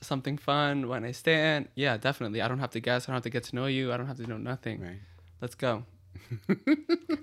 something 0.00 0.36
fun 0.38 0.88
when 0.88 1.04
I 1.04 1.12
stand, 1.12 1.68
yeah, 1.74 1.96
definitely. 1.96 2.42
I 2.42 2.48
don't 2.48 2.58
have 2.58 2.70
to 2.70 2.80
guess. 2.80 3.04
I 3.04 3.12
don't 3.12 3.16
have 3.16 3.22
to 3.24 3.30
get 3.30 3.44
to 3.44 3.56
know 3.56 3.66
you. 3.66 3.92
I 3.92 3.96
don't 3.96 4.06
have 4.06 4.16
to 4.18 4.26
know 4.26 4.38
nothing. 4.38 4.80
Right. 4.80 4.98
Let's 5.40 5.54
go. 5.54 5.84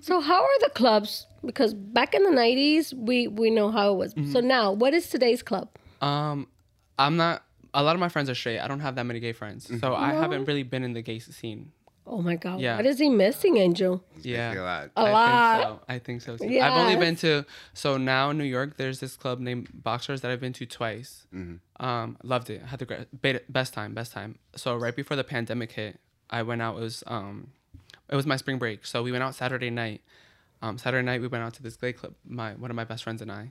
So 0.00 0.20
how 0.20 0.40
are 0.42 0.58
the 0.60 0.70
clubs? 0.74 1.26
Because 1.44 1.74
back 1.74 2.14
in 2.14 2.22
the 2.22 2.30
nineties, 2.30 2.94
we 2.94 3.26
we 3.28 3.50
know 3.50 3.70
how 3.70 3.92
it 3.92 3.96
was. 3.96 4.14
Mm-hmm. 4.14 4.32
So 4.32 4.40
now, 4.40 4.72
what 4.72 4.94
is 4.94 5.08
today's 5.08 5.42
club? 5.42 5.68
Um, 6.00 6.46
I'm 6.98 7.16
not. 7.16 7.42
A 7.74 7.82
lot 7.82 7.94
of 7.94 8.00
my 8.00 8.08
friends 8.08 8.30
are 8.30 8.34
straight. 8.34 8.58
I 8.60 8.68
don't 8.68 8.80
have 8.80 8.94
that 8.96 9.04
many 9.04 9.20
gay 9.20 9.32
friends, 9.32 9.70
so 9.80 9.94
I 9.94 10.12
haven't 10.12 10.44
really 10.46 10.62
been 10.62 10.82
in 10.82 10.92
the 10.92 11.02
gay 11.02 11.18
scene. 11.18 11.72
Oh 12.08 12.22
my 12.22 12.36
God! 12.36 12.60
Yeah. 12.60 12.76
What 12.76 12.86
is 12.86 12.98
he 12.98 13.08
missing, 13.08 13.56
Angel? 13.56 14.02
Yeah. 14.22 14.54
A 14.54 14.62
lot. 14.62 14.90
A 14.96 15.00
I 15.00 15.10
lot. 15.10 15.58
think 15.58 15.62
so. 15.66 15.80
I 15.88 15.98
think 15.98 16.22
so 16.22 16.36
too. 16.36 16.60
I've 16.60 16.72
only 16.72 16.96
been 16.96 17.16
to 17.16 17.44
so 17.74 17.96
now 17.96 18.30
in 18.30 18.38
New 18.38 18.44
York. 18.44 18.76
There's 18.76 19.00
this 19.00 19.16
club 19.16 19.40
named 19.40 19.68
Boxers 19.74 20.20
that 20.20 20.30
I've 20.30 20.40
been 20.40 20.52
to 20.54 20.66
twice. 20.66 21.26
Um, 21.80 22.16
loved 22.22 22.48
it. 22.50 22.62
Had 22.62 22.78
the 22.78 22.84
great 23.20 23.52
best 23.52 23.74
time. 23.74 23.92
Best 23.92 24.12
time. 24.12 24.38
So 24.54 24.76
right 24.76 24.94
before 24.94 25.16
the 25.16 25.24
pandemic 25.24 25.72
hit, 25.72 25.98
I 26.30 26.42
went 26.42 26.62
out. 26.62 26.76
It 26.76 26.80
was 26.80 27.02
um, 27.08 27.48
it 28.08 28.14
was 28.14 28.26
my 28.26 28.36
spring 28.36 28.58
break. 28.58 28.86
So 28.86 29.02
we 29.02 29.10
went 29.10 29.24
out 29.24 29.34
Saturday 29.34 29.70
night. 29.70 30.00
Um, 30.62 30.78
Saturday 30.78 31.04
night 31.04 31.20
we 31.20 31.26
went 31.28 31.42
out 31.44 31.54
to 31.54 31.62
this 31.62 31.76
gay 31.76 31.92
club. 31.92 32.14
My 32.24 32.52
one 32.54 32.70
of 32.70 32.76
my 32.76 32.84
best 32.84 33.02
friends 33.02 33.20
and 33.20 33.32
I, 33.32 33.50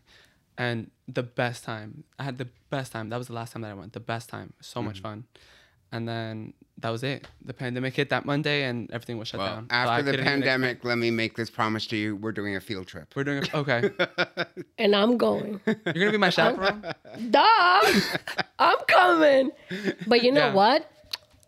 and 0.57 0.91
the 1.07 1.23
best 1.23 1.63
time. 1.65 2.05
I 2.17 2.23
had 2.23 2.37
the 2.37 2.47
best 2.69 2.93
time. 2.93 3.09
That 3.09 3.17
was 3.17 3.27
the 3.27 3.33
last 3.33 3.51
time 3.53 3.61
that 3.63 3.71
I 3.71 3.75
went. 3.75 3.91
The 3.93 3.99
best 3.99 4.29
time. 4.29 4.53
So 4.61 4.81
much 4.81 5.01
fun. 5.01 5.25
And 5.91 6.07
then 6.07 6.53
that 6.79 6.89
was 6.89 7.03
it. 7.03 7.27
The 7.43 7.53
pandemic 7.53 7.95
hit 7.95 8.09
that 8.09 8.25
Monday, 8.25 8.63
and 8.63 8.91
everything 8.91 9.17
was 9.17 9.29
shut 9.29 9.39
Well, 9.39 9.55
down. 9.55 9.67
So 9.69 9.75
after 9.75 10.11
the 10.11 10.17
pandemic, 10.17 10.83
let 10.83 10.97
me 10.97 11.09
make 11.11 11.35
this 11.35 11.49
promise 11.49 11.87
to 11.87 11.95
you: 11.95 12.15
we're 12.17 12.33
doing 12.33 12.55
a 12.55 12.59
field 12.61 12.87
trip. 12.87 13.13
We're 13.15 13.23
doing 13.23 13.43
a, 13.53 13.57
okay. 13.57 13.89
And 14.77 14.95
I'm 14.95 15.17
going. 15.17 15.61
You're 15.65 15.75
gonna 15.93 16.11
be 16.11 16.17
my 16.17 16.29
chaperone. 16.29 16.83
Duh! 17.29 17.91
I'm 18.59 18.77
coming. 18.87 19.51
But 20.07 20.23
you 20.23 20.31
know 20.31 20.47
Yeah. 20.47 20.53
what? 20.53 20.91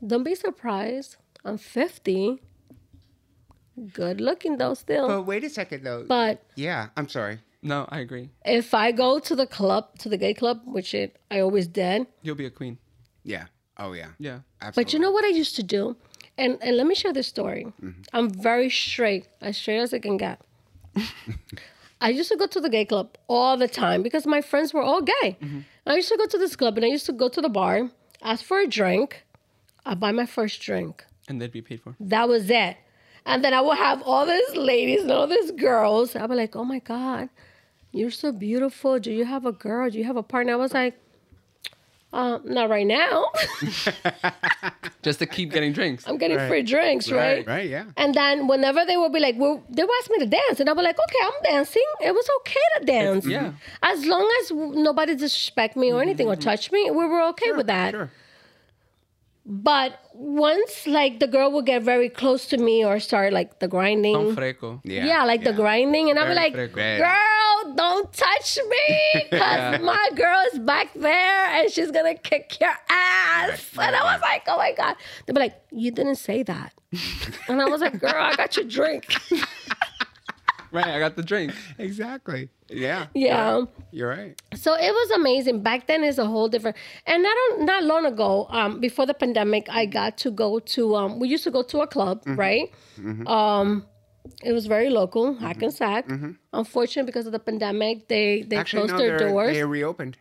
Don't 0.06 0.24
be 0.24 0.36
surprised. 0.36 1.18
I'm 1.44 1.58
50. 1.58 2.42
Good 3.94 4.22
looking 4.22 4.58
though, 4.58 4.74
still. 4.74 5.08
But 5.08 5.24
wait 5.24 5.44
a 5.44 5.50
second, 5.50 5.84
though. 5.84 6.04
But 6.08 6.44
yeah, 6.56 6.88
I'm 6.98 7.08
sorry. 7.10 7.40
No, 7.62 7.86
I 7.90 8.00
agree. 8.00 8.30
if 8.46 8.74
I 8.74 8.92
go 8.92 9.20
to 9.20 9.36
the 9.36 9.46
club, 9.48 9.98
to 10.00 10.10
the 10.10 10.18
gay 10.18 10.34
club, 10.34 10.62
which 10.66 10.94
it 10.94 11.18
I 11.30 11.40
always 11.42 11.68
did. 11.68 12.08
You'll 12.22 12.36
be 12.36 12.46
a 12.46 12.50
queen. 12.52 12.78
Yeah. 13.24 13.46
Oh 13.78 13.94
yeah. 13.94 14.10
Yeah. 14.20 14.40
Absolutely. 14.62 14.84
But 14.84 14.94
you 14.94 15.00
know 15.00 15.12
what 15.12 15.26
I 15.26 15.30
used 15.30 15.56
to 15.56 15.64
do? 15.64 15.96
And 16.38 16.58
and 16.62 16.78
let 16.78 16.88
me 16.88 16.96
share 16.96 17.14
this 17.14 17.28
story. 17.28 17.66
Mm-hmm. 17.82 18.02
I'm 18.14 18.30
very 18.30 18.70
straight, 18.70 19.28
as 19.42 19.58
straight 19.58 19.80
as 19.80 19.94
I 19.94 20.00
can 20.00 20.18
get. 20.18 20.40
I 22.02 22.10
used 22.10 22.30
to 22.30 22.38
go 22.38 22.46
to 22.48 22.60
the 22.60 22.70
gay 22.70 22.86
club 22.86 23.18
all 23.28 23.58
the 23.58 23.68
time 23.68 24.04
because 24.04 24.28
my 24.28 24.42
friends 24.42 24.74
were 24.74 24.84
all 24.84 25.02
gay. 25.02 25.38
Mm-hmm. 25.42 25.60
I 25.88 25.96
used 25.96 26.10
to 26.10 26.18
go 26.18 26.28
to 26.28 26.38
this 26.38 26.56
club 26.56 26.78
and 26.78 26.86
I 26.86 26.90
used 26.90 27.06
to 27.08 27.14
go 27.14 27.28
to 27.30 27.42
the 27.42 27.50
bar, 27.50 27.90
ask 28.22 28.46
for 28.46 28.60
a 28.60 28.68
drink. 28.68 29.24
I 29.86 29.96
buy 29.96 30.12
my 30.12 30.26
first 30.26 30.62
drink. 30.62 31.06
And 31.28 31.42
they'd 31.42 31.52
be 31.52 31.62
paid 31.62 31.82
for. 31.82 31.96
That 32.00 32.30
was 32.30 32.50
it. 32.50 32.78
And 33.26 33.44
then 33.44 33.54
I 33.54 33.62
would 33.62 33.78
have 33.78 34.02
all 34.04 34.26
these 34.26 34.56
ladies 34.56 35.02
and 35.02 35.12
all 35.12 35.28
these 35.28 35.52
girls. 35.52 36.16
I'd 36.16 36.30
be 36.30 36.36
like, 36.36 36.56
oh 36.56 36.64
my 36.64 36.80
God, 36.80 37.30
you're 37.92 38.12
so 38.12 38.32
beautiful. 38.32 39.00
Do 39.00 39.12
you 39.12 39.26
have 39.26 39.46
a 39.46 39.52
girl? 39.52 39.90
Do 39.90 39.98
you 39.98 40.04
have 40.06 40.18
a 40.18 40.24
partner? 40.24 40.54
I 40.54 40.58
was 40.58 40.74
like, 40.74 41.00
uh, 42.14 42.40
not 42.44 42.70
right 42.70 42.88
now. 42.88 43.26
Just 45.04 45.20
to 45.20 45.26
keep 45.26 45.52
getting 45.52 45.74
drinks. 45.74 46.08
I'm 46.08 46.18
getting 46.18 46.38
free 46.48 46.64
drinks, 46.64 47.12
right? 47.12 47.46
Right. 47.46 47.70
Yeah. 47.70 47.86
And 47.96 48.14
then 48.14 48.48
whenever 48.48 48.84
they 48.86 48.98
would 48.98 49.14
be 49.14 49.20
like, 49.20 49.36
well, 49.38 49.64
they 49.70 49.84
would 49.84 49.92
ask 50.02 50.10
me 50.12 50.20
to 50.20 50.26
dance, 50.26 50.60
and 50.60 50.70
I'd 50.70 50.76
be 50.76 50.82
like, 50.82 50.98
okay, 51.00 51.20
I'm 51.26 51.44
dancing. 51.54 51.84
It 52.02 52.14
was 52.14 52.28
okay 52.40 52.60
to 52.80 52.86
dance. 52.86 53.26
yeah. 53.26 53.54
As 53.84 54.06
long 54.06 54.30
as 54.42 54.52
nobody 54.52 55.16
disrespect 55.16 55.76
me 55.78 55.92
or 55.92 56.02
anything 56.02 56.28
or 56.28 56.36
touch 56.36 56.72
me, 56.72 56.90
we 56.92 57.06
were 57.06 57.22
okay 57.30 57.52
with 57.52 57.68
that. 57.68 57.92
Sure. 57.92 58.12
But 59.50 59.98
once 60.14 60.86
like 60.86 61.20
the 61.22 61.28
girl 61.28 61.54
would 61.54 61.66
get 61.66 61.82
very 61.82 62.10
close 62.10 62.48
to 62.48 62.58
me 62.58 62.84
or 62.84 63.00
start 63.00 63.32
like 63.32 63.60
the 63.60 63.70
grinding. 63.70 64.14
Don 64.14 64.36
freco. 64.36 64.82
Yeah. 64.84 65.06
Yeah, 65.06 65.24
like 65.24 65.46
the 65.46 65.54
grinding, 65.54 66.10
and 66.10 66.20
I'll 66.20 66.28
be 66.28 66.34
like, 66.36 66.54
freaky. 66.54 66.74
"Girl, 66.76 67.74
don't 67.76 68.12
touch 68.12 68.60
me, 68.70 69.24
cause 69.32 69.80
my 69.80 70.10
girl 70.16 70.44
is 70.52 70.60
back 70.60 70.94
there, 70.96 71.46
and 71.56 71.72
she's 71.72 71.92
gonna 71.92 72.16
kick 72.16 72.60
your 72.60 72.76
ass." 72.90 73.72
And 73.80 73.96
I 73.96 74.04
was 74.04 74.20
like, 74.22 74.44
"Oh 74.48 74.58
my 74.58 74.74
god!" 74.74 74.98
They'd 75.26 75.34
be 75.34 75.40
like, 75.40 75.56
"You 75.72 75.92
didn't 75.92 76.16
say 76.18 76.44
that," 76.44 76.74
and 77.48 77.62
I 77.62 77.66
was 77.66 77.80
like, 77.80 78.00
"Girl, 78.02 78.12
I 78.14 78.36
got 78.36 78.58
your 78.58 78.66
drink." 78.66 79.16
Right, 80.72 80.88
I 80.88 81.00
got 81.00 81.16
the 81.16 81.24
drink. 81.24 81.54
Exactly. 81.78 82.50
Yeah. 82.70 83.08
yeah. 83.14 83.62
You're 83.92 84.10
right. 84.10 84.42
So 84.56 84.74
it 84.74 84.92
was 84.92 85.12
amazing. 85.12 85.64
Back 85.64 85.88
then 85.88 86.04
is 86.04 86.20
a 86.20 86.26
whole 86.26 86.50
different. 86.50 86.76
And 87.06 87.24
not 87.24 87.38
on, 87.38 87.66
not 87.66 87.84
long 87.84 88.06
ago, 88.06 88.48
um, 88.50 88.80
before 88.82 89.06
the 89.06 89.14
pandemic, 89.14 89.68
I 89.70 89.86
got 89.86 90.18
to 90.20 90.32
go 90.32 90.60
to. 90.60 90.96
Um, 90.96 91.20
we 91.20 91.30
used 91.30 91.46
to 91.46 91.52
go 91.52 91.64
to 91.64 91.80
a 91.82 91.88
club, 91.88 92.22
right? 92.26 92.70
Um, 93.26 93.86
it 94.44 94.52
was 94.52 94.66
very 94.68 94.90
local, 94.90 95.36
Hackensack. 95.36 96.10
Unfortunately, 96.52 97.08
because 97.08 97.26
of 97.28 97.32
the 97.32 97.40
pandemic, 97.40 98.08
they 98.10 98.42
they 98.42 98.58
Actually, 98.58 98.88
closed 98.88 98.94
no. 98.94 98.98
their 99.00 99.18
doors. 99.18 99.54
They 99.54 99.64
reopened. 99.64 100.18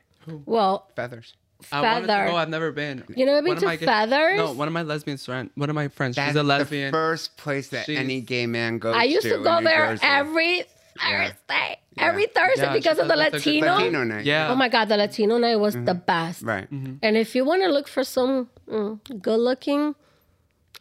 well, 0.46 0.90
Feathers. 0.94 1.34
I 1.72 1.80
wanted 1.80 2.00
to 2.02 2.06
Feather. 2.06 2.30
go. 2.30 2.36
I've 2.36 2.48
never 2.48 2.72
been. 2.72 3.04
You 3.08 3.26
never 3.26 3.42
been 3.42 3.48
One 3.48 3.56
of 3.56 3.60
to 3.62 3.66
my 3.66 3.76
gay- 3.76 3.86
Feathers? 3.86 4.36
No, 4.36 4.52
one 4.52 4.68
of 4.68 4.74
my 4.74 4.82
lesbian 4.82 5.16
friends. 5.18 5.50
One 5.54 5.68
of 5.70 5.74
my 5.74 5.88
friends. 5.88 6.16
That's 6.16 6.30
she's 6.30 6.36
a 6.36 6.42
lesbian. 6.42 6.92
the 6.92 6.96
first 6.96 7.36
place 7.36 7.68
that 7.68 7.86
She's- 7.86 7.98
any 7.98 8.20
gay 8.20 8.46
man 8.46 8.78
goes 8.78 8.94
I 8.94 9.04
used 9.04 9.22
to 9.22 9.36
in 9.36 9.42
go 9.42 9.60
there 9.62 9.88
Jersey. 9.92 10.00
every 10.04 10.64
Thursday, 10.98 11.80
every 11.98 12.26
Thursday 12.26 12.62
Yeah, 12.62 12.72
because 12.72 12.98
of 12.98 13.08
the 13.08 13.16
said 13.16 13.32
that's 13.32 13.46
a 13.46 13.50
good 13.50 13.60
Latino. 13.62 13.74
Latino 13.76 14.04
night. 14.04 14.24
yeah. 14.24 14.50
Oh 14.50 14.54
my 14.54 14.68
God, 14.68 14.88
the 14.88 14.96
Latino 14.96 15.38
night 15.38 15.56
was 15.56 15.74
the 15.74 15.80
mm-hmm. 15.80 15.98
best. 16.00 16.42
Right. 16.42 16.70
Mm-hmm. 16.70 16.96
And 17.02 17.16
if 17.16 17.34
you 17.34 17.44
want 17.44 17.62
to 17.62 17.68
look 17.68 17.88
for 17.88 18.04
some 18.04 18.48
mm, 18.68 18.98
good-looking 19.22 19.94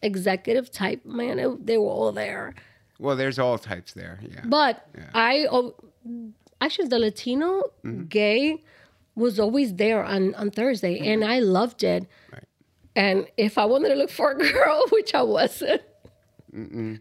executive 0.02 0.72
type, 0.72 1.06
man, 1.06 1.40
it, 1.40 1.66
they 1.66 1.78
were 1.78 1.88
all 1.90 2.12
there. 2.12 2.54
Well, 3.00 3.16
there's 3.16 3.40
all 3.40 3.58
types 3.58 3.94
there. 3.94 4.20
Yeah. 4.22 4.42
But 4.46 4.88
I 5.14 5.48
oh, 5.52 5.76
actually 6.62 6.88
the 6.88 7.00
Latino 7.00 7.64
mm-hmm. 7.84 8.06
gay 8.06 8.62
was 9.16 9.40
always 9.40 9.76
there 9.76 10.04
on 10.04 10.36
on 10.36 10.52
Thursday, 10.52 11.00
and 11.12 11.24
I 11.24 11.40
loved 11.40 11.84
it. 11.84 12.06
Right. 12.32 12.44
And 12.96 13.28
if 13.38 13.58
I 13.58 13.66
wanted 13.66 13.90
to 13.90 13.96
look 13.96 14.10
for 14.10 14.32
a 14.32 14.38
girl, 14.54 14.84
which 14.92 15.14
I 15.14 15.22
wasn't, 15.22 15.82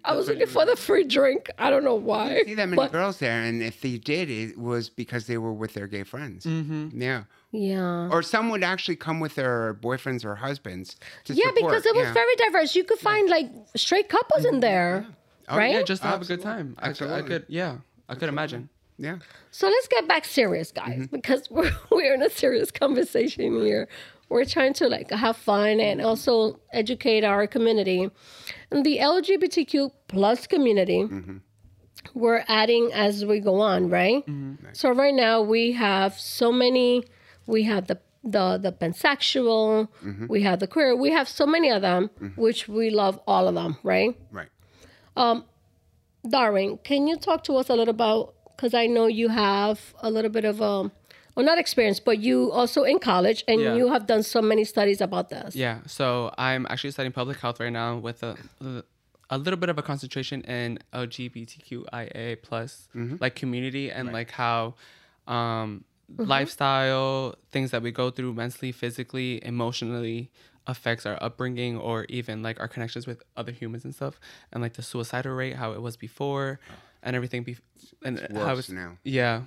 I 0.05 0.15
was 0.17 0.27
looking 0.27 0.49
for 0.49 0.67
the 0.67 0.75
free 0.75 1.05
drink. 1.05 1.49
I 1.59 1.71
don't 1.71 1.85
know 1.85 1.95
why. 1.95 2.43
See 2.45 2.55
that 2.55 2.69
many 2.69 2.77
but- 2.77 2.91
girls 2.91 3.19
there, 3.19 3.41
and 3.43 3.63
if 3.63 3.81
they 3.81 3.99
did, 3.99 4.29
it 4.29 4.59
was 4.59 4.89
because 4.91 5.27
they 5.29 5.39
were 5.39 5.53
with 5.53 5.75
their 5.75 5.87
gay 5.87 6.03
friends. 6.03 6.45
Mm-hmm. 6.45 7.01
Yeah. 7.01 7.25
Yeah. 7.53 8.09
Or 8.11 8.21
some 8.23 8.51
would 8.51 8.65
actually 8.65 8.97
come 8.97 9.21
with 9.21 9.37
their 9.37 9.75
boyfriends 9.75 10.25
or 10.25 10.35
husbands. 10.35 10.97
To 11.27 11.35
Yeah, 11.35 11.45
support. 11.55 11.55
because 11.71 11.87
it 11.87 11.95
was 11.95 12.07
Yeah. 12.07 12.13
very 12.13 12.35
diverse. 12.35 12.75
You 12.75 12.83
could 12.83 12.99
find 12.99 13.31
like 13.31 13.49
straight 13.77 14.09
couples 14.09 14.45
in 14.45 14.59
there, 14.59 15.07
Oh, 15.49 15.57
right? 15.57 15.73
yeah, 15.73 15.83
just 15.83 16.03
to 16.03 16.09
have 16.09 16.23
a 16.23 16.25
good 16.25 16.43
time. 16.43 16.75
I 16.81 16.93
could, 16.93 17.11
I 17.11 17.23
could, 17.23 17.45
yeah, 17.49 17.77
I 18.09 18.17
could 18.17 18.29
imagine. 18.29 18.71
Yeah. 18.97 19.19
So 19.51 19.67
let's 19.69 19.89
get 19.89 20.07
back 20.07 20.25
serious, 20.25 20.71
guys, 20.73 21.01
Mm-hmm. 21.01 21.17
because 21.17 21.51
we're 21.51 21.73
we're 21.91 22.15
in 22.15 22.23
a 22.23 22.31
serious 22.31 22.71
conversation 22.71 23.61
here. 23.65 23.89
We're 24.29 24.45
trying 24.45 24.73
to 24.75 24.89
like 24.89 25.11
have 25.11 25.37
fun 25.37 25.81
and 25.81 26.01
also 26.01 26.59
educate 26.73 27.25
our 27.25 27.47
community, 27.47 28.11
and 28.71 28.85
the 28.85 28.99
LGBTQ 28.99 29.91
plus 30.09 30.47
community. 30.47 31.03
Mm-hmm. 31.03 31.37
We're 32.15 32.45
adding 32.49 32.91
as 32.93 33.25
we 33.25 33.41
go 33.41 33.61
on, 33.61 33.89
right? 33.91 34.23
So 34.73 34.91
right 34.91 35.15
now 35.15 35.41
we 35.43 35.73
have 35.73 36.19
so 36.19 36.53
many. 36.53 37.05
We 37.47 37.65
have 37.65 37.87
the 37.87 37.99
the 38.23 38.59
the 38.59 38.73
pansexual. 38.73 39.89
Mm-hmm. 40.05 40.27
We 40.29 40.43
have 40.43 40.59
the 40.61 40.67
queer. 40.67 40.95
We 40.97 41.11
have 41.13 41.29
so 41.29 41.47
many 41.47 41.71
of 41.71 41.83
them, 41.83 42.11
which 42.37 42.69
we 42.69 42.91
love 42.91 43.21
all 43.27 43.49
of 43.49 43.55
them, 43.55 43.77
right? 43.83 44.17
Right. 44.31 44.49
Um, 45.17 45.45
Darwin, 46.29 46.79
can 46.79 47.07
you 47.07 47.17
talk 47.17 47.45
to 47.45 47.57
us 47.57 47.69
a 47.69 47.75
little 47.75 47.91
about 47.95 48.35
because 48.57 48.75
I 48.75 48.87
know 48.87 49.07
you 49.07 49.29
have 49.29 49.95
a 50.01 50.11
little 50.11 50.31
bit 50.31 50.45
of 50.45 50.61
a 50.61 50.91
well 51.35 51.45
not 51.45 51.59
experience, 51.59 52.01
but 52.01 52.19
you 52.21 52.51
also 52.53 52.85
in 52.85 52.99
college 52.99 53.45
and 53.49 53.61
Yeah. 53.61 53.75
you 53.75 53.89
have 53.89 54.07
done 54.07 54.23
so 54.23 54.41
many 54.41 54.65
studies 54.65 55.01
about 55.01 55.31
this. 55.31 55.57
Yeah, 55.57 55.81
so 55.87 56.33
I'm 56.39 56.67
actually 56.71 56.93
studying 56.93 57.13
public 57.13 57.41
health 57.41 57.61
right 57.61 57.73
now 57.73 57.99
with 57.99 58.23
a 58.23 58.37
a 59.31 59.39
little 59.39 59.59
bit 59.59 59.69
of 59.69 59.79
a 59.79 59.83
concentration 59.83 60.43
in 60.43 60.79
LGBTQIA 60.93 62.43
plus 62.43 62.89
mm-hmm. 62.95 63.17
like 63.21 63.35
community 63.35 63.91
and 63.91 64.13
like 64.13 64.31
how 64.31 64.75
um, 65.27 65.85
mm-hmm. 66.13 66.25
lifestyle 66.25 67.35
things 67.51 67.71
that 67.71 67.83
we 67.83 67.91
go 67.91 68.11
through 68.11 68.35
mentally, 68.35 68.71
physically, 68.71 69.45
emotionally 69.45 70.31
affects 70.67 71.05
our 71.05 71.23
upbringing 71.23 71.77
or 71.77 72.07
even 72.09 72.43
like 72.43 72.59
our 72.61 72.69
connections 72.69 73.07
with 73.07 73.23
other 73.37 73.53
humans 73.53 73.85
and 73.85 73.95
stuff 73.95 74.19
and 74.53 74.63
like 74.63 74.75
the 74.75 74.83
suicidal 74.83 75.33
rate 75.33 75.57
how 75.57 75.73
it 75.73 75.83
was 75.83 75.95
before 75.97 76.59
oh. 76.71 76.75
And 77.05 77.15
everything 77.15 77.45
be 77.45 77.57
and 78.03 78.19
how 78.35 78.55
worse 78.55 78.61
it's 78.61 78.71
now. 78.71 78.99
yeah 79.05 79.43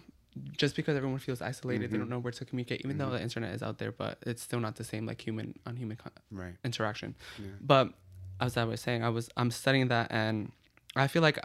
just 0.52 0.76
because 0.76 0.96
everyone 0.96 1.20
feels 1.20 1.42
isolated, 1.42 1.82
they 1.82 1.88
mm-hmm. 1.88 2.00
don't 2.00 2.10
know 2.10 2.20
where 2.20 2.32
to 2.32 2.46
communicate. 2.46 2.82
Even 2.84 2.98
though 2.98 3.06
mm-hmm. 3.06 3.16
the 3.16 3.22
internet 3.22 3.54
is 3.54 3.64
out 3.64 3.78
there, 3.78 3.92
but 3.92 4.20
it's 4.26 4.42
still 4.42 4.60
not 4.60 4.76
the 4.76 4.84
same 4.84 5.06
like 5.06 5.22
human 5.22 5.58
on 5.66 5.76
human 5.76 5.98
con- 5.98 6.12
Right. 6.32 6.56
interaction. 6.64 7.16
But 7.62 7.94
as 8.40 8.58
I 8.58 8.64
was 8.64 8.82
saying, 8.82 9.04
I 9.04 9.10
was 9.10 9.30
I'm 9.38 9.52
studying 9.52 9.88
that, 9.90 10.12
and 10.12 10.52
I 10.96 11.08
feel 11.08 11.22
like, 11.22 11.40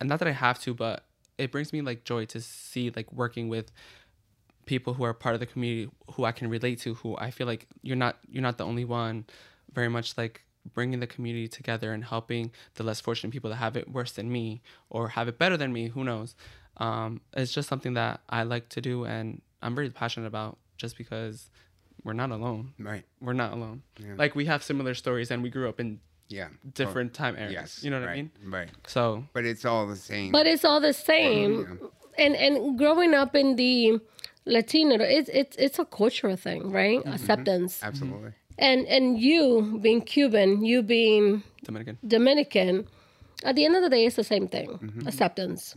and 0.00 0.08
not 0.08 0.18
that 0.18 0.28
I 0.28 0.32
have 0.32 0.58
to, 0.60 0.74
but 0.74 1.04
it 1.38 1.52
brings 1.52 1.72
me 1.72 1.82
like 1.82 2.04
joy 2.04 2.24
to 2.26 2.40
see 2.40 2.92
like 2.94 3.12
working 3.12 3.48
with 3.48 3.72
people 4.66 4.94
who 4.94 5.04
are 5.04 5.14
part 5.14 5.34
of 5.34 5.40
the 5.40 5.46
community 5.46 5.90
who 6.12 6.24
I 6.24 6.32
can 6.32 6.48
relate 6.50 6.80
to. 6.80 6.94
Who 6.94 7.16
I 7.16 7.30
feel 7.30 7.46
like 7.46 7.66
you're 7.82 7.96
not 7.96 8.18
you're 8.28 8.42
not 8.42 8.58
the 8.58 8.64
only 8.64 8.84
one. 8.84 9.24
Very 9.72 9.88
much 9.88 10.16
like 10.16 10.42
bringing 10.74 11.00
the 11.00 11.06
community 11.06 11.48
together 11.48 11.92
and 11.92 12.04
helping 12.04 12.50
the 12.74 12.82
less 12.82 13.00
fortunate 13.00 13.30
people 13.32 13.50
that 13.50 13.56
have 13.56 13.76
it 13.76 13.90
worse 13.90 14.12
than 14.12 14.30
me 14.30 14.62
or 14.90 15.08
have 15.08 15.28
it 15.28 15.38
better 15.38 15.56
than 15.56 15.72
me. 15.72 15.88
Who 15.88 16.04
knows? 16.04 16.34
Um, 16.78 17.20
it's 17.36 17.52
just 17.52 17.68
something 17.68 17.94
that 17.94 18.20
I 18.28 18.42
like 18.42 18.68
to 18.70 18.80
do, 18.80 19.04
and 19.04 19.40
I'm 19.62 19.74
very 19.74 19.90
passionate 19.90 20.26
about. 20.26 20.58
Just 20.76 20.98
because 20.98 21.48
we're 22.04 22.12
not 22.12 22.30
alone 22.30 22.74
Right. 22.78 23.02
we're 23.22 23.32
not 23.32 23.54
alone. 23.54 23.82
Yeah. 23.98 24.12
Like 24.18 24.34
we 24.34 24.44
have 24.44 24.62
similar 24.62 24.92
stories 24.92 25.30
and 25.30 25.42
we 25.42 25.48
grew 25.48 25.70
up 25.70 25.80
in 25.80 26.00
Yeah. 26.28 26.48
different 26.74 27.14
time 27.14 27.34
eras. 27.38 27.52
yes. 27.52 27.82
You 27.82 27.88
know 27.90 28.00
what 28.00 28.06
right, 28.08 28.12
I 28.12 28.16
mean? 28.16 28.30
Right. 28.44 28.68
So 28.86 29.24
But 29.32 29.46
it's 29.46 29.64
all 29.64 29.86
the 29.86 29.96
same. 29.96 30.32
But 30.32 30.46
it's 30.46 30.66
all 30.66 30.80
the 30.80 30.92
same. 30.92 31.80
And 32.18 32.36
and 32.36 32.76
growing 32.78 33.14
up 33.14 33.34
in 33.34 33.56
the 33.56 34.00
Latino, 34.44 34.96
it's 35.02 35.30
it's 35.32 35.56
it's 35.56 35.78
a 35.78 35.86
cultural 35.86 36.36
thing, 36.36 36.70
right? 36.70 37.00
Acceptance. 37.06 37.82
Absolutely. 37.82 38.32
And 38.58 38.86
and 38.86 39.18
you 39.20 39.78
being 39.82 40.00
Cuban, 40.00 40.64
you 40.64 40.82
being 40.82 41.42
Dominican. 41.64 41.98
Dominican, 42.06 42.86
at 43.44 43.56
the 43.56 43.64
end 43.64 43.76
of 43.76 43.82
the 43.82 43.90
day, 43.90 44.06
it's 44.06 44.16
the 44.16 44.24
same 44.24 44.48
thing. 44.48 44.70
Mm-hmm. 44.70 45.08
Acceptance. 45.08 45.74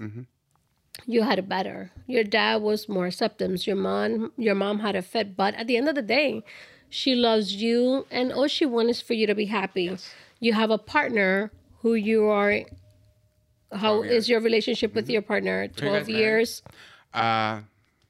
You 1.05 1.23
had 1.23 1.39
it 1.39 1.47
better. 1.47 1.91
Your 2.07 2.23
dad 2.23 2.61
was 2.61 2.89
more 2.89 3.07
acceptance. 3.07 3.65
Your 3.65 3.75
mom, 3.75 4.31
your 4.37 4.55
mom 4.55 4.79
had 4.79 4.95
a 4.95 5.01
fit. 5.01 5.35
But 5.35 5.55
at 5.55 5.67
the 5.67 5.77
end 5.77 5.87
of 5.87 5.95
the 5.95 6.01
day, 6.01 6.43
she 6.89 7.15
loves 7.15 7.55
you, 7.55 8.05
and 8.11 8.33
all 8.33 8.47
she 8.47 8.65
wants 8.65 8.97
is 8.97 9.01
for 9.01 9.13
you 9.13 9.27
to 9.27 9.35
be 9.35 9.45
happy. 9.45 9.97
You 10.39 10.53
have 10.53 10.71
a 10.71 10.77
partner 10.77 11.51
who 11.81 11.93
you 11.93 12.25
are. 12.25 12.61
How 13.71 13.97
12 13.97 14.05
is 14.05 14.29
your 14.29 14.41
relationship 14.41 14.95
with 14.95 15.09
your 15.09 15.21
partner? 15.21 15.67
Twelve 15.67 16.09
years. 16.09 16.63
Uh, 17.13 17.61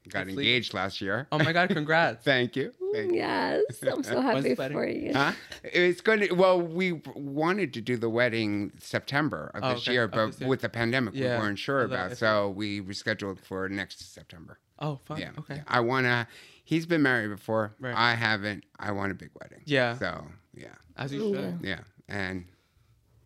got 0.10 0.20
Hopefully- 0.26 0.48
engaged 0.48 0.74
last 0.74 1.02
year. 1.02 1.28
Oh 1.32 1.38
my 1.40 1.54
God! 1.54 1.70
Congrats. 1.70 2.24
Thank 2.26 2.56
you. 2.56 2.72
Thank 2.94 3.12
you. 3.12 3.18
Yes, 3.20 3.64
I'm 3.84 4.04
so 4.04 4.20
happy 4.30 4.56
for 4.56 4.88
you. 4.88 5.14
Huh? 5.14 5.32
It's 5.64 6.02
going 6.02 6.22
to. 6.22 6.34
Well, 6.34 6.60
we 6.62 7.02
wanted 7.16 7.74
to 7.76 7.82
do 7.82 7.98
the 7.98 8.10
wedding 8.10 8.72
September 8.80 9.52
of 9.54 9.64
Oh, 9.64 9.74
this 9.76 9.84
okay. 9.84 9.94
year, 9.94 10.04
Of 10.06 10.12
but 10.12 10.26
this 10.28 10.40
year. 10.42 10.50
with 10.50 10.62
the 10.62 10.70
pandemic, 10.70 11.14
Yeah. 11.16 11.38
we 11.38 11.44
weren't 11.46 11.60
sure 11.60 11.82
about. 11.84 12.18
So 12.18 12.50
we 12.50 12.82
rescheduled 12.82 13.40
for 13.40 13.70
next 13.70 14.14
September. 14.14 14.60
oh, 14.80 15.00
fun. 15.06 15.20
Yeah. 15.20 15.32
Okay. 15.40 15.56
yeah. 15.58 15.64
I 15.68 15.80
want 15.82 16.06
to. 16.06 16.28
He's 16.64 16.86
been 16.86 17.02
married 17.02 17.30
before. 17.30 17.74
Right. 17.80 17.96
I 17.96 18.14
haven't. 18.16 18.64
I 18.80 18.92
want 18.92 19.12
a 19.12 19.16
big 19.16 19.30
wedding. 19.42 19.62
Yeah. 19.66 19.98
So 19.98 20.24
yeah, 20.54 20.68
As 20.98 21.14
you 21.14 21.34
should. 21.34 21.60
yeah, 21.64 21.80
and 22.08 22.46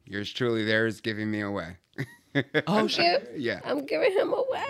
yours 0.05 0.31
truly 0.31 0.63
there 0.65 0.86
is 0.88 0.99
giving 1.01 1.29
me 1.31 1.41
away. 1.41 1.77
Oh 2.67 2.88
shit. 2.95 3.31
Yeah. 3.38 3.59
I'm 3.65 3.86
giving 3.86 4.11
him 4.11 4.34
away. 4.34 4.63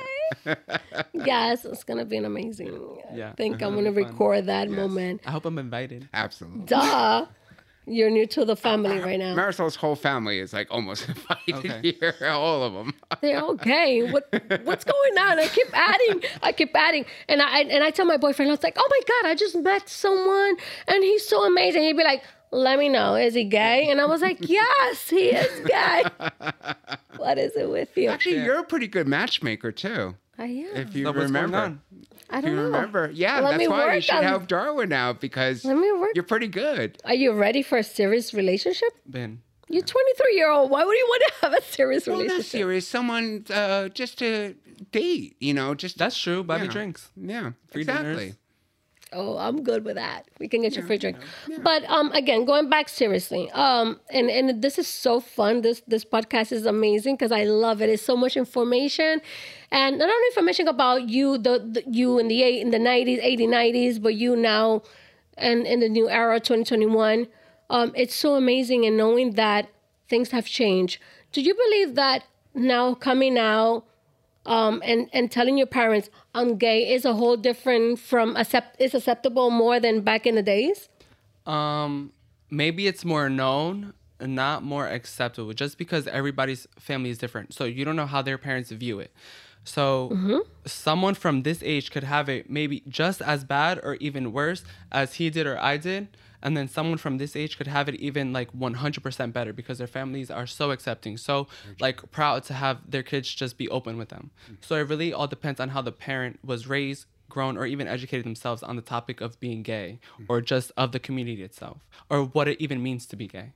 Yes, 1.14 1.66
it's 1.66 1.84
gonna 1.84 2.06
be 2.06 2.18
an 2.18 2.26
amazing. 2.26 2.70
Uh, 2.70 3.16
yeah. 3.16 3.30
I 3.32 3.36
think 3.36 3.56
uh-huh. 3.56 3.68
I'm 3.68 3.76
gonna 3.76 3.92
be 3.92 4.04
fun. 4.04 4.12
record 4.12 4.46
that 4.48 4.70
Yes. 4.70 4.78
moment. 4.78 5.22
I 5.26 5.32
hope 5.32 5.46
I'm 5.46 5.58
invited. 5.58 6.10
Absolutely. 6.14 6.66
Duh. 6.66 7.26
You're 7.86 8.10
new 8.10 8.26
to 8.28 8.46
the 8.46 8.56
family 8.56 8.98
right 9.00 9.20
now. 9.20 9.36
Marisol's 9.36 9.76
whole 9.76 9.98
family 9.98 10.40
is 10.40 10.54
like 10.54 10.68
almost 10.72 11.06
invited 11.10 11.56
Okay. 11.56 11.98
here, 12.00 12.16
all 12.30 12.64
of 12.64 12.72
them. 12.74 12.94
They're 13.22 13.42
okay. 13.42 14.10
What 14.10 14.24
what's 14.64 14.86
going 14.86 15.18
on? 15.18 15.38
I 15.38 15.48
keep 15.50 15.68
adding. 15.78 16.24
I 16.42 16.54
keep 16.54 16.74
adding. 16.76 17.06
And 17.28 17.42
I 17.42 17.60
and 17.64 17.84
I 17.84 17.90
tell 17.92 18.06
my 18.06 18.16
boyfriend, 18.16 18.50
I 18.50 18.54
was 18.54 18.64
like, 18.64 18.78
oh 18.78 18.88
my 18.90 19.00
God, 19.06 19.30
I 19.32 19.36
just 19.36 19.56
met 19.58 19.90
someone 19.90 20.56
and 20.88 21.04
he's 21.04 21.28
so 21.28 21.44
amazing. 21.44 21.84
He'd 21.84 21.98
be 21.98 22.06
like, 22.06 22.24
let 22.52 22.80
me 22.80 22.88
know. 22.88 23.16
Is 23.16 23.34
he 23.34 23.44
gay? 23.44 23.90
And 23.90 24.00
I 24.00 24.06
was 24.06 24.22
like, 24.22 24.38
yes, 24.48 25.10
he 25.10 25.32
is 25.32 25.68
gay. 25.68 26.04
what 27.18 27.38
is 27.38 27.54
it 27.58 27.70
with 27.70 27.98
you? 27.98 28.08
Actually, 28.10 28.38
Yeah. 28.38 28.46
you're 28.46 28.60
a 28.60 28.64
pretty 28.64 28.88
good 28.88 29.10
matchmaker 29.10 29.74
too. 29.74 30.16
I 30.38 30.46
am. 30.46 30.76
If 30.76 30.96
you 30.96 31.06
So 31.06 31.12
what's 31.12 31.24
remember. 31.26 31.58
going 31.58 31.64
on? 31.64 31.82
I 32.30 32.38
If 32.40 32.44
don't 32.44 32.52
you 32.52 32.58
know. 32.58 32.64
remember. 32.64 33.12
Yeah, 33.14 33.40
Let 33.40 33.58
that's 33.58 33.70
why 33.70 33.96
you 33.96 34.02
should 34.02 34.16
on- 34.16 34.24
help 34.24 34.48
Darwin 34.48 34.92
out 34.92 35.22
because 35.22 35.64
Let 35.64 35.78
me 35.78 35.92
work. 35.92 36.12
you're 36.16 36.24
pretty 36.24 36.48
good. 36.48 36.98
Are 37.06 37.14
you 37.14 37.34
ready 37.34 37.62
for 37.62 37.78
a 37.78 37.84
serious 37.84 38.34
relationship? 38.34 38.90
Ben. 39.06 39.42
You're 39.70 39.84
23 39.84 40.36
year 40.36 40.50
old. 40.52 40.70
Why 40.72 40.84
would 40.84 40.98
you 40.98 41.06
want 41.08 41.24
to 41.28 41.34
have 41.48 41.54
a 41.54 41.62
serious 41.62 42.08
Well, 42.08 42.18
not 42.18 42.24
relationship? 42.24 42.52
serious. 42.52 42.88
Someone 42.88 43.46
uh, 43.50 43.90
just 43.90 44.18
to 44.20 44.56
date, 44.92 45.36
you 45.40 45.54
know, 45.54 45.76
just 45.76 45.98
That's 45.98 46.18
true. 46.20 46.44
Buy 46.44 46.58
me 46.58 46.66
Yeah. 46.66 46.72
drinks. 46.72 47.12
yeah, 47.16 47.52
Free 47.72 47.82
exactly. 47.82 48.16
dinners. 48.16 48.38
Oh, 49.16 49.38
I'm 49.38 49.62
good 49.62 49.86
with 49.86 49.94
that. 49.96 50.26
We 50.40 50.48
can 50.48 50.64
get 50.64 50.76
you 50.76 50.82
a 50.82 50.86
free 50.88 50.98
drink. 50.98 51.18
But 51.62 51.88
um, 51.88 52.12
again, 52.14 52.46
going 52.46 52.68
back 52.68 52.90
seriously, 52.90 53.48
um, 53.52 54.00
and 54.10 54.28
and 54.32 54.60
this 54.60 54.80
is 54.80 54.88
so 54.88 55.20
fun. 55.20 55.62
This 55.62 55.84
this 55.86 56.04
podcast 56.04 56.52
is 56.52 56.66
amazing 56.66 57.14
because 57.18 57.32
I 57.32 57.44
love 57.44 57.80
it. 57.84 57.90
It's 57.92 58.02
so 58.02 58.18
much 58.18 58.36
information, 58.36 59.22
and 59.74 59.98
not 59.98 60.10
only 60.10 60.28
information 60.28 60.70
about 60.70 61.10
you, 61.10 61.38
the, 61.38 61.60
the 61.60 61.84
you 61.86 62.18
in 62.20 62.30
the 62.30 62.44
eight 62.44 62.62
in 62.62 62.72
the 62.72 62.80
nineties, 62.80 63.20
eighty 63.22 63.48
nineties, 63.48 64.00
but 64.00 64.16
you 64.16 64.38
now, 64.38 64.84
and 65.38 65.68
in 65.68 65.82
the 65.82 65.90
new 65.90 66.08
era, 66.10 66.40
twenty 66.40 66.64
twenty 66.64 66.86
one. 66.86 67.28
Um, 67.70 67.92
it's 67.96 68.16
so 68.16 68.36
amazing 68.36 68.86
in 68.86 68.96
knowing 68.96 69.32
that 69.32 69.70
things 70.08 70.32
have 70.32 70.46
changed. 70.46 71.02
Do 71.32 71.42
you 71.42 71.54
believe 71.56 71.96
that 71.96 72.24
now 72.54 72.94
coming 72.94 73.38
out? 73.38 73.84
um, 74.46 74.82
and 74.86 75.10
and 75.14 75.32
telling 75.32 75.58
your 75.58 75.68
parents 75.68 76.10
I'm 76.36 76.58
gay 76.58 76.94
is 76.94 77.06
a 77.06 77.14
whole 77.14 77.38
different 77.38 78.00
from 78.00 78.36
accept 78.36 78.80
is 78.80 78.94
acceptable 78.94 79.50
more 79.50 79.80
than 79.80 80.02
back 80.02 80.28
in 80.28 80.36
the 80.36 80.44
days. 80.44 80.90
Um, 81.46 82.12
maybe 82.50 82.88
it's 82.88 83.06
more 83.06 83.30
known, 83.30 83.94
and 84.20 84.36
not 84.36 84.64
more 84.64 84.88
acceptable, 84.88 85.54
just 85.54 85.78
because 85.78 86.08
everybody's 86.08 86.68
family 86.80 87.10
is 87.10 87.18
different. 87.18 87.54
So 87.54 87.66
you 87.66 87.86
don't 87.86 87.96
know 87.96 88.06
how 88.06 88.22
their 88.22 88.38
parents 88.38 88.72
view 88.72 89.00
it. 89.00 89.12
So 89.64 90.10
mm-hmm. 90.14 90.38
someone 90.66 91.14
from 91.14 91.44
this 91.44 91.62
age 91.64 91.92
could 91.92 92.04
have 92.04 92.30
it 92.30 92.50
maybe 92.50 92.84
just 92.88 93.22
as 93.22 93.44
bad 93.44 93.80
or 93.84 93.96
even 93.96 94.34
worse 94.34 94.64
as 94.92 95.16
he 95.16 95.30
did 95.30 95.48
or 95.48 95.60
I 95.60 95.78
did. 95.78 96.10
And 96.42 96.58
then 96.58 96.68
someone 96.68 96.98
from 96.98 97.20
this 97.20 97.38
age 97.38 97.58
could 97.58 97.68
have 97.68 97.88
it 97.88 97.96
even 97.96 98.34
like 98.34 98.52
100% 98.52 99.34
better 99.34 99.54
because 99.54 99.78
their 99.78 99.88
families 99.88 100.30
are 100.30 100.46
so 100.46 100.72
accepting, 100.72 101.16
so 101.16 101.48
like 101.80 102.12
proud 102.12 102.44
to 102.46 102.54
have 102.54 102.80
their 102.90 103.04
kids 103.04 103.34
just 103.34 103.58
be 103.58 103.70
open 103.70 103.98
with 103.98 104.10
them. 104.10 104.32
Hmm. 104.48 104.56
So 104.60 104.76
it 104.76 104.90
really 104.90 105.14
all 105.14 105.28
depends 105.28 105.62
on 105.62 105.70
how 105.70 105.82
the 105.82 105.94
parent 105.94 106.40
was 106.44 106.68
raised, 106.68 107.06
grown, 107.30 107.58
or 107.58 107.66
even 107.66 107.88
educated 107.88 108.26
themselves 108.26 108.62
on 108.62 108.76
the 108.76 108.82
topic 108.82 109.22
of 109.22 109.40
being 109.40 109.64
gay 109.64 110.00
hmm. 110.18 110.26
or 110.28 110.42
just 110.42 110.74
of 110.76 110.92
the 110.92 111.00
community 111.00 111.44
itself 111.44 111.88
or 112.10 112.26
what 112.26 112.50
it 112.50 112.60
even 112.60 112.84
means 112.84 113.06
to 113.06 113.16
be 113.16 113.28
gay. 113.28 113.54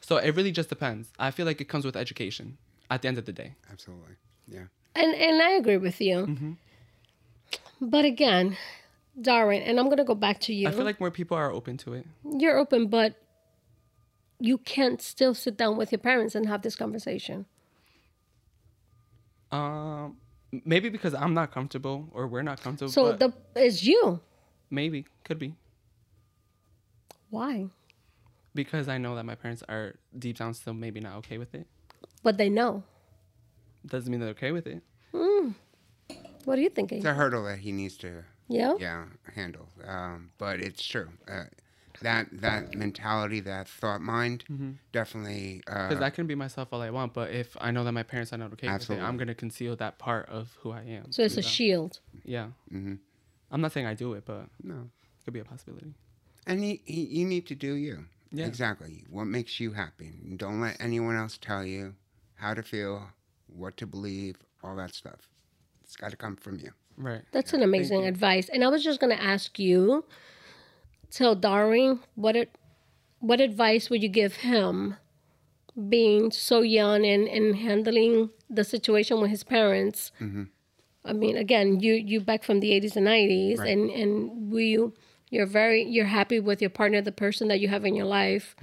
So 0.00 0.16
it 0.16 0.34
really 0.34 0.52
just 0.52 0.68
depends. 0.68 1.12
I 1.20 1.30
feel 1.30 1.46
like 1.46 1.60
it 1.60 1.68
comes 1.68 1.84
with 1.84 1.96
education 1.96 2.58
at 2.90 3.02
the 3.02 3.08
end 3.08 3.18
of 3.18 3.24
the 3.24 3.32
day. 3.32 3.54
Absolutely. 3.70 4.16
Yeah. 4.48 4.64
And 4.96 5.14
and 5.14 5.42
I 5.42 5.50
agree 5.50 5.76
with 5.76 6.00
you. 6.00 6.56
But 7.80 8.04
again, 8.04 8.56
Darwin, 9.20 9.62
and 9.62 9.78
I'm 9.78 9.88
gonna 9.88 10.04
go 10.04 10.14
back 10.14 10.40
to 10.40 10.54
you. 10.54 10.68
I 10.68 10.70
feel 10.70 10.84
like 10.84 10.98
more 10.98 11.10
people 11.10 11.36
are 11.36 11.52
open 11.52 11.76
to 11.78 11.92
it. 11.92 12.06
You're 12.24 12.58
open, 12.58 12.88
but 12.88 13.14
you 14.40 14.58
can't 14.58 15.00
still 15.00 15.34
sit 15.34 15.56
down 15.56 15.76
with 15.76 15.92
your 15.92 15.98
parents 15.98 16.34
and 16.34 16.46
have 16.46 16.62
this 16.62 16.76
conversation. 16.76 17.46
Um, 19.52 20.16
maybe 20.64 20.88
because 20.88 21.14
I'm 21.14 21.34
not 21.34 21.52
comfortable 21.52 22.08
or 22.12 22.26
we're 22.26 22.42
not 22.42 22.60
comfortable. 22.60 22.90
So 22.90 23.12
the 23.12 23.32
it's 23.54 23.84
you. 23.84 24.20
maybe 24.70 25.06
could 25.24 25.38
be 25.38 25.54
Why? 27.30 27.68
because 28.54 28.88
I 28.88 28.98
know 28.98 29.14
that 29.14 29.24
my 29.24 29.34
parents 29.34 29.62
are 29.68 29.94
deep 30.18 30.38
down 30.38 30.54
still 30.54 30.72
maybe 30.72 30.98
not 30.98 31.16
okay 31.18 31.38
with 31.38 31.54
it. 31.54 31.66
But 32.22 32.38
they 32.38 32.48
know. 32.48 32.82
Doesn't 33.86 34.10
mean 34.10 34.20
they're 34.20 34.30
okay 34.30 34.52
with 34.52 34.66
it. 34.66 34.82
What 36.44 36.58
are 36.58 36.62
you 36.62 36.70
thinking? 36.70 36.98
It's 36.98 37.06
a 37.06 37.14
hurdle 37.14 37.44
that 37.44 37.58
he 37.58 37.72
needs 37.72 37.96
to 37.98 38.22
Yeah. 38.48 38.74
yeah 38.78 39.06
handle. 39.34 39.68
Um, 39.84 40.30
but 40.38 40.60
it's 40.60 40.84
true. 40.86 41.08
Uh, 41.28 41.44
that 42.02 42.28
that 42.40 42.74
mentality, 42.74 43.40
that 43.40 43.68
thought 43.68 44.00
mind, 44.00 44.44
definitely. 44.92 45.62
Uh, 45.66 45.88
Because 45.88 46.02
I 46.02 46.10
can 46.10 46.26
be 46.26 46.34
myself 46.34 46.68
all 46.72 46.82
I 46.82 46.90
want, 46.90 47.14
but 47.14 47.30
if 47.32 47.56
I 47.60 47.70
know 47.70 47.82
that 47.84 47.92
my 47.92 48.02
parents 48.04 48.32
are 48.32 48.36
not 48.38 48.52
okay 48.52 48.66
with 48.68 48.74
Absolutely. 48.74 49.04
it, 49.04 49.08
I'm 49.08 49.16
gonna 49.16 49.34
conceal 49.34 49.74
that 49.76 49.98
part 49.98 50.28
of 50.28 50.56
who 50.60 50.70
I 50.70 50.82
am. 50.82 51.10
So 51.10 51.22
it's 51.22 51.36
a 51.36 51.42
So, 51.42 51.48
shield. 51.48 52.00
yeah. 52.24 52.48
Mm-hmm. 52.72 52.94
I'm 53.50 53.60
not 53.60 53.72
saying 53.72 53.86
I 53.86 53.94
do 53.94 54.12
it, 54.12 54.24
but 54.24 54.48
no. 54.62 54.74
it 54.74 55.24
could 55.24 55.32
be 55.34 55.40
a 55.40 55.44
possibility. 55.44 55.94
And 56.46 56.60
he, 56.62 56.82
he, 56.84 57.00
you 57.06 57.24
need 57.26 57.46
to 57.48 57.54
do 57.54 57.74
you. 57.74 58.04
Yeah. 58.30 58.46
Exactly. 58.46 59.04
What 59.10 59.24
makes 59.24 59.58
you 59.58 59.72
happy. 59.72 60.12
Don't 60.36 60.60
let 60.60 60.76
anyone 60.80 61.16
else 61.16 61.38
tell 61.40 61.64
you 61.64 61.94
how 62.34 62.54
to 62.54 62.62
feel, 62.62 63.08
what 63.46 63.76
to 63.78 63.86
believe, 63.86 64.36
all 64.62 64.76
that 64.76 64.94
stuff. 64.94 65.28
It's 65.84 65.96
got 65.96 66.10
to 66.10 66.16
come 66.16 66.36
from 66.36 66.58
you. 66.58 66.70
Right. 66.96 67.22
That's 67.32 67.52
an 67.52 67.62
amazing 67.62 68.04
advice. 68.06 68.48
And 68.48 68.64
I 68.64 68.68
was 68.68 68.82
just 68.82 69.00
going 69.00 69.14
to 69.16 69.22
ask 69.22 69.58
you, 69.58 70.04
tell 71.10 71.34
Darwin, 71.34 72.00
what 72.14 72.36
it, 72.36 72.56
what 73.20 73.40
advice 73.40 73.90
would 73.90 74.02
you 74.02 74.08
give 74.08 74.36
him, 74.36 74.96
being 75.88 76.30
so 76.30 76.60
young 76.60 77.04
and, 77.04 77.28
and 77.28 77.56
handling 77.56 78.30
the 78.48 78.64
situation 78.64 79.20
with 79.20 79.30
his 79.30 79.44
parents? 79.44 80.10
I 81.04 81.12
mean, 81.12 81.36
again, 81.36 81.78
you 81.80 81.94
you 81.94 82.20
back 82.20 82.42
from 82.42 82.58
the 82.60 82.70
80s 82.72 82.96
and 82.96 83.06
90s, 83.06 83.58
Right. 83.58 83.68
and 83.70 83.90
and 83.90 84.50
we 84.50 84.76
you're 85.30 85.46
very 85.46 85.84
you're 85.84 86.06
happy 86.06 86.40
with 86.40 86.60
your 86.60 86.70
partner, 86.70 87.00
the 87.00 87.12
person 87.12 87.46
that 87.48 87.60
you 87.60 87.68
have 87.68 87.84
in 87.84 87.94
your 87.94 88.06
life. 88.06 88.56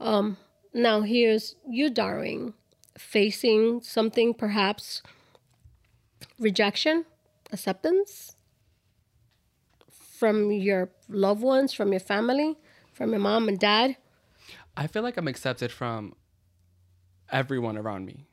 Um, 0.00 0.36
now 0.74 1.02
here's 1.02 1.54
you, 1.68 1.88
Darwin, 1.90 2.54
facing 2.98 3.82
something 3.82 4.34
perhaps 4.34 5.02
rejection, 6.38 7.04
acceptance 7.52 8.36
from 9.90 10.52
your 10.52 10.90
loved 11.08 11.42
ones, 11.42 11.72
from 11.72 11.92
your 11.92 12.00
family, 12.00 12.56
from 12.92 13.10
your 13.10 13.20
mom 13.20 13.48
and 13.48 13.58
dad. 13.58 13.96
I 14.76 14.86
feel 14.86 15.02
like 15.02 15.16
I'm 15.16 15.28
accepted 15.28 15.72
from 15.72 16.14
everyone 17.30 17.76
around 17.76 18.06
me. 18.06 18.26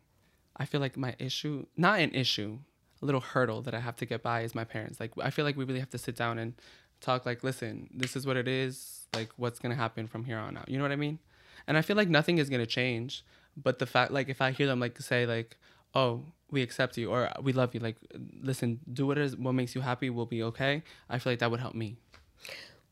I 0.55 0.66
feel 0.66 0.82
like 0.82 0.97
my 0.97 1.16
issue, 1.20 1.66
not 1.78 1.99
an 1.99 2.14
issue, 2.14 2.60
a 3.01 3.05
little 3.05 3.22
hurdle 3.22 3.62
that 3.62 3.74
I 3.74 3.80
have 3.80 3.95
to 3.97 4.05
get 4.05 4.22
by 4.22 4.41
is 4.41 4.53
my 4.53 4.66
parents. 4.66 4.99
Like 4.99 5.14
I 5.22 5.30
feel 5.30 5.45
like 5.45 5.57
we 5.57 5.64
really 5.64 5.80
have 5.80 5.89
to 5.91 5.97
sit 5.97 6.16
down 6.16 6.38
and 6.38 6.53
talk 7.01 7.26
like, 7.26 7.43
listen, 7.43 7.89
this 7.93 8.16
is 8.16 8.28
what 8.28 8.38
it 8.38 8.47
is, 8.47 9.07
like 9.16 9.30
what's 9.38 9.60
going 9.60 9.72
to 9.72 9.82
happen 9.82 10.07
from 10.07 10.26
here 10.26 10.38
on 10.38 10.57
out. 10.57 10.68
You 10.70 10.78
know 10.78 10.84
what 10.84 10.91
I 10.91 10.97
mean? 10.97 11.20
And 11.66 11.78
I 11.78 11.82
feel 11.82 11.95
like 11.95 12.10
nothing 12.10 12.38
is 12.38 12.49
going 12.49 12.62
to 12.62 12.68
change, 12.68 13.24
but 13.62 13.80
the 13.80 13.86
fact 13.86 14.12
like 14.12 14.30
if 14.30 14.41
I 14.41 14.51
hear 14.51 14.68
them 14.68 14.80
like 14.80 14.99
say 14.99 15.26
like, 15.26 15.57
"Oh, 15.93 16.24
we 16.51 16.62
accept 16.62 16.97
you 16.97 17.10
or 17.10 17.30
we 17.41 17.53
love 17.53 17.74
you," 17.74 17.80
like 17.80 17.97
listen, 18.41 18.80
do 18.91 19.07
what 19.07 19.18
is 19.18 19.36
what 19.38 19.53
makes 19.53 19.76
you 19.76 19.82
happy, 19.82 20.10
we'll 20.10 20.26
be 20.26 20.43
okay. 20.43 20.84
I 21.10 21.20
feel 21.20 21.34
like 21.34 21.39
that 21.39 21.51
would 21.51 21.60
help 21.60 21.76
me. 21.76 21.97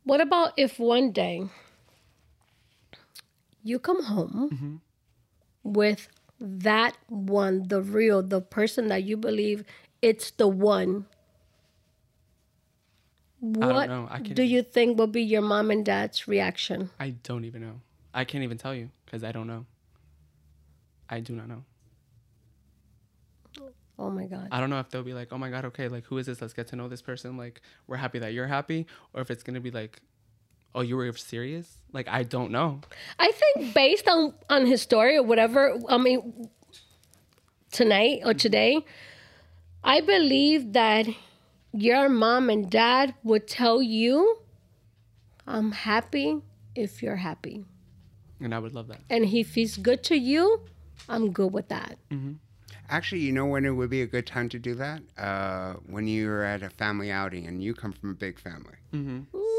What 0.03 0.21
about 0.21 0.53
if 0.57 0.79
one 0.79 1.11
day 1.11 1.49
you 3.63 3.79
come 3.79 4.03
home 4.03 4.49
mm-hmm. 4.53 4.75
with 5.63 6.07
that 6.39 6.97
one, 7.09 7.67
the 7.67 7.81
real, 7.81 8.21
the 8.21 8.41
person 8.41 8.87
that 8.87 9.03
you 9.03 9.17
believe 9.17 9.63
it's 10.01 10.31
the 10.31 10.47
one? 10.47 11.05
What 13.39 13.87
know. 13.87 14.07
I 14.09 14.17
can't 14.17 14.33
do 14.33 14.43
you 14.43 14.63
think 14.63 14.97
will 14.97 15.07
be 15.07 15.21
your 15.21 15.41
mom 15.41 15.69
and 15.69 15.85
dad's 15.85 16.27
reaction? 16.27 16.89
I 16.99 17.11
don't 17.21 17.45
even 17.45 17.61
know. 17.61 17.81
I 18.13 18.25
can't 18.25 18.43
even 18.43 18.57
tell 18.57 18.73
you 18.73 18.89
because 19.05 19.23
I 19.23 19.31
don't 19.31 19.45
know. 19.45 19.65
I 21.09 21.19
do 21.19 21.33
not 21.33 21.47
know. 21.47 21.63
Oh 23.99 24.11
my 24.11 24.25
God. 24.27 24.49
I 24.51 24.59
don't 24.59 24.69
know 24.69 24.79
if 24.79 24.89
they'll 24.91 25.01
be 25.03 25.13
like, 25.15 25.29
oh 25.31 25.39
my 25.39 25.49
God, 25.49 25.65
okay, 25.65 25.87
like, 25.87 26.05
who 26.05 26.19
is 26.19 26.27
this? 26.27 26.39
Let's 26.39 26.53
get 26.53 26.67
to 26.67 26.75
know 26.75 26.87
this 26.87 27.01
person. 27.01 27.35
Like, 27.35 27.61
we're 27.87 27.97
happy 27.97 28.19
that 28.19 28.31
you're 28.33 28.45
happy. 28.45 28.85
Or 29.13 29.21
if 29.21 29.31
it's 29.31 29.41
going 29.41 29.55
to 29.55 29.59
be 29.59 29.71
like, 29.71 29.99
oh, 30.75 30.81
you 30.81 30.95
were 30.95 31.11
serious? 31.13 31.79
Like, 31.93 32.07
I 32.07 32.21
don't 32.21 32.51
know. 32.51 32.81
I 33.17 33.31
think 33.31 33.73
based 33.73 34.07
on 34.07 34.35
on 34.51 34.67
his 34.67 34.83
story 34.83 35.17
or 35.17 35.23
whatever, 35.23 35.79
I 35.89 35.97
mean, 35.97 36.47
tonight 37.71 38.21
or 38.23 38.35
today, 38.35 38.85
I 39.83 40.01
believe 40.01 40.73
that 40.73 41.07
your 41.73 42.07
mom 42.07 42.51
and 42.51 42.69
dad 42.69 43.15
would 43.23 43.47
tell 43.47 43.81
you, 43.81 44.41
"I'm 45.47 45.71
happy 45.71 46.41
if 46.75 47.01
you're 47.01 47.15
happy, 47.17 47.65
And 48.39 48.53
I 48.53 48.59
would 48.59 48.73
love 48.75 48.87
that. 48.89 49.01
and 49.09 49.25
if 49.25 49.55
he's 49.55 49.77
good 49.77 50.03
to 50.03 50.15
you, 50.15 50.61
I'm 51.09 51.31
good 51.31 51.51
with 51.53 51.69
that." 51.69 51.97
Actually, 52.89 53.19
you 53.21 53.33
know 53.33 53.45
when 53.45 53.65
it 53.65 53.71
would 53.71 53.89
be 53.89 54.01
a 54.01 54.07
good 54.07 54.25
time 54.25 54.47
to 54.49 54.59
do 54.59 54.73
that? 54.75 55.01
Uh, 55.17 55.73
when 55.87 56.07
you're 56.07 56.43
at 56.43 56.63
a 56.63 56.69
family 56.69 57.11
outing 57.11 57.45
and 57.45 57.61
you 57.61 57.73
come 57.73 57.91
from 57.91 58.11
a 58.11 58.13
big 58.13 58.39
family. 58.39 58.75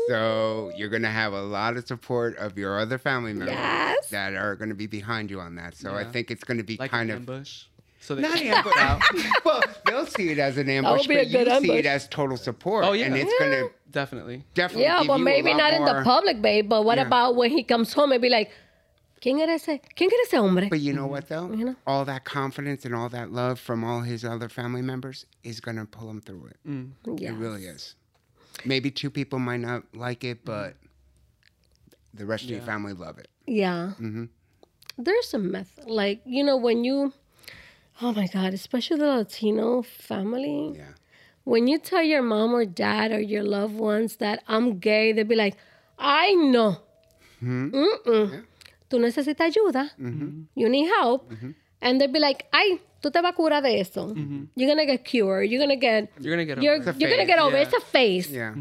So 0.09 0.73
you're 0.75 0.89
going 0.89 1.03
to 1.03 1.11
have 1.11 1.33
a 1.35 1.43
lot 1.43 1.77
of 1.77 1.87
support 1.87 2.37
of 2.39 2.57
your 2.57 2.79
other 2.79 2.97
family 2.99 3.35
members 3.35 3.55
Yes. 3.55 4.09
that 4.09 4.35
are 4.35 4.57
going 4.57 4.71
to 4.71 4.75
be 4.75 4.87
behind 4.87 5.31
you 5.31 5.41
on 5.41 5.57
that. 5.57 5.75
So 5.77 5.95
I 5.95 6.05
think 6.05 6.31
it's 6.31 6.45
going 6.45 6.57
to 6.59 6.65
be 6.65 6.77
Like 6.79 6.91
kind 6.91 7.11
an 7.11 7.17
of. 7.17 7.23
ambush. 7.23 7.65
So 8.01 8.15
they 8.15 8.23
Not 8.23 8.39
can 8.39 8.55
ambush. 8.55 8.77
out. 8.79 9.03
well, 9.45 9.63
they'll 9.85 10.07
see 10.07 10.31
it 10.31 10.39
as 10.39 10.57
an 10.57 10.71
ambush, 10.71 11.07
be 11.07 11.15
a 11.15 11.19
but 11.19 11.27
you 11.29 11.45
good 11.45 11.63
see 11.63 11.73
it 11.73 11.85
as 11.85 12.09
total 12.09 12.39
support. 12.39 12.87
Oh, 12.87 12.93
yeah. 12.93 13.07
And 13.07 13.17
it's 13.17 13.33
going 13.39 13.51
to 13.51 13.71
Definitely. 13.91 14.45
definitely 14.55 14.85
Yeah, 14.85 15.01
give 15.01 15.09
but 15.09 15.17
you 15.17 15.23
a 15.23 15.25
maybe 15.25 15.51
lot 15.51 15.57
not 15.59 15.73
in 15.75 15.85
the 15.85 16.01
public, 16.05 16.41
babe. 16.41 16.69
But 16.71 16.85
what 16.87 16.97
Yeah. 16.99 17.07
about 17.07 17.37
when 17.37 17.51
he 17.51 17.63
comes 17.65 17.93
home 17.93 18.13
and 18.13 18.23
be 18.23 18.29
like, 18.31 18.51
"Quién 19.21 19.41
era 19.41 19.55
ese? 19.55 19.81
¿Quién 19.97 20.09
era 20.13 20.23
ese 20.27 20.35
hombre?" 20.39 20.69
But 20.69 20.81
you 20.81 20.93
know 20.93 21.07
what, 21.07 21.29
though? 21.29 21.51
You 21.53 21.65
know? 21.65 21.77
All 21.87 22.05
that 22.05 22.25
confidence 22.25 22.85
and 22.85 22.95
all 22.95 23.09
that 23.11 23.31
love 23.33 23.59
from 23.61 23.83
all 23.85 24.03
his 24.03 24.25
other 24.25 24.49
family 24.49 24.83
members 24.83 25.27
is 25.43 25.61
going 25.61 25.77
to 25.77 25.85
pull 25.85 26.09
him 26.11 26.21
through 26.21 26.47
it. 26.47 26.57
Yeah. 27.21 27.31
It 27.31 27.35
really 27.37 27.65
is. 27.65 27.95
Maybe 28.65 28.91
two 28.91 29.11
people 29.11 29.39
might 29.39 29.61
not 29.61 29.85
like 29.95 30.25
it, 30.25 30.45
but 30.45 30.75
the 32.15 32.27
rest 32.27 32.45
of 32.45 32.51
your 32.51 32.61
family 32.63 32.93
love 32.93 33.19
it. 33.19 33.29
Yeah. 33.47 33.93
Mm-hmm. 34.01 34.25
There's 34.99 35.33
a 35.35 35.39
method. 35.39 35.87
Like, 35.89 36.21
you 36.25 36.43
know, 36.43 36.57
when 36.57 36.83
you, 36.85 37.13
oh 38.03 38.13
my 38.13 38.27
God, 38.27 38.53
especially 38.55 38.99
the 38.99 39.07
Latino 39.07 39.83
family, 39.83 40.75
Yeah. 40.77 40.95
when 41.45 41.69
you 41.69 41.79
tell 41.79 42.03
your 42.03 42.23
mom 42.23 42.53
or 42.53 42.65
dad 42.65 43.13
or 43.13 43.21
your 43.21 43.45
loved 43.45 43.75
ones 43.77 44.17
that 44.17 44.43
I'm 44.49 44.79
gay, 44.81 45.13
they'll 45.13 45.25
be 45.25 45.37
like, 45.37 45.57
I 45.99 46.35
know. 46.35 46.79
Hmm? 47.39 47.69
Mm-mm. 47.71 48.45
Tú 48.91 48.99
necesitas 48.99 49.41
ayuda. 49.55 49.91
Mm-hmm. 50.01 50.43
You 50.55 50.69
need 50.69 50.89
help. 50.89 51.31
And 51.81 52.01
they'll 52.01 52.13
be 52.13 52.19
like, 52.19 52.47
ay, 52.53 52.81
tú 53.03 53.13
te 53.13 53.21
vas 53.21 53.33
a 53.33 53.37
curar 53.37 53.63
de 53.63 53.79
eso. 53.81 54.07
Mm-hmm. 54.09 54.45
You're 54.57 54.69
going 54.75 54.79
to 54.87 54.87
get 54.87 55.05
cured. 55.05 55.51
You're 55.51 55.61
going 55.65 55.71
to 55.71 55.77
get, 55.77 56.11
You're 56.21 56.35
going 56.35 56.47
to 56.49 56.55
get 56.55 56.63
you're, 56.63 56.75
over 56.77 56.93
you're 56.99 57.11
going 57.11 57.21
to 57.21 57.27
get 57.27 57.39
over 57.39 57.57
yeah. 57.57 57.63
It's 57.63 57.75
a 57.75 57.81
phase. 57.81 58.31
Yeah. 58.31 58.55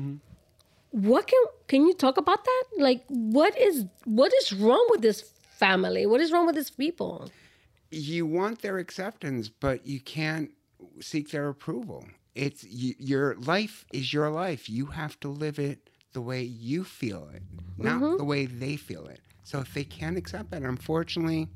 What 0.92 1.28
can, 1.28 1.40
can 1.68 1.86
you 1.86 1.94
talk 1.94 2.18
about 2.18 2.44
that? 2.44 2.64
Like, 2.78 3.04
what 3.08 3.58
is, 3.58 3.86
what 4.06 4.32
is 4.42 4.54
wrong 4.54 4.86
with 4.90 5.02
this 5.02 5.22
family? 5.58 6.06
What 6.06 6.22
is 6.22 6.32
wrong 6.32 6.46
with 6.46 6.56
these 6.56 6.70
people? 6.70 7.30
You 7.92 8.26
want 8.26 8.62
their 8.62 8.78
acceptance, 8.80 9.50
but 9.50 9.86
you 9.86 10.00
can't 10.00 10.52
seek 11.00 11.32
their 11.32 11.48
approval. 11.50 12.06
It's 12.36 12.64
y 12.64 12.94
your 13.00 13.36
life 13.36 13.86
is 13.92 14.14
your 14.14 14.30
life. 14.30 14.70
You 14.70 14.88
have 14.88 15.20
to 15.22 15.28
live 15.30 15.58
it 15.58 15.90
the 16.14 16.22
way 16.22 16.44
you 16.44 16.84
feel 16.84 17.30
it, 17.34 17.42
not 17.78 18.02
Mm-hmm. 18.02 18.18
the 18.18 18.24
way 18.24 18.46
they 18.46 18.76
feel 18.76 19.08
it. 19.08 19.22
So 19.48 19.60
if 19.62 19.74
they 19.74 19.86
can't 19.86 20.18
accept 20.18 20.52
that, 20.52 20.62
unfortunately, 20.64 21.48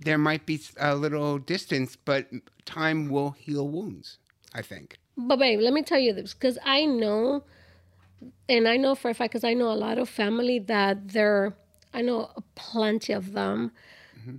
there 0.00 0.16
might 0.16 0.46
be 0.46 0.58
a 0.78 0.96
little 0.96 1.36
distance, 1.36 1.98
but 2.02 2.28
time 2.64 3.10
will 3.10 3.32
heal 3.32 3.68
wounds. 3.68 4.16
I 4.54 4.62
think. 4.62 4.96
But 5.14 5.38
babe, 5.38 5.60
let 5.60 5.74
me 5.74 5.82
tell 5.82 5.98
you 5.98 6.14
this 6.14 6.32
because 6.32 6.58
I 6.64 6.86
know, 6.86 7.44
and 8.48 8.66
I 8.66 8.78
know 8.78 8.94
for 8.94 9.10
a 9.10 9.14
fact 9.14 9.32
because 9.34 9.44
I 9.44 9.52
know 9.52 9.70
a 9.70 9.76
lot 9.76 9.98
of 9.98 10.08
family 10.08 10.58
that 10.60 11.10
they're, 11.10 11.52
I 11.92 12.00
know 12.00 12.30
plenty 12.54 13.12
of 13.12 13.34
them, 13.34 13.70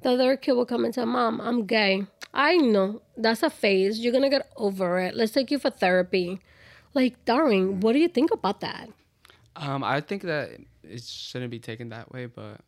that 0.02 0.16
their 0.16 0.36
kid 0.36 0.54
will 0.54 0.66
come 0.66 0.86
and 0.86 0.96
say, 0.96 1.06
"Mom, 1.06 1.40
I'm 1.42 1.68
gay." 1.68 2.08
I 2.34 2.56
know 2.56 3.04
that's 3.16 3.44
a 3.44 3.52
phase. 3.52 4.00
You're 4.00 4.12
gonna 4.12 4.32
get 4.32 4.50
over 4.58 4.98
it. 4.98 5.14
Let's 5.14 5.34
take 5.34 5.52
you 5.52 5.60
for 5.60 5.70
therapy. 5.70 6.40
Like, 6.96 7.24
darling, 7.26 7.80
what 7.82 7.94
do 7.94 8.00
you 8.00 8.08
think 8.08 8.32
about 8.32 8.62
that? 8.62 8.90
Um, 9.56 9.84
I 9.84 10.02
think 10.02 10.24
that 10.24 10.50
it 10.90 11.04
shouldn't 11.04 11.52
be 11.52 11.60
taken 11.60 11.90
that 11.90 12.12
way, 12.12 12.26
but 12.28 12.62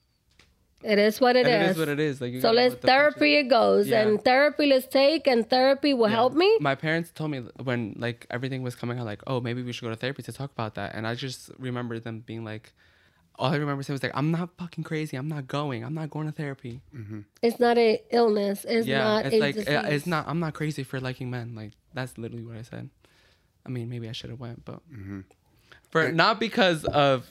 It 0.83 0.99
is 0.99 1.19
what 1.19 1.35
and 1.35 1.47
is. 1.47 1.53
it 1.53 1.71
is 1.71 1.77
what 1.77 1.87
it 1.89 1.99
is. 1.99 2.21
Like, 2.21 2.31
you 2.33 2.41
So 2.41 2.51
let's 2.51 2.75
therapy 2.75 3.35
it 3.35 3.43
goes, 3.49 3.87
Yeah. 3.87 4.01
and 4.07 4.23
therapy 4.23 4.65
let's 4.67 4.87
take, 4.87 5.25
and 5.27 5.49
therapy 5.49 5.93
will 5.93 6.07
help 6.07 6.33
me. 6.33 6.57
My 6.59 6.75
parents 6.75 7.11
told 7.11 7.31
me 7.31 7.39
when 7.63 7.95
like 7.97 8.27
everything 8.29 8.61
was 8.63 8.75
coming 8.75 8.99
out, 8.99 9.05
like, 9.05 9.21
oh, 9.27 9.39
maybe 9.41 9.63
we 9.63 9.71
should 9.71 9.83
go 9.85 9.89
to 9.89 9.95
therapy 9.95 10.21
to 10.23 10.31
talk 10.31 10.51
about 10.51 10.75
that. 10.75 10.93
And 10.95 11.07
I 11.07 11.15
just 11.15 11.49
remember 11.57 11.99
them 11.99 12.19
being 12.19 12.43
like, 12.45 12.73
all 13.39 13.51
I 13.53 13.57
remember 13.57 13.83
saying 13.83 13.93
was 13.95 14.01
like, 14.03 14.11
I'm 14.15 14.31
not 14.31 14.49
fucking 14.57 14.83
crazy. 14.83 15.15
I'm 15.15 15.27
not 15.27 15.47
going. 15.47 15.83
I'm 15.83 15.93
not 15.93 16.09
going 16.09 16.25
to 16.25 16.31
therapy. 16.31 16.81
It's 17.43 17.59
not 17.59 17.77
a 17.77 18.01
illness. 18.11 18.65
It's 18.67 18.87
yeah, 18.87 18.97
not 18.99 19.25
it's 19.27 19.35
a 19.35 19.39
like 19.39 19.55
it- 19.55 19.65
disease. 19.65 19.83
it's 19.93 20.07
not. 20.07 20.27
I'm 20.27 20.39
not 20.39 20.53
crazy 20.55 20.83
for 20.83 20.99
liking 20.99 21.29
men. 21.29 21.53
Like 21.55 21.73
that's 21.93 22.17
literally 22.17 22.43
what 22.43 22.57
I 22.57 22.63
said. 22.63 22.89
I 23.65 23.69
mean, 23.69 23.89
maybe 23.89 24.07
I 24.09 24.11
should 24.11 24.29
have 24.31 24.39
went, 24.39 24.63
but 24.65 24.79
Mm-hmm. 24.91 25.19
for 25.91 26.11
not 26.11 26.39
because 26.39 26.83
of 26.85 27.27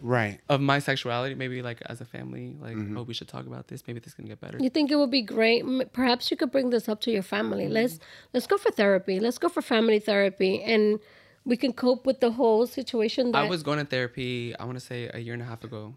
Right. 0.00 0.40
of 0.48 0.60
my 0.60 0.78
sexuality. 0.78 1.34
Maybe 1.34 1.60
like 1.62 1.80
as 1.86 2.00
a 2.00 2.04
family, 2.04 2.56
like 2.60 2.76
Mm-hmm. 2.76 2.96
oh, 2.98 3.02
we 3.02 3.14
should 3.14 3.28
talk 3.28 3.46
about 3.46 3.68
this. 3.68 3.82
Maybe 3.86 4.00
this 4.00 4.14
can 4.14 4.26
get 4.26 4.40
better. 4.40 4.58
You 4.60 4.70
think 4.70 4.90
it 4.90 4.96
would 4.96 5.10
be 5.10 5.22
great? 5.22 5.64
Perhaps 5.92 6.30
you 6.30 6.36
could 6.36 6.50
bring 6.52 6.70
this 6.70 6.88
up 6.88 7.00
to 7.02 7.10
your 7.10 7.22
family. 7.22 7.68
Let's 7.68 7.98
let's 8.32 8.46
go 8.46 8.56
for 8.58 8.70
therapy. 8.70 9.18
Let's 9.20 9.38
go 9.38 9.48
for 9.48 9.62
family 9.62 9.98
therapy, 9.98 10.62
and 10.62 11.00
we 11.44 11.56
can 11.56 11.72
cope 11.72 12.06
with 12.06 12.20
the 12.20 12.30
whole 12.32 12.66
situation. 12.66 13.32
That, 13.32 13.44
I 13.44 13.48
was 13.48 13.62
going 13.62 13.78
to 13.78 13.84
therapy. 13.84 14.54
I 14.56 14.64
want 14.64 14.78
to 14.78 14.84
say 14.84 15.10
a 15.12 15.18
year 15.18 15.32
and 15.34 15.42
a 15.42 15.46
half 15.46 15.64
ago. 15.64 15.94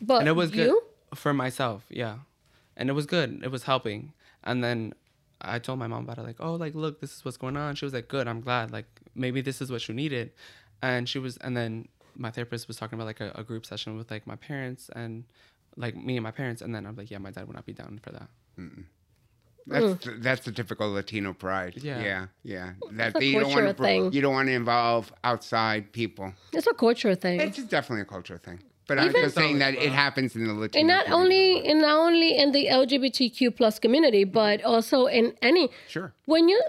but 0.00 0.20
and 0.20 0.28
it 0.28 0.32
was 0.36 0.50
you? 0.54 0.64
good 0.64 1.18
for 1.18 1.34
myself 1.34 1.84
yeah 1.90 2.18
and 2.76 2.88
it 2.88 2.92
was 2.92 3.04
good 3.04 3.40
it 3.42 3.50
was 3.50 3.64
helping 3.64 4.12
and 4.44 4.62
then 4.62 4.94
i 5.40 5.58
told 5.58 5.76
my 5.76 5.88
mom 5.88 6.04
about 6.04 6.18
it 6.18 6.22
like 6.22 6.36
oh 6.38 6.54
like 6.54 6.72
look 6.74 7.00
this 7.00 7.12
is 7.16 7.24
what's 7.24 7.36
going 7.36 7.56
on 7.56 7.74
she 7.74 7.84
was 7.84 7.92
like 7.92 8.06
good 8.06 8.28
i'm 8.28 8.40
glad 8.40 8.70
like 8.70 8.86
maybe 9.16 9.40
this 9.40 9.60
is 9.60 9.72
what 9.72 9.82
you 9.88 9.92
needed 9.94 10.30
and 10.80 11.08
she 11.08 11.18
was 11.18 11.36
and 11.38 11.56
then 11.56 11.88
my 12.16 12.30
therapist 12.30 12.68
was 12.68 12.76
talking 12.76 12.96
about 12.98 13.06
like 13.06 13.20
a, 13.20 13.32
a 13.34 13.42
group 13.44 13.64
session 13.66 13.96
with 13.96 14.10
like 14.10 14.26
my 14.26 14.36
parents 14.36 14.90
and 14.94 15.24
like 15.76 15.96
me 15.96 16.16
and 16.16 16.24
my 16.24 16.30
parents 16.30 16.62
and 16.62 16.74
then 16.74 16.86
i'm 16.86 16.96
like 16.96 17.10
yeah 17.10 17.18
my 17.18 17.30
dad 17.30 17.46
would 17.46 17.54
not 17.56 17.64
be 17.66 17.72
down 17.72 17.98
for 18.02 18.10
that 18.10 18.28
That's 19.66 20.08
that's 20.18 20.44
the 20.44 20.52
typical 20.52 20.90
Latino 20.90 21.32
pride. 21.32 21.74
Yeah. 21.76 22.00
yeah, 22.02 22.26
yeah. 22.42 22.72
That 22.92 23.16
a 23.16 23.24
you 23.24 23.38
don't 23.40 23.52
want 23.52 23.66
to 23.68 23.74
thing. 23.74 24.12
you 24.12 24.20
don't 24.20 24.32
want 24.32 24.48
to 24.48 24.54
involve 24.54 25.12
outside 25.22 25.92
people. 25.92 26.32
It's 26.52 26.66
a 26.66 26.74
culture 26.74 27.14
thing, 27.14 27.40
It's 27.40 27.62
definitely 27.64 28.02
a 28.02 28.06
cultural 28.06 28.38
thing. 28.38 28.62
But 28.88 28.98
I'm 28.98 29.12
just 29.12 29.36
saying 29.36 29.58
that 29.60 29.74
it 29.74 29.90
uh, 29.90 29.92
happens 29.92 30.34
in 30.34 30.48
the 30.48 30.54
Latino. 30.54 30.80
and 30.80 30.88
not 30.88 31.04
community. 31.06 31.44
only 31.60 31.70
and 31.70 31.80
not 31.82 31.96
only 32.06 32.36
in 32.36 32.50
the 32.50 32.66
LGBTQ 32.66 33.54
plus 33.56 33.78
community, 33.78 34.24
but 34.24 34.64
also 34.64 35.06
in 35.06 35.34
any 35.42 35.70
Sure. 35.86 36.12
when 36.24 36.48
you 36.48 36.60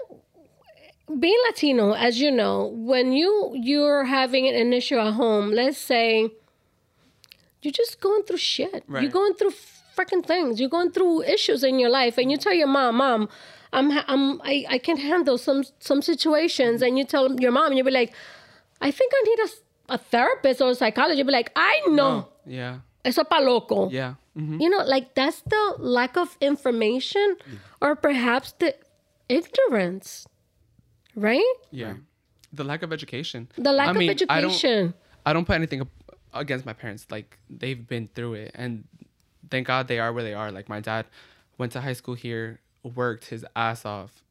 being 1.18 1.36
Latino, 1.46 1.92
as 1.92 2.20
you 2.20 2.30
know, 2.30 2.66
when 2.74 3.12
you 3.12 3.52
you're 3.54 4.04
having 4.04 4.46
an 4.48 4.72
issue 4.72 4.96
at 4.98 5.12
home, 5.14 5.50
let's 5.50 5.78
say 5.78 6.30
you're 7.62 7.72
just 7.72 8.00
going 8.00 8.22
through 8.24 8.38
shit. 8.38 8.84
You're 9.02 9.10
going 9.10 9.34
through 9.34 9.52
freaking 9.96 10.24
things. 10.24 10.58
You're 10.60 10.70
going 10.70 10.90
through 10.90 11.22
issues 11.22 11.62
in 11.64 11.78
your 11.78 11.90
life, 11.90 12.18
and 12.18 12.30
you 12.30 12.36
tell 12.36 12.54
your 12.54 12.66
mom, 12.66 12.96
"Mom, 12.96 13.28
I'm 13.72 13.90
I'm 14.06 14.40
I, 14.42 14.64
I 14.68 14.78
can 14.78 14.96
handle 14.96 15.38
some 15.38 15.64
some 15.80 16.02
situations," 16.02 16.82
and 16.82 16.98
you 16.98 17.04
tell 17.04 17.32
your 17.40 17.52
mom, 17.52 17.66
and 17.68 17.76
you'll 17.76 17.86
be 17.86 17.92
like, 17.92 18.12
"I 18.80 18.90
think 18.90 19.12
I 19.14 19.22
need 19.26 19.38
a, 19.40 19.94
a 19.94 19.98
therapist 19.98 20.60
or 20.60 20.70
a 20.70 20.74
psychologist." 20.74 21.18
You'll 21.18 21.26
be 21.26 21.32
like, 21.32 21.52
"I 21.56 21.80
know, 21.88 22.28
Yeah. 22.46 22.78
eso 23.04 23.22
pa 23.24 23.38
loco." 23.38 23.90
Yeah. 23.90 24.14
hmm 24.34 24.58
You 24.60 24.70
know, 24.70 24.82
like 24.86 25.14
that's 25.14 25.42
the 25.42 25.74
lack 25.78 26.16
of 26.16 26.36
information 26.40 27.36
or 27.80 27.94
perhaps 27.94 28.52
the 28.58 28.74
ignorance, 29.28 30.26
right? 31.14 31.54
Yeah. 31.70 31.94
The 32.52 32.64
lack 32.64 32.82
of 32.82 32.92
education. 32.92 33.48
The 33.56 33.72
lack 33.72 33.88
I 33.88 33.92
mean, 33.92 34.10
of 34.10 34.22
I 34.28 34.40
don't- 34.40 34.50
education. 34.50 34.94
I 35.24 35.32
don't 35.32 35.44
put 35.44 35.54
anything 35.54 35.88
against 36.34 36.66
my 36.66 36.72
parents. 36.72 37.06
Like 37.10 37.38
they've 37.48 37.86
been 37.86 38.08
through 38.14 38.34
it, 38.34 38.52
and 38.54 38.84
thank 39.50 39.66
God 39.68 39.88
they 39.88 40.00
are 40.00 40.12
where 40.12 40.24
they 40.24 40.34
are. 40.34 40.50
Like 40.50 40.68
my 40.68 40.80
dad 40.80 41.06
went 41.58 41.72
to 41.72 41.80
high 41.80 41.92
school 41.92 42.14
here, 42.14 42.60
worked 42.82 43.26
his 43.26 43.44
ass 43.54 43.84
off, 43.84 44.22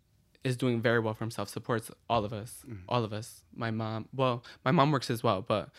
is 0.43 0.57
doing 0.57 0.81
very 0.81 0.99
well 0.99 1.13
for 1.13 1.23
himself, 1.23 1.49
supports 1.49 1.89
all 2.09 2.25
of 2.25 2.33
us, 2.33 2.63
mm-hmm. 2.67 2.83
all 2.89 3.03
of 3.03 3.13
us. 3.13 3.43
My 3.55 3.71
mom, 3.71 4.07
well, 4.13 4.43
my 4.65 4.71
mom 4.71 4.91
works 4.91 5.09
as 5.09 5.23
well, 5.23 5.41
but 5.41 5.69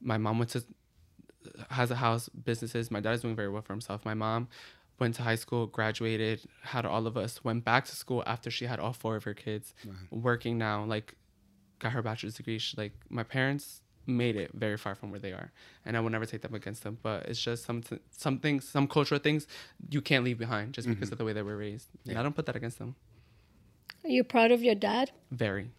my 0.00 0.18
mom 0.18 0.38
went 0.38 0.50
to 0.52 0.64
has 1.70 1.90
a 1.90 1.96
house, 1.96 2.28
businesses. 2.28 2.90
My 2.90 3.00
dad 3.00 3.12
is 3.12 3.22
doing 3.22 3.34
very 3.34 3.48
well 3.48 3.62
for 3.62 3.72
himself. 3.72 4.04
My 4.04 4.14
mom 4.14 4.48
went 5.00 5.14
to 5.16 5.22
high 5.22 5.34
school, 5.34 5.66
graduated, 5.66 6.42
had 6.62 6.84
all 6.84 7.06
of 7.06 7.16
us, 7.16 7.42
went 7.42 7.64
back 7.64 7.86
to 7.86 7.96
school 7.96 8.22
after 8.26 8.50
she 8.50 8.66
had 8.66 8.78
all 8.78 8.92
four 8.92 9.16
of 9.16 9.24
her 9.24 9.34
kids, 9.34 9.74
working 10.10 10.58
now, 10.58 10.84
like 10.84 11.14
got 11.78 11.92
her 11.92 12.02
bachelor's 12.02 12.34
degree. 12.34 12.58
She, 12.58 12.76
like 12.76 12.92
my 13.08 13.22
parents 13.22 13.82
made 14.06 14.36
it 14.36 14.50
very 14.54 14.76
far 14.76 14.94
from 14.94 15.10
where 15.10 15.20
they 15.20 15.32
are, 15.32 15.52
and 15.84 15.96
I 15.96 16.00
will 16.00 16.10
never 16.10 16.26
take 16.26 16.42
them 16.42 16.54
against 16.54 16.82
them. 16.82 16.98
But 17.02 17.26
it's 17.26 17.40
just 17.40 17.64
some 17.64 17.82
some 18.10 18.38
things, 18.38 18.68
some 18.68 18.86
cultural 18.86 19.20
things 19.20 19.46
you 19.90 20.00
can't 20.00 20.24
leave 20.24 20.38
behind 20.38 20.74
just 20.74 20.86
because 20.88 21.06
mm-hmm. 21.06 21.14
of 21.14 21.18
the 21.18 21.24
way 21.24 21.32
they 21.32 21.42
were 21.42 21.56
raised. 21.56 21.88
And 22.06 22.18
I 22.18 22.22
don't 22.22 22.36
put 22.36 22.46
that 22.46 22.56
against 22.56 22.78
them. 22.78 22.94
Are 24.04 24.10
you 24.10 24.24
proud 24.24 24.50
of 24.50 24.62
your 24.62 24.74
dad? 24.74 25.10
Very, 25.30 25.70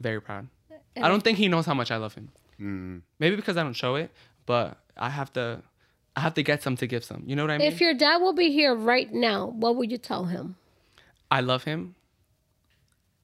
very 0.00 0.20
proud. 0.20 0.48
I 0.96 1.08
don't 1.08 1.22
think 1.22 1.38
he 1.38 1.48
knows 1.48 1.66
how 1.66 1.74
much 1.74 1.90
I 1.90 1.96
love 1.96 2.14
him. 2.14 2.30
Mm. 2.60 3.02
Maybe 3.18 3.36
because 3.36 3.56
I 3.56 3.62
don't 3.62 3.72
show 3.72 3.94
it, 3.96 4.10
but 4.46 4.78
I 4.96 5.10
have 5.10 5.32
to. 5.34 5.62
I 6.14 6.20
have 6.20 6.34
to 6.34 6.42
get 6.42 6.62
some 6.62 6.76
to 6.76 6.86
give 6.86 7.04
some. 7.04 7.22
You 7.26 7.36
know 7.36 7.42
what 7.42 7.50
I 7.50 7.58
mean? 7.58 7.72
If 7.72 7.80
your 7.80 7.94
dad 7.94 8.18
will 8.18 8.34
be 8.34 8.50
here 8.50 8.74
right 8.74 9.12
now, 9.12 9.46
what 9.46 9.76
would 9.76 9.90
you 9.90 9.98
tell 9.98 10.26
him? 10.26 10.56
I 11.30 11.40
love 11.40 11.64
him. 11.64 11.94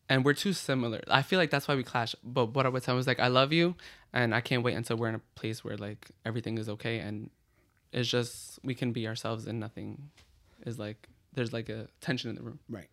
And 0.08 0.24
we're 0.24 0.34
too 0.34 0.54
similar. 0.54 1.02
I 1.08 1.20
feel 1.20 1.38
like 1.38 1.50
that's 1.50 1.68
why 1.68 1.74
we 1.74 1.82
clash. 1.82 2.14
But 2.24 2.54
what 2.54 2.64
I 2.64 2.70
would 2.70 2.82
tell 2.82 2.94
him 2.94 3.00
is 3.00 3.06
like, 3.06 3.20
I 3.20 3.28
love 3.28 3.52
you, 3.52 3.74
and 4.14 4.34
I 4.34 4.40
can't 4.40 4.62
wait 4.62 4.74
until 4.74 4.96
we're 4.96 5.10
in 5.10 5.16
a 5.16 5.22
place 5.34 5.62
where 5.62 5.76
like 5.76 6.08
everything 6.24 6.56
is 6.56 6.68
okay, 6.70 6.98
and 7.00 7.28
it's 7.92 8.08
just 8.08 8.58
we 8.64 8.74
can 8.74 8.92
be 8.92 9.06
ourselves, 9.06 9.46
and 9.46 9.60
nothing 9.60 10.10
is 10.64 10.78
like 10.78 11.08
there's 11.34 11.52
like 11.52 11.68
a 11.68 11.88
tension 12.00 12.30
in 12.30 12.36
the 12.36 12.42
room. 12.42 12.58
Right. 12.70 12.88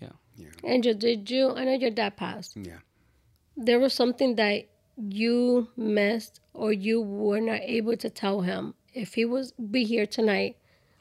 Yeah. 0.00 0.10
Yeah. 0.36 0.48
Angel, 0.64 0.94
did 0.94 1.28
you? 1.28 1.50
I 1.50 1.64
know 1.64 1.74
your 1.74 1.90
dad 1.90 2.16
passed. 2.16 2.56
Yeah. 2.56 2.78
There 3.56 3.80
was 3.80 3.92
something 3.92 4.36
that 4.36 4.66
you 4.96 5.68
missed 5.76 6.40
or 6.54 6.72
you 6.72 7.00
were 7.00 7.40
not 7.40 7.60
able 7.62 7.96
to 7.96 8.10
tell 8.10 8.42
him. 8.42 8.74
If 8.94 9.14
he 9.14 9.24
was 9.24 9.52
be 9.52 9.84
here 9.84 10.06
tonight 10.06 10.56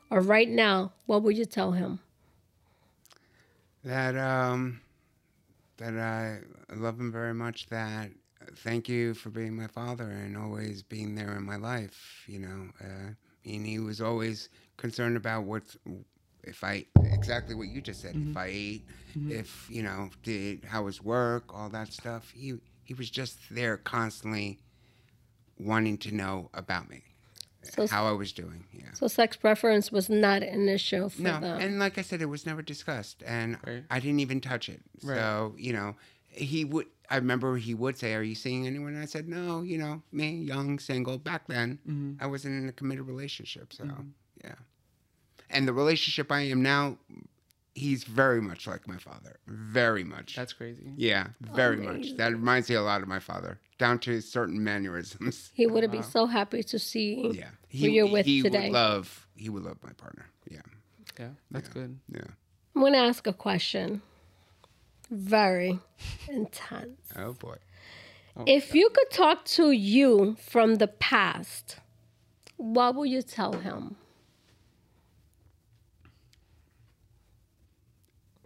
or 0.10 0.22
right 0.22 0.50
now, 0.50 0.94
what 1.06 1.24
would 1.24 1.38
you 1.38 1.46
tell 1.46 1.72
him? 1.72 2.00
That 3.84 4.18
um, 4.18 4.82
that 5.78 5.98
I 5.98 6.40
love 6.76 7.00
him 7.00 7.12
very 7.12 7.34
much. 7.34 7.68
That 7.68 8.12
thank 8.58 8.90
you 8.90 9.14
for 9.14 9.30
being 9.30 9.56
my 9.56 9.68
father 9.68 10.10
and 10.10 10.38
always 10.38 10.84
being 10.84 11.16
there 11.16 11.36
in 11.36 11.44
my 11.44 11.56
life. 11.56 12.24
You 12.28 12.40
know, 12.40 12.70
uh, 12.82 13.10
and 13.46 13.66
he 13.66 13.80
was 13.80 14.02
always 14.02 14.50
concerned 14.78 15.18
about 15.18 15.44
what 15.44 15.64
if 16.44 16.64
I 16.64 16.86
exactly 17.04 17.56
what 17.56 17.68
you 17.68 17.82
just 17.82 18.02
said. 18.02 18.16
If 18.16 18.36
I 18.38 18.48
ate, 18.48 18.86
if 19.30 19.68
you 19.70 19.84
know, 19.84 20.10
did 20.24 20.66
how 20.66 20.84
was 20.84 21.02
work, 21.02 21.54
all 21.54 21.70
that 21.70 21.94
stuff. 21.94 22.32
He 22.36 22.56
he 22.84 22.94
was 22.94 23.10
just 23.10 23.38
there 23.52 23.78
constantly 23.78 24.60
wanting 25.58 25.98
to 26.00 26.14
know 26.14 26.50
about 26.54 26.90
me, 26.90 27.04
So- 27.64 27.88
how 27.88 28.08
I 28.08 28.12
was 28.14 28.32
doing. 28.32 28.66
Yeah. 28.74 28.94
So 28.94 29.08
sex 29.08 29.36
preference 29.36 29.92
was 29.92 30.10
not 30.10 30.44
an 30.44 30.68
issue 30.70 31.10
for 31.10 31.22
No, 31.22 31.40
them. 31.40 31.60
and 31.62 31.80
like 31.80 31.98
I 31.98 32.02
said, 32.02 32.22
it 32.22 32.26
was 32.28 32.46
never 32.46 32.62
discussed, 32.62 33.22
and 33.26 33.58
Right. 33.66 33.84
I 33.90 34.00
didn't 34.00 34.20
even 34.22 34.40
touch 34.42 34.70
it. 34.70 34.82
Right. 35.04 35.18
So 35.18 35.56
you 35.58 35.74
know, 35.74 35.96
he 36.30 36.64
would. 36.66 36.88
I 37.10 37.16
remember 37.18 37.58
he 37.58 37.74
would 37.74 37.98
say, 37.98 38.14
"Are 38.14 38.22
you 38.24 38.36
seeing 38.36 38.68
anyone?" 38.68 38.94
And 38.94 39.02
I 39.02 39.06
said, 39.06 39.28
"No, 39.28 39.62
you 39.62 39.78
know, 39.78 40.04
me, 40.12 40.30
young, 40.38 40.80
single. 40.80 41.18
Back 41.18 41.48
then, 41.48 41.80
Mm-hmm. 41.88 42.24
I 42.24 42.28
wasn't 42.28 42.62
in 42.62 42.70
a 42.70 42.72
committed 42.72 43.06
relationship, 43.08 43.74
so 43.74 43.86
yeah." 44.44 44.56
And 45.50 45.68
the 45.68 45.74
relationship 45.74 46.32
I 46.32 46.42
am 46.42 46.62
now, 46.62 46.98
he's 47.76 48.04
very 48.04 48.42
much 48.42 48.68
like 48.68 48.88
my 48.88 48.98
father. 48.98 49.40
Very 49.48 50.04
much. 50.04 50.36
That's 50.36 50.54
crazy. 50.54 50.92
yeah, 50.96 51.28
very 51.54 51.80
oh, 51.86 51.94
much. 51.94 52.16
That 52.18 52.32
reminds 52.34 52.70
me 52.70 52.76
a 52.76 52.82
lot 52.82 53.02
of 53.02 53.08
my 53.08 53.20
father, 53.20 53.60
down 53.78 54.00
to 54.00 54.22
certain 54.22 54.64
mannerisms. 54.64 55.52
he 55.56 55.68
would 55.68 55.90
be 55.92 56.02
so 56.02 56.26
happy 56.26 56.64
to 56.64 56.80
see 56.80 57.32
Yeah, 57.34 57.50
who 57.72 57.88
you're 57.90 58.08
with 58.12 58.26
he 58.26 58.42
today. 58.42 58.64
would 58.66 58.74
love. 58.74 59.28
He 59.36 59.50
would 59.50 59.64
love 59.64 59.78
my 59.84 59.94
partner. 59.94 60.26
Yeah, 60.50 60.62
Yeah. 61.20 61.30
That's 61.52 61.70
good. 61.70 61.98
yeah. 62.10 62.22
I'm 62.76 62.82
going 62.82 62.94
to 62.94 63.00
ask 63.00 63.26
a 63.28 63.34
question. 63.34 64.02
Very 65.12 65.80
intense. 66.30 67.00
Oh 67.16 67.34
boy. 67.34 67.56
Oh, 68.38 68.44
if 68.46 68.76
you 68.76 68.90
could 68.90 69.10
talk 69.10 69.44
to 69.46 69.72
you 69.72 70.36
from 70.40 70.76
the 70.76 70.88
past, 70.88 71.78
what 72.58 72.94
would 72.96 73.10
you 73.10 73.22
tell 73.24 73.54
him? 73.54 73.96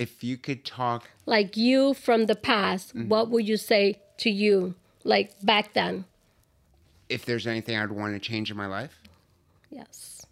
If 0.04 0.24
you 0.24 0.36
could 0.38 0.66
talk 0.66 1.10
Like 1.26 1.56
you 1.58 1.94
from 1.94 2.26
the 2.26 2.36
past, 2.36 2.90
Mm-hmm. 2.96 3.08
what 3.10 3.30
would 3.32 3.48
you 3.48 3.58
say 3.58 4.00
to 4.24 4.30
you, 4.30 4.76
like 5.04 5.30
back 5.42 5.74
then? 5.74 6.06
if 7.10 7.26
there's 7.26 7.46
anything 7.48 7.78
I'd 7.78 7.92
want 7.92 8.14
to 8.16 8.20
change 8.20 8.50
in 8.52 8.58
my 8.58 8.66
life, 8.68 8.96
Yes. 9.70 10.26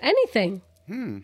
Anything. 0.00 0.62
Hmm. 0.88 1.18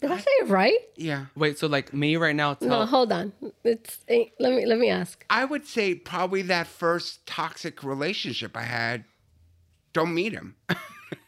Did 0.00 0.10
I 0.10 0.18
say 0.18 0.30
it 0.42 0.48
right? 0.48 0.78
yeah, 0.96 1.26
Wait. 1.34 1.58
So 1.58 1.66
like 1.66 1.92
me 1.94 2.16
right 2.16 2.34
now. 2.36 2.54
Tell, 2.54 2.68
No, 2.68 2.86
hold 2.86 3.12
on. 3.12 3.32
It's 3.64 3.98
eh, 4.08 4.24
let 4.38 4.52
me 4.54 4.66
let 4.66 4.78
me 4.78 4.90
ask. 4.90 5.24
I 5.30 5.44
would 5.44 5.66
say 5.66 5.94
probably 5.94 6.42
that 6.42 6.66
first 6.66 7.26
toxic 7.26 7.82
relationship 7.82 8.56
I 8.56 8.62
had. 8.64 9.04
Don't 9.92 10.12
meet 10.14 10.32
him. 10.32 10.56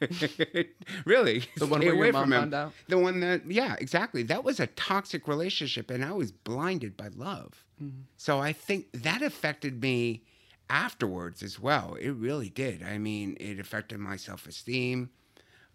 really, 1.05 1.45
The 1.57 1.67
one 1.67 1.81
where 1.81 1.95
your 1.95 2.13
mom 2.13 2.31
found 2.31 2.55
out? 2.55 2.73
The 2.89 2.99
one 2.99 3.21
that, 3.21 3.51
yeah, 3.51 3.77
exactly. 3.79 4.23
That 4.23 4.45
was 4.45 4.61
a 4.61 4.67
toxic 4.69 5.29
relationship, 5.29 5.91
and 5.91 6.05
I 6.05 6.13
was 6.13 6.33
blinded 6.33 6.97
by 6.97 7.09
love. 7.09 7.65
Mm-hmm. 7.83 8.01
So 8.17 8.41
I 8.41 8.53
think 8.53 8.87
that 8.93 9.23
affected 9.23 9.81
me 9.83 10.23
afterwards 10.71 11.43
as 11.43 11.59
well. 11.61 11.95
It 12.01 12.11
really 12.11 12.49
did. 12.49 12.83
I 12.83 12.99
mean, 12.99 13.37
it 13.41 13.59
affected 13.59 13.99
my 13.99 14.17
self 14.17 14.47
esteem. 14.47 15.11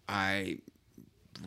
I 0.08 0.58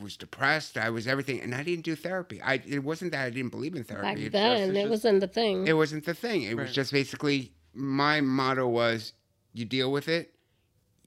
was 0.02 0.18
depressed. 0.18 0.78
I 0.78 0.90
was 0.90 1.08
everything, 1.08 1.40
and 1.42 1.54
I 1.56 1.64
didn't 1.64 1.86
do 1.86 1.96
therapy. 1.96 2.42
I 2.42 2.56
it 2.68 2.84
wasn't 2.84 3.12
that 3.12 3.26
I 3.26 3.30
didn't 3.30 3.52
believe 3.52 3.76
in 3.76 3.84
therapy. 3.84 4.08
Back 4.08 4.18
just- 4.18 4.32
then, 4.34 4.52
it's 4.58 4.70
it 4.78 4.82
just- 4.82 4.90
wasn't 4.90 5.20
the 5.22 5.28
thing. 5.28 5.68
it 5.68 5.74
wasn't 5.74 6.06
the 6.06 6.14
thing. 6.14 6.44
It 6.44 6.58
was 6.58 6.74
just 6.74 6.92
basically 6.92 7.54
my 7.74 8.22
motto 8.22 8.68
was 8.68 9.14
you 9.54 9.66
deal 9.66 9.92
with 9.92 10.08
it, 10.08 10.34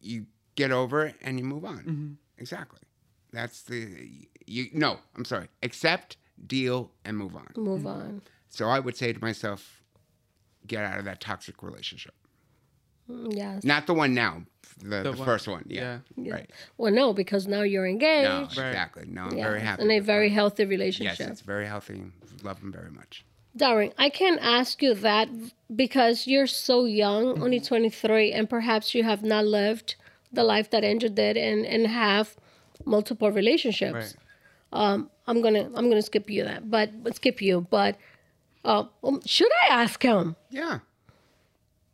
you 0.00 0.26
get 0.60 0.70
over 0.72 0.96
it, 1.06 1.14
and 1.22 1.38
you 1.38 1.44
move 1.54 1.64
on. 1.64 1.78
Mm-hmm. 1.78 2.12
Exactly. 2.38 2.80
That's 3.32 3.62
the 3.62 3.80
you. 4.46 4.62
No, 4.72 4.98
I'm 5.16 5.24
sorry. 5.24 5.48
Accept, 5.62 6.16
deal, 6.46 6.78
and 7.04 7.16
move 7.16 7.34
on. 7.36 7.48
Move 7.56 7.86
on. 7.86 8.22
So 8.48 8.62
I 8.76 8.78
would 8.84 8.96
say 8.96 9.12
to 9.12 9.20
myself, 9.20 9.60
get 10.66 10.82
out 10.84 10.98
of 10.98 11.04
that 11.04 11.20
toxic 11.20 11.62
relationship. 11.62 12.14
Mm, 13.10 13.34
Yes. 13.36 13.64
Not 13.64 13.86
the 13.86 13.94
one 13.94 14.12
now. 14.14 14.42
The, 14.82 15.02
the, 15.02 15.12
one- 15.12 15.24
first 15.30 15.46
one. 15.48 15.64
Yeah. 15.68 15.98
yeah. 16.16 16.32
Right. 16.34 16.50
Well, 16.78 16.92
no, 16.92 17.12
because 17.12 17.46
now 17.46 17.62
you're 17.62 17.86
engaged. 17.86 18.28
No, 18.28 18.36
engaged. 18.38 18.58
exactly. 18.58 19.04
No, 19.06 19.22
I'm 19.24 19.36
Yes, 19.36 19.46
very 19.46 19.60
happy. 19.60 19.82
in 19.82 19.90
a 19.90 20.00
very 20.00 20.28
that. 20.28 20.34
healthy 20.34 20.64
Yes, 20.64 21.20
it's 21.20 21.40
very 21.54 21.66
healthy. 21.66 22.02
Love 22.42 22.58
him 22.62 22.72
very 22.72 22.90
much. 22.90 23.24
Darren, 23.58 23.92
I 23.98 24.08
can't 24.10 24.40
ask 24.40 24.80
you 24.82 24.94
that 24.94 25.28
because 25.84 26.26
you're 26.26 26.46
so 26.68 26.84
young, 26.84 27.24
Mm-hmm. 27.26 27.42
only 27.42 27.60
23, 27.60 28.32
and 28.32 28.48
perhaps 28.48 28.94
you 28.94 29.02
have 29.04 29.22
not 29.22 29.44
lived 29.44 29.96
the 30.32 30.44
life 30.44 30.70
that 30.70 30.84
Andrew 30.84 31.08
did 31.08 31.36
and, 31.36 31.64
and 31.66 31.86
have 31.86 32.36
multiple 32.84 33.30
relationships. 33.30 33.92
Right. 33.94 34.14
Um, 34.72 35.10
I'm 35.26 35.40
gonna 35.42 35.64
I'm 35.74 35.88
gonna 35.90 36.02
skip 36.02 36.30
you 36.30 36.44
that, 36.44 36.70
but 36.70 36.90
skip 37.16 37.42
you. 37.42 37.66
But 37.70 37.96
uh, 38.64 38.84
um, 39.02 39.20
should 39.26 39.50
I 39.68 39.74
ask 39.82 40.02
him? 40.02 40.36
Yeah. 40.50 40.78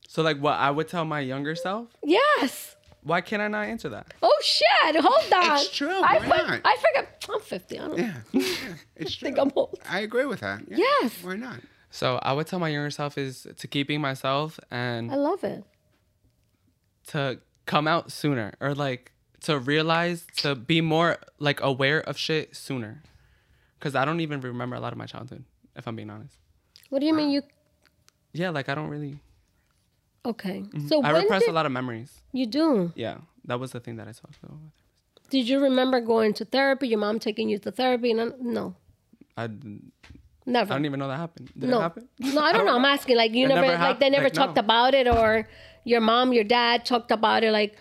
So 0.08 0.22
like 0.22 0.38
what 0.38 0.54
I 0.58 0.70
would 0.70 0.88
tell 0.88 1.04
my 1.04 1.20
younger 1.20 1.54
self. 1.54 1.88
Yes. 2.04 2.76
Why 3.02 3.20
can't 3.20 3.40
I 3.40 3.48
not 3.48 3.66
answer 3.68 3.88
that? 3.90 4.12
Oh 4.20 4.36
shit! 4.42 4.96
Hold 4.96 5.32
on. 5.32 5.56
It's 5.58 5.70
true, 5.70 5.88
I, 6.02 6.18
why 6.26 6.38
not? 6.38 6.60
I 6.64 6.76
forgot. 6.76 7.06
I'm 7.32 7.40
50. 7.40 7.78
I 7.78 7.86
don't 7.88 7.98
Yeah, 7.98 8.14
yeah 8.32 8.44
it's 8.96 9.14
true. 9.14 9.26
think 9.26 9.38
I'm 9.38 9.52
old. 9.54 9.78
I 9.88 10.00
agree 10.00 10.24
with 10.26 10.40
that. 10.40 10.62
Yeah. 10.68 10.78
Yes. 10.78 11.22
Why 11.22 11.36
not? 11.36 11.60
So 11.90 12.18
I 12.22 12.32
would 12.32 12.46
tell 12.48 12.58
my 12.58 12.68
younger 12.68 12.90
self 12.90 13.16
is 13.16 13.46
to 13.56 13.68
keeping 13.68 14.00
myself 14.00 14.58
and 14.70 15.10
I 15.10 15.14
love 15.14 15.44
it. 15.44 15.62
to 17.08 17.38
come 17.66 17.86
out 17.86 18.10
sooner 18.10 18.54
or 18.60 18.74
like 18.74 19.12
to 19.42 19.58
realize 19.58 20.26
to 20.36 20.54
be 20.54 20.80
more 20.80 21.18
like 21.38 21.60
aware 21.60 22.00
of 22.00 22.16
shit 22.16 22.56
sooner. 22.56 23.02
Cause 23.80 23.94
I 23.94 24.04
don't 24.04 24.20
even 24.20 24.40
remember 24.40 24.74
a 24.74 24.80
lot 24.80 24.92
of 24.92 24.98
my 24.98 25.06
childhood, 25.06 25.44
if 25.76 25.86
I'm 25.86 25.94
being 25.94 26.10
honest. 26.10 26.36
What 26.88 27.00
do 27.00 27.06
you 27.06 27.14
mean 27.14 27.30
you? 27.30 27.42
Yeah, 28.32 28.50
like 28.50 28.68
I 28.68 28.74
don't 28.74 28.88
really. 28.88 29.18
Okay. 30.24 30.60
Mm-hmm. 30.60 30.88
So 30.88 31.02
I 31.02 31.10
repress 31.10 31.42
did 31.42 31.50
a 31.50 31.52
lot 31.52 31.66
of 31.66 31.72
memories. 31.72 32.20
you 32.32 32.46
do? 32.46 32.92
Yeah, 32.96 33.18
that 33.44 33.60
was 33.60 33.72
the 33.72 33.80
thing 33.80 33.96
that 33.96 34.08
I 34.08 34.12
talked 34.12 34.38
about. 34.42 34.58
Did 35.30 35.48
you 35.48 35.60
remember 35.60 36.00
going 36.00 36.34
to 36.34 36.44
therapy? 36.44 36.88
Your 36.88 36.98
mom 36.98 37.18
taking 37.18 37.48
you 37.48 37.58
to 37.58 37.70
therapy? 37.70 38.14
No, 38.14 38.32
no, 38.40 38.74
I, 39.36 39.48
didn't- 39.48 39.92
I 40.48 40.64
don't 40.64 40.84
even 40.84 41.00
know 41.00 41.08
that 41.08 41.16
happened. 41.16 41.50
Did 41.58 41.70
no, 41.70 41.78
it 41.78 41.82
happen? 41.82 42.08
no, 42.20 42.40
I 42.40 42.52
don't 42.52 42.66
know. 42.66 42.76
I'm 42.76 42.84
asking. 42.84 43.16
Like 43.16 43.34
you 43.34 43.48
never, 43.48 43.62
never 43.62 43.82
like 43.82 43.98
they 43.98 44.10
never 44.10 44.24
like, 44.24 44.32
talked 44.32 44.56
no. 44.56 44.60
about 44.60 44.94
it, 44.94 45.08
or 45.08 45.48
your 45.92 46.00
mom, 46.00 46.32
your 46.32 46.44
dad 46.44 46.84
talked 46.84 47.10
about 47.12 47.44
it. 47.46 47.52
Like, 47.52 47.72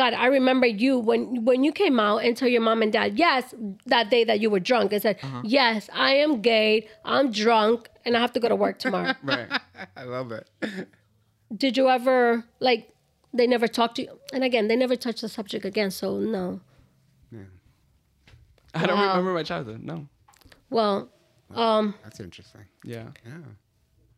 God, 0.00 0.12
I 0.12 0.26
remember 0.38 0.66
you 0.66 0.98
when 1.08 1.44
when 1.48 1.64
you 1.64 1.72
came 1.72 1.98
out 1.98 2.18
and 2.24 2.36
told 2.36 2.52
your 2.52 2.60
mom 2.68 2.82
and 2.82 2.92
dad, 2.92 3.18
yes, 3.18 3.54
that 3.86 4.10
day 4.10 4.22
that 4.24 4.38
you 4.40 4.48
were 4.50 4.60
drunk, 4.70 4.92
and 4.92 5.00
said, 5.02 5.16
Uh-huh. 5.22 5.40
yes, 5.44 5.88
I 5.92 6.10
am 6.24 6.40
gay, 6.42 6.86
I'm 7.04 7.32
drunk, 7.32 7.88
and 8.04 8.16
I 8.16 8.20
have 8.20 8.32
to 8.34 8.40
go 8.40 8.48
to 8.48 8.56
work 8.66 8.78
tomorrow. 8.78 9.14
Right. 9.32 9.48
I 9.96 10.04
love 10.04 10.30
it. 10.38 10.46
Did 11.64 11.76
you 11.78 11.88
ever 11.88 12.44
like? 12.60 12.82
They 13.32 13.46
never 13.46 13.68
talked 13.68 13.96
to 13.96 14.02
you, 14.02 14.12
and 14.34 14.42
again, 14.44 14.68
they 14.68 14.76
never 14.76 14.96
touched 14.96 15.20
the 15.22 15.28
subject 15.28 15.64
again. 15.64 15.90
So 15.90 16.16
no. 16.18 16.60
Yeah. 17.32 17.50
I 18.74 18.86
don't 18.86 18.98
Wow. 18.98 19.08
remember 19.16 19.32
my 19.32 19.42
childhood. 19.42 19.82
No. 19.82 20.06
Well, 20.70 21.08
um, 21.54 21.94
That's 22.04 22.20
interesting. 22.20 22.64
Yeah. 22.84 23.08
Yeah. 23.24 23.38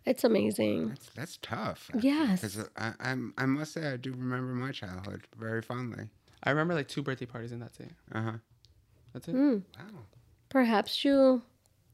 It's 0.08 0.24
amazing. 0.24 0.88
That's 0.88 1.10
that's 1.14 1.38
tough. 1.42 1.90
Yes. 2.00 2.40
Because 2.40 2.68
I, 2.76 2.92
I'm 3.00 3.34
I 3.36 3.46
must 3.46 3.72
say 3.72 3.86
I 3.86 3.96
do 3.96 4.12
remember 4.12 4.52
my 4.54 4.72
childhood 4.72 5.26
very 5.36 5.62
fondly. 5.62 6.08
I 6.42 6.50
remember 6.50 6.74
like 6.74 6.88
two 6.88 7.02
birthday 7.02 7.26
parties 7.26 7.52
and 7.52 7.60
that's 7.62 7.78
it. 7.80 7.92
Uh 8.12 8.22
huh. 8.22 8.32
That's 9.12 9.28
it. 9.28 9.34
Mm. 9.34 9.62
Wow. 9.78 10.00
Perhaps 10.48 11.04
you 11.04 11.42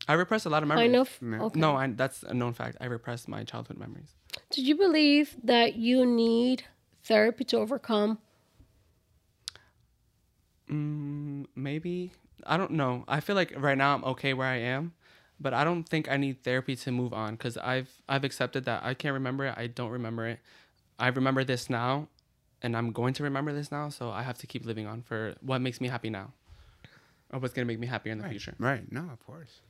I 0.06 0.14
repressed 0.14 0.46
a 0.46 0.50
lot 0.50 0.62
of 0.62 0.68
memories. 0.68 0.86
kind 0.86 0.96
of. 0.96 1.18
Yeah. 1.22 1.42
Okay. 1.44 1.60
No, 1.60 1.76
I, 1.76 1.86
that's 1.88 2.22
a 2.22 2.34
known 2.34 2.52
fact. 2.52 2.76
I 2.80 2.86
repressed 2.86 3.26
my 3.28 3.42
childhood 3.44 3.78
memories. 3.78 4.14
Did 4.50 4.66
you 4.66 4.76
believe 4.76 5.36
that 5.42 5.76
you 5.76 6.04
need 6.04 6.64
therapy 7.04 7.44
to 7.44 7.58
overcome? 7.58 8.18
Mm, 10.70 11.46
maybe. 11.54 12.12
I 12.46 12.56
don't 12.56 12.72
know. 12.72 13.04
I 13.08 13.20
feel 13.20 13.36
like 13.36 13.54
right 13.56 13.78
now 13.78 13.94
I'm 13.94 14.04
okay 14.04 14.34
where 14.34 14.48
I 14.48 14.56
am, 14.56 14.92
but 15.44 15.52
I 15.52 15.62
don't 15.62 15.84
think 15.84 16.10
I 16.10 16.16
need 16.16 16.42
therapy 16.42 16.74
to 16.74 16.90
move 16.90 17.12
on 17.12 17.34
because 17.34 17.58
I've 17.58 17.90
I've 18.08 18.24
accepted 18.24 18.64
that 18.64 18.82
I 18.82 18.94
can't 18.94 19.12
remember 19.12 19.44
it. 19.44 19.54
I 19.58 19.66
don't 19.66 19.90
remember 19.90 20.26
it. 20.26 20.40
I 20.98 21.08
remember 21.08 21.44
this 21.44 21.68
now, 21.68 22.08
and 22.62 22.74
I'm 22.74 22.92
going 22.92 23.12
to 23.14 23.22
remember 23.22 23.52
this 23.52 23.70
now. 23.70 23.90
So 23.90 24.10
I 24.10 24.22
have 24.22 24.38
to 24.38 24.46
keep 24.46 24.64
living 24.64 24.86
on 24.86 25.02
for 25.02 25.34
what 25.42 25.60
makes 25.60 25.82
me 25.82 25.88
happy 25.88 26.08
now, 26.08 26.32
or 27.30 27.40
what's 27.40 27.52
gonna 27.52 27.66
make 27.66 27.78
me 27.78 27.86
happier 27.86 28.12
in 28.12 28.18
the 28.18 28.28
future. 28.28 28.54
Right. 28.58 28.90
No, 28.90 29.02
of 29.12 29.24
course. 29.26 29.60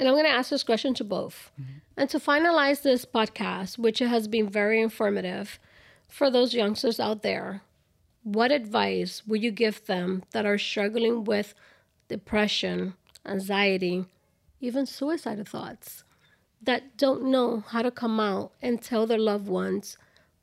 And 0.00 0.08
I'm 0.08 0.14
going 0.14 0.24
to 0.24 0.30
ask 0.30 0.50
this 0.50 0.62
question 0.62 0.94
to 0.94 1.04
both. 1.04 1.50
Mm-hmm. 1.60 1.78
And 1.96 2.10
to 2.10 2.20
finalize 2.20 2.82
this 2.82 3.04
podcast, 3.04 3.76
which 3.76 3.98
has 3.98 4.28
been 4.28 4.48
very 4.48 4.80
informative 4.80 5.58
for 6.08 6.30
those 6.30 6.54
youngsters 6.54 7.00
out 7.00 7.22
there, 7.22 7.62
what 8.22 8.52
advice 8.52 9.22
would 9.26 9.42
you 9.42 9.50
give 9.50 9.84
them 9.86 10.22
that 10.30 10.46
are 10.46 10.58
struggling 10.58 11.24
with 11.24 11.54
depression, 12.08 12.94
anxiety, 13.26 14.06
even 14.60 14.86
suicidal 14.86 15.44
thoughts, 15.44 16.04
that 16.62 16.96
don't 16.96 17.24
know 17.24 17.64
how 17.68 17.82
to 17.82 17.90
come 17.90 18.20
out 18.20 18.52
and 18.60 18.82
tell 18.82 19.06
their 19.06 19.18
loved 19.18 19.48
ones, 19.48 19.96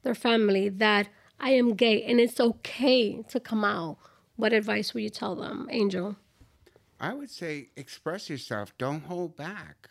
their 0.03 0.15
family, 0.15 0.69
that 0.69 1.07
I 1.39 1.51
am 1.51 1.75
gay 1.75 2.03
and 2.03 2.19
it's 2.19 2.39
okay 2.39 3.21
to 3.29 3.39
come 3.39 3.63
out? 3.63 3.97
What 4.35 4.53
advice 4.53 4.93
would 4.93 5.03
you 5.03 5.09
tell 5.09 5.35
them, 5.35 5.67
Angel? 5.71 6.15
I 6.99 7.13
would 7.13 7.29
say 7.29 7.69
express 7.75 8.29
yourself. 8.29 8.75
Don't 8.77 9.03
hold 9.03 9.35
back. 9.35 9.89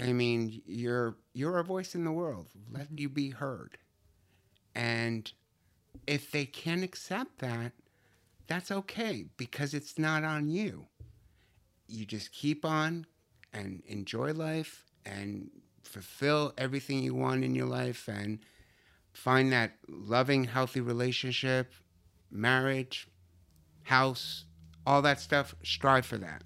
I 0.00 0.12
mean, 0.12 0.62
you're 0.66 1.16
you're 1.34 1.58
a 1.58 1.64
voice 1.64 1.94
in 1.94 2.04
the 2.04 2.12
world. 2.12 2.48
Let 2.70 2.84
mm-hmm. 2.84 2.98
you 2.98 3.08
be 3.08 3.30
heard. 3.30 3.78
And 4.74 5.30
if 6.06 6.30
they 6.30 6.46
can't 6.46 6.84
accept 6.84 7.38
that, 7.40 7.72
that's 8.46 8.70
okay 8.70 9.26
because 9.36 9.74
it's 9.74 9.98
not 9.98 10.24
on 10.24 10.48
you. 10.48 10.86
You 11.88 12.06
just 12.06 12.32
keep 12.32 12.64
on 12.64 13.06
and 13.58 13.82
enjoy 13.86 14.32
life 14.32 14.84
and 15.04 15.50
fulfill 15.82 16.52
everything 16.56 17.02
you 17.02 17.14
want 17.14 17.44
in 17.44 17.54
your 17.54 17.66
life 17.66 18.08
and 18.08 18.38
find 19.12 19.52
that 19.52 19.72
loving, 19.88 20.44
healthy 20.44 20.80
relationship, 20.80 21.72
marriage, 22.30 23.08
house, 23.82 24.44
all 24.86 25.02
that 25.02 25.20
stuff. 25.20 25.54
Strive 25.62 26.06
for 26.06 26.18
that. 26.18 26.42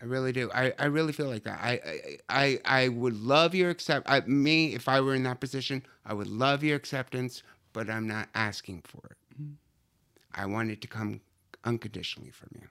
I 0.00 0.04
really 0.04 0.32
do. 0.32 0.50
I, 0.52 0.74
I 0.78 0.86
really 0.86 1.12
feel 1.12 1.28
like 1.28 1.44
that. 1.44 1.58
I 1.62 1.80
I, 1.80 2.18
I, 2.28 2.60
I 2.64 2.88
would 2.88 3.16
love 3.18 3.54
your 3.54 3.70
accept. 3.70 4.08
I, 4.08 4.20
me, 4.20 4.74
if 4.74 4.88
I 4.88 5.00
were 5.00 5.14
in 5.14 5.22
that 5.22 5.40
position, 5.40 5.82
I 6.04 6.12
would 6.12 6.26
love 6.26 6.62
your 6.62 6.76
acceptance, 6.76 7.42
but 7.72 7.88
I'm 7.88 8.06
not 8.06 8.28
asking 8.34 8.82
for 8.84 9.00
it. 9.10 9.16
Mm-hmm. 9.34 9.52
I 10.34 10.44
want 10.44 10.70
it 10.70 10.82
to 10.82 10.88
come 10.88 11.22
unconditionally 11.64 12.30
from 12.30 12.50
you. 12.54 12.68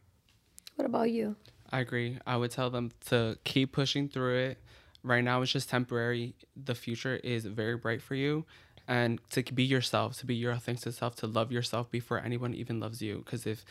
What 0.76 0.86
about 0.86 1.10
you? 1.10 1.36
I 1.72 1.80
agree. 1.80 2.18
I 2.26 2.38
would 2.38 2.52
tell 2.52 2.70
them 2.70 2.92
to 3.08 3.38
keep 3.44 3.72
pushing 3.72 4.08
through 4.08 4.38
it. 4.38 4.58
Right 5.04 5.24
now, 5.24 5.42
it's 5.42 5.52
just 5.52 5.70
temporary. 5.70 6.36
The 6.56 6.76
future 6.76 7.18
is 7.18 7.46
very 7.46 7.78
bright 7.78 8.02
for 8.02 8.16
you. 8.16 8.46
And 8.88 9.20
to 9.32 9.42
be 9.42 9.64
yourself, 9.64 10.18
to 10.20 10.26
be 10.26 10.36
your 10.36 10.52
authentic 10.52 10.94
self, 10.94 11.16
to 11.18 11.28
love 11.28 11.52
yourself 11.52 11.90
before 11.90 12.20
anyone 12.20 12.54
even 12.54 12.80
loves 12.80 13.02
you. 13.02 13.24
Because 13.26 13.46
if 13.48 13.66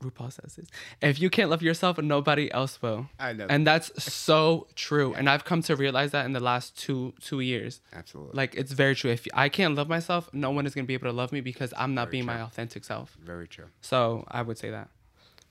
RuPaul 0.00 0.32
says 0.32 0.56
this, 0.56 0.68
if 1.00 1.20
you 1.20 1.30
can't 1.30 1.50
love 1.50 1.62
yourself, 1.62 1.98
nobody 1.98 2.52
else 2.52 2.80
will. 2.80 3.08
I 3.18 3.32
know. 3.32 3.46
And 3.48 3.66
that's 3.66 4.02
so 4.02 4.68
true. 4.74 5.14
And 5.14 5.28
I've 5.28 5.44
come 5.44 5.62
to 5.62 5.76
realize 5.76 6.12
that 6.12 6.24
in 6.24 6.32
the 6.32 6.40
last 6.40 6.78
two 6.78 7.14
two 7.20 7.40
years. 7.40 7.80
Absolutely. 7.92 8.36
Like 8.36 8.54
it's 8.54 8.72
very 8.72 8.94
true. 8.94 9.10
If 9.10 9.26
I 9.34 9.48
can't 9.48 9.74
love 9.74 9.88
myself, 9.88 10.28
no 10.32 10.50
one 10.50 10.66
is 10.66 10.74
gonna 10.74 10.86
be 10.86 10.94
able 10.94 11.08
to 11.08 11.12
love 11.12 11.32
me 11.32 11.40
because 11.40 11.72
I'm 11.76 11.94
not 11.94 12.10
being 12.10 12.26
my 12.26 12.40
authentic 12.40 12.84
self. 12.84 13.16
Very 13.20 13.48
true. 13.48 13.66
So 13.80 14.24
I 14.28 14.42
would 14.42 14.58
say 14.58 14.70
that. 14.70 14.88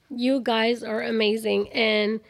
You 0.10 0.40
guys 0.42 0.84
are 0.84 1.02
amazing. 1.02 1.70
And 1.70 2.22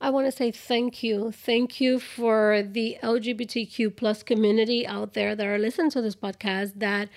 I 0.00 0.10
want 0.10 0.26
to 0.26 0.32
say 0.32 0.50
thank 0.50 1.02
you. 1.02 1.32
Thank 1.32 1.80
you 1.80 1.98
for 1.98 2.62
the 2.62 2.98
LGBTQ 3.02 3.96
plus 3.96 4.22
community 4.22 4.86
out 4.86 5.14
there 5.14 5.34
that 5.34 5.46
are 5.46 5.58
listening 5.58 5.90
to 5.92 6.02
this 6.02 6.16
podcast 6.16 6.72
that 6.76 7.08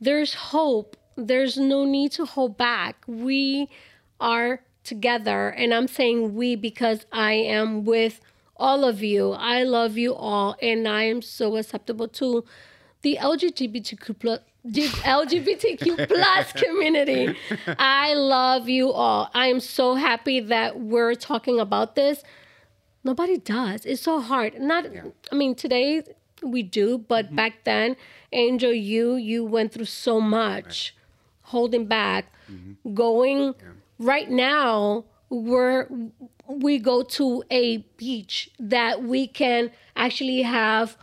there's 0.00 0.34
hope. 0.34 0.96
There's 1.16 1.56
no 1.56 1.84
need 1.84 2.12
to 2.12 2.24
hold 2.24 2.56
back. 2.56 2.96
We 3.06 3.68
are 4.20 4.60
together. 4.84 5.48
And 5.48 5.72
I'm 5.72 5.88
saying 5.88 6.34
we 6.34 6.56
because 6.56 7.06
I 7.12 7.32
am 7.32 7.84
with 7.84 8.20
all 8.56 8.84
of 8.84 9.02
you. 9.02 9.32
I 9.32 9.62
love 9.62 9.96
you 9.96 10.14
all. 10.14 10.56
And 10.62 10.86
I 10.86 11.04
am 11.04 11.22
so 11.22 11.56
acceptable 11.56 12.08
to 12.08 12.44
the 13.02 13.18
LGBTQ 13.20 14.18
plus 14.18 14.40
LGBTQ 14.66 16.08
plus 16.08 16.52
community. 16.52 17.36
I 17.78 18.14
love 18.14 18.68
you 18.68 18.92
all. 18.92 19.30
I 19.34 19.48
am 19.48 19.60
so 19.60 19.94
happy 19.94 20.40
that 20.40 20.80
we're 20.80 21.14
talking 21.14 21.60
about 21.60 21.94
this. 21.94 22.22
Nobody 23.02 23.36
does. 23.36 23.84
It's 23.84 24.02
so 24.02 24.20
hard. 24.20 24.58
Not 24.60 24.86
I 25.30 25.34
mean 25.34 25.54
today 25.54 26.02
we 26.42 26.62
do, 26.62 26.98
but 26.98 27.26
mm-hmm. 27.26 27.36
back 27.36 27.64
then, 27.64 27.96
Angel, 28.32 28.72
you 28.72 29.16
you 29.16 29.44
went 29.44 29.72
through 29.72 29.84
so 29.84 30.20
much 30.20 30.96
holding 31.42 31.86
back, 31.86 32.32
mm-hmm. 32.50 32.94
going 32.94 33.54
right 33.98 34.30
now 34.30 35.04
we're 35.30 35.88
we 36.46 36.78
go 36.78 37.02
to 37.02 37.42
a 37.50 37.78
beach 37.96 38.50
that 38.58 39.02
we 39.02 39.26
can 39.26 39.70
actually 39.96 40.42
have 40.42 40.96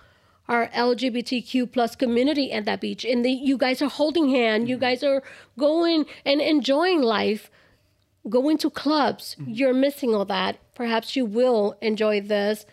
our 0.52 0.68
LGBTQ 0.68 1.72
plus 1.72 1.96
community 1.96 2.52
at 2.52 2.66
that 2.66 2.82
beach, 2.82 3.06
and 3.06 3.24
the, 3.24 3.32
you 3.32 3.58
guys 3.58 3.82
are 3.82 3.88
holding 3.88 4.30
hand. 4.30 4.68
You 4.68 4.78
guys 4.78 5.02
are 5.02 5.24
going 5.58 6.06
and 6.26 6.42
enjoying 6.42 7.02
life, 7.02 7.50
going 8.30 8.58
to 8.58 8.70
clubs. 8.70 9.38
You're 9.48 9.74
missing 9.74 10.14
all 10.14 10.26
that. 10.26 10.58
Perhaps 10.76 11.16
you 11.16 11.26
will 11.26 11.78
enjoy 11.82 12.20
this 12.20 12.66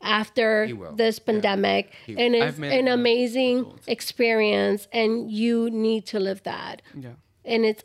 after 0.00 0.70
this 0.94 1.18
pandemic, 1.18 1.92
and 2.06 2.36
it's 2.36 2.58
an 2.58 2.86
amazing 2.86 3.80
experience, 3.88 4.86
and 4.92 5.30
you 5.30 5.70
need 5.70 6.06
to 6.06 6.20
live 6.20 6.44
that, 6.44 6.82
Yeah. 6.96 7.14
and 7.44 7.64
it's 7.64 7.82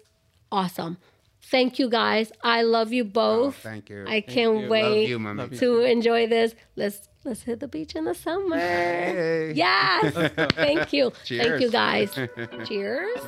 awesome. 0.52 0.98
Thank 1.42 1.80
you 1.80 1.90
guys. 1.90 2.32
I 2.44 2.62
love 2.62 2.94
you 2.94 3.04
both. 3.04 3.56
Oh, 3.66 3.70
thank 3.70 3.90
you. 3.90 4.06
I 4.08 4.22
can't 4.22 4.62
you. 4.64 4.70
wait 4.70 5.10
you, 5.10 5.18
to 5.58 5.80
enjoy 5.82 6.28
this. 6.28 6.54
Let's 6.76 7.09
Let's 7.26 7.44
hit 7.44 7.60
the 7.60 7.68
beach 7.68 7.96
in 7.96 8.06
the 8.06 8.16
summer. 8.16 8.58
Hey. 8.58 9.52
Yes. 9.54 10.14
Thank 10.54 10.94
you. 10.94 11.12
Thank 11.28 11.62
you 11.62 11.70
Cheers. 11.70 11.72
guys. 11.72 12.14
Cheers. 12.66 13.20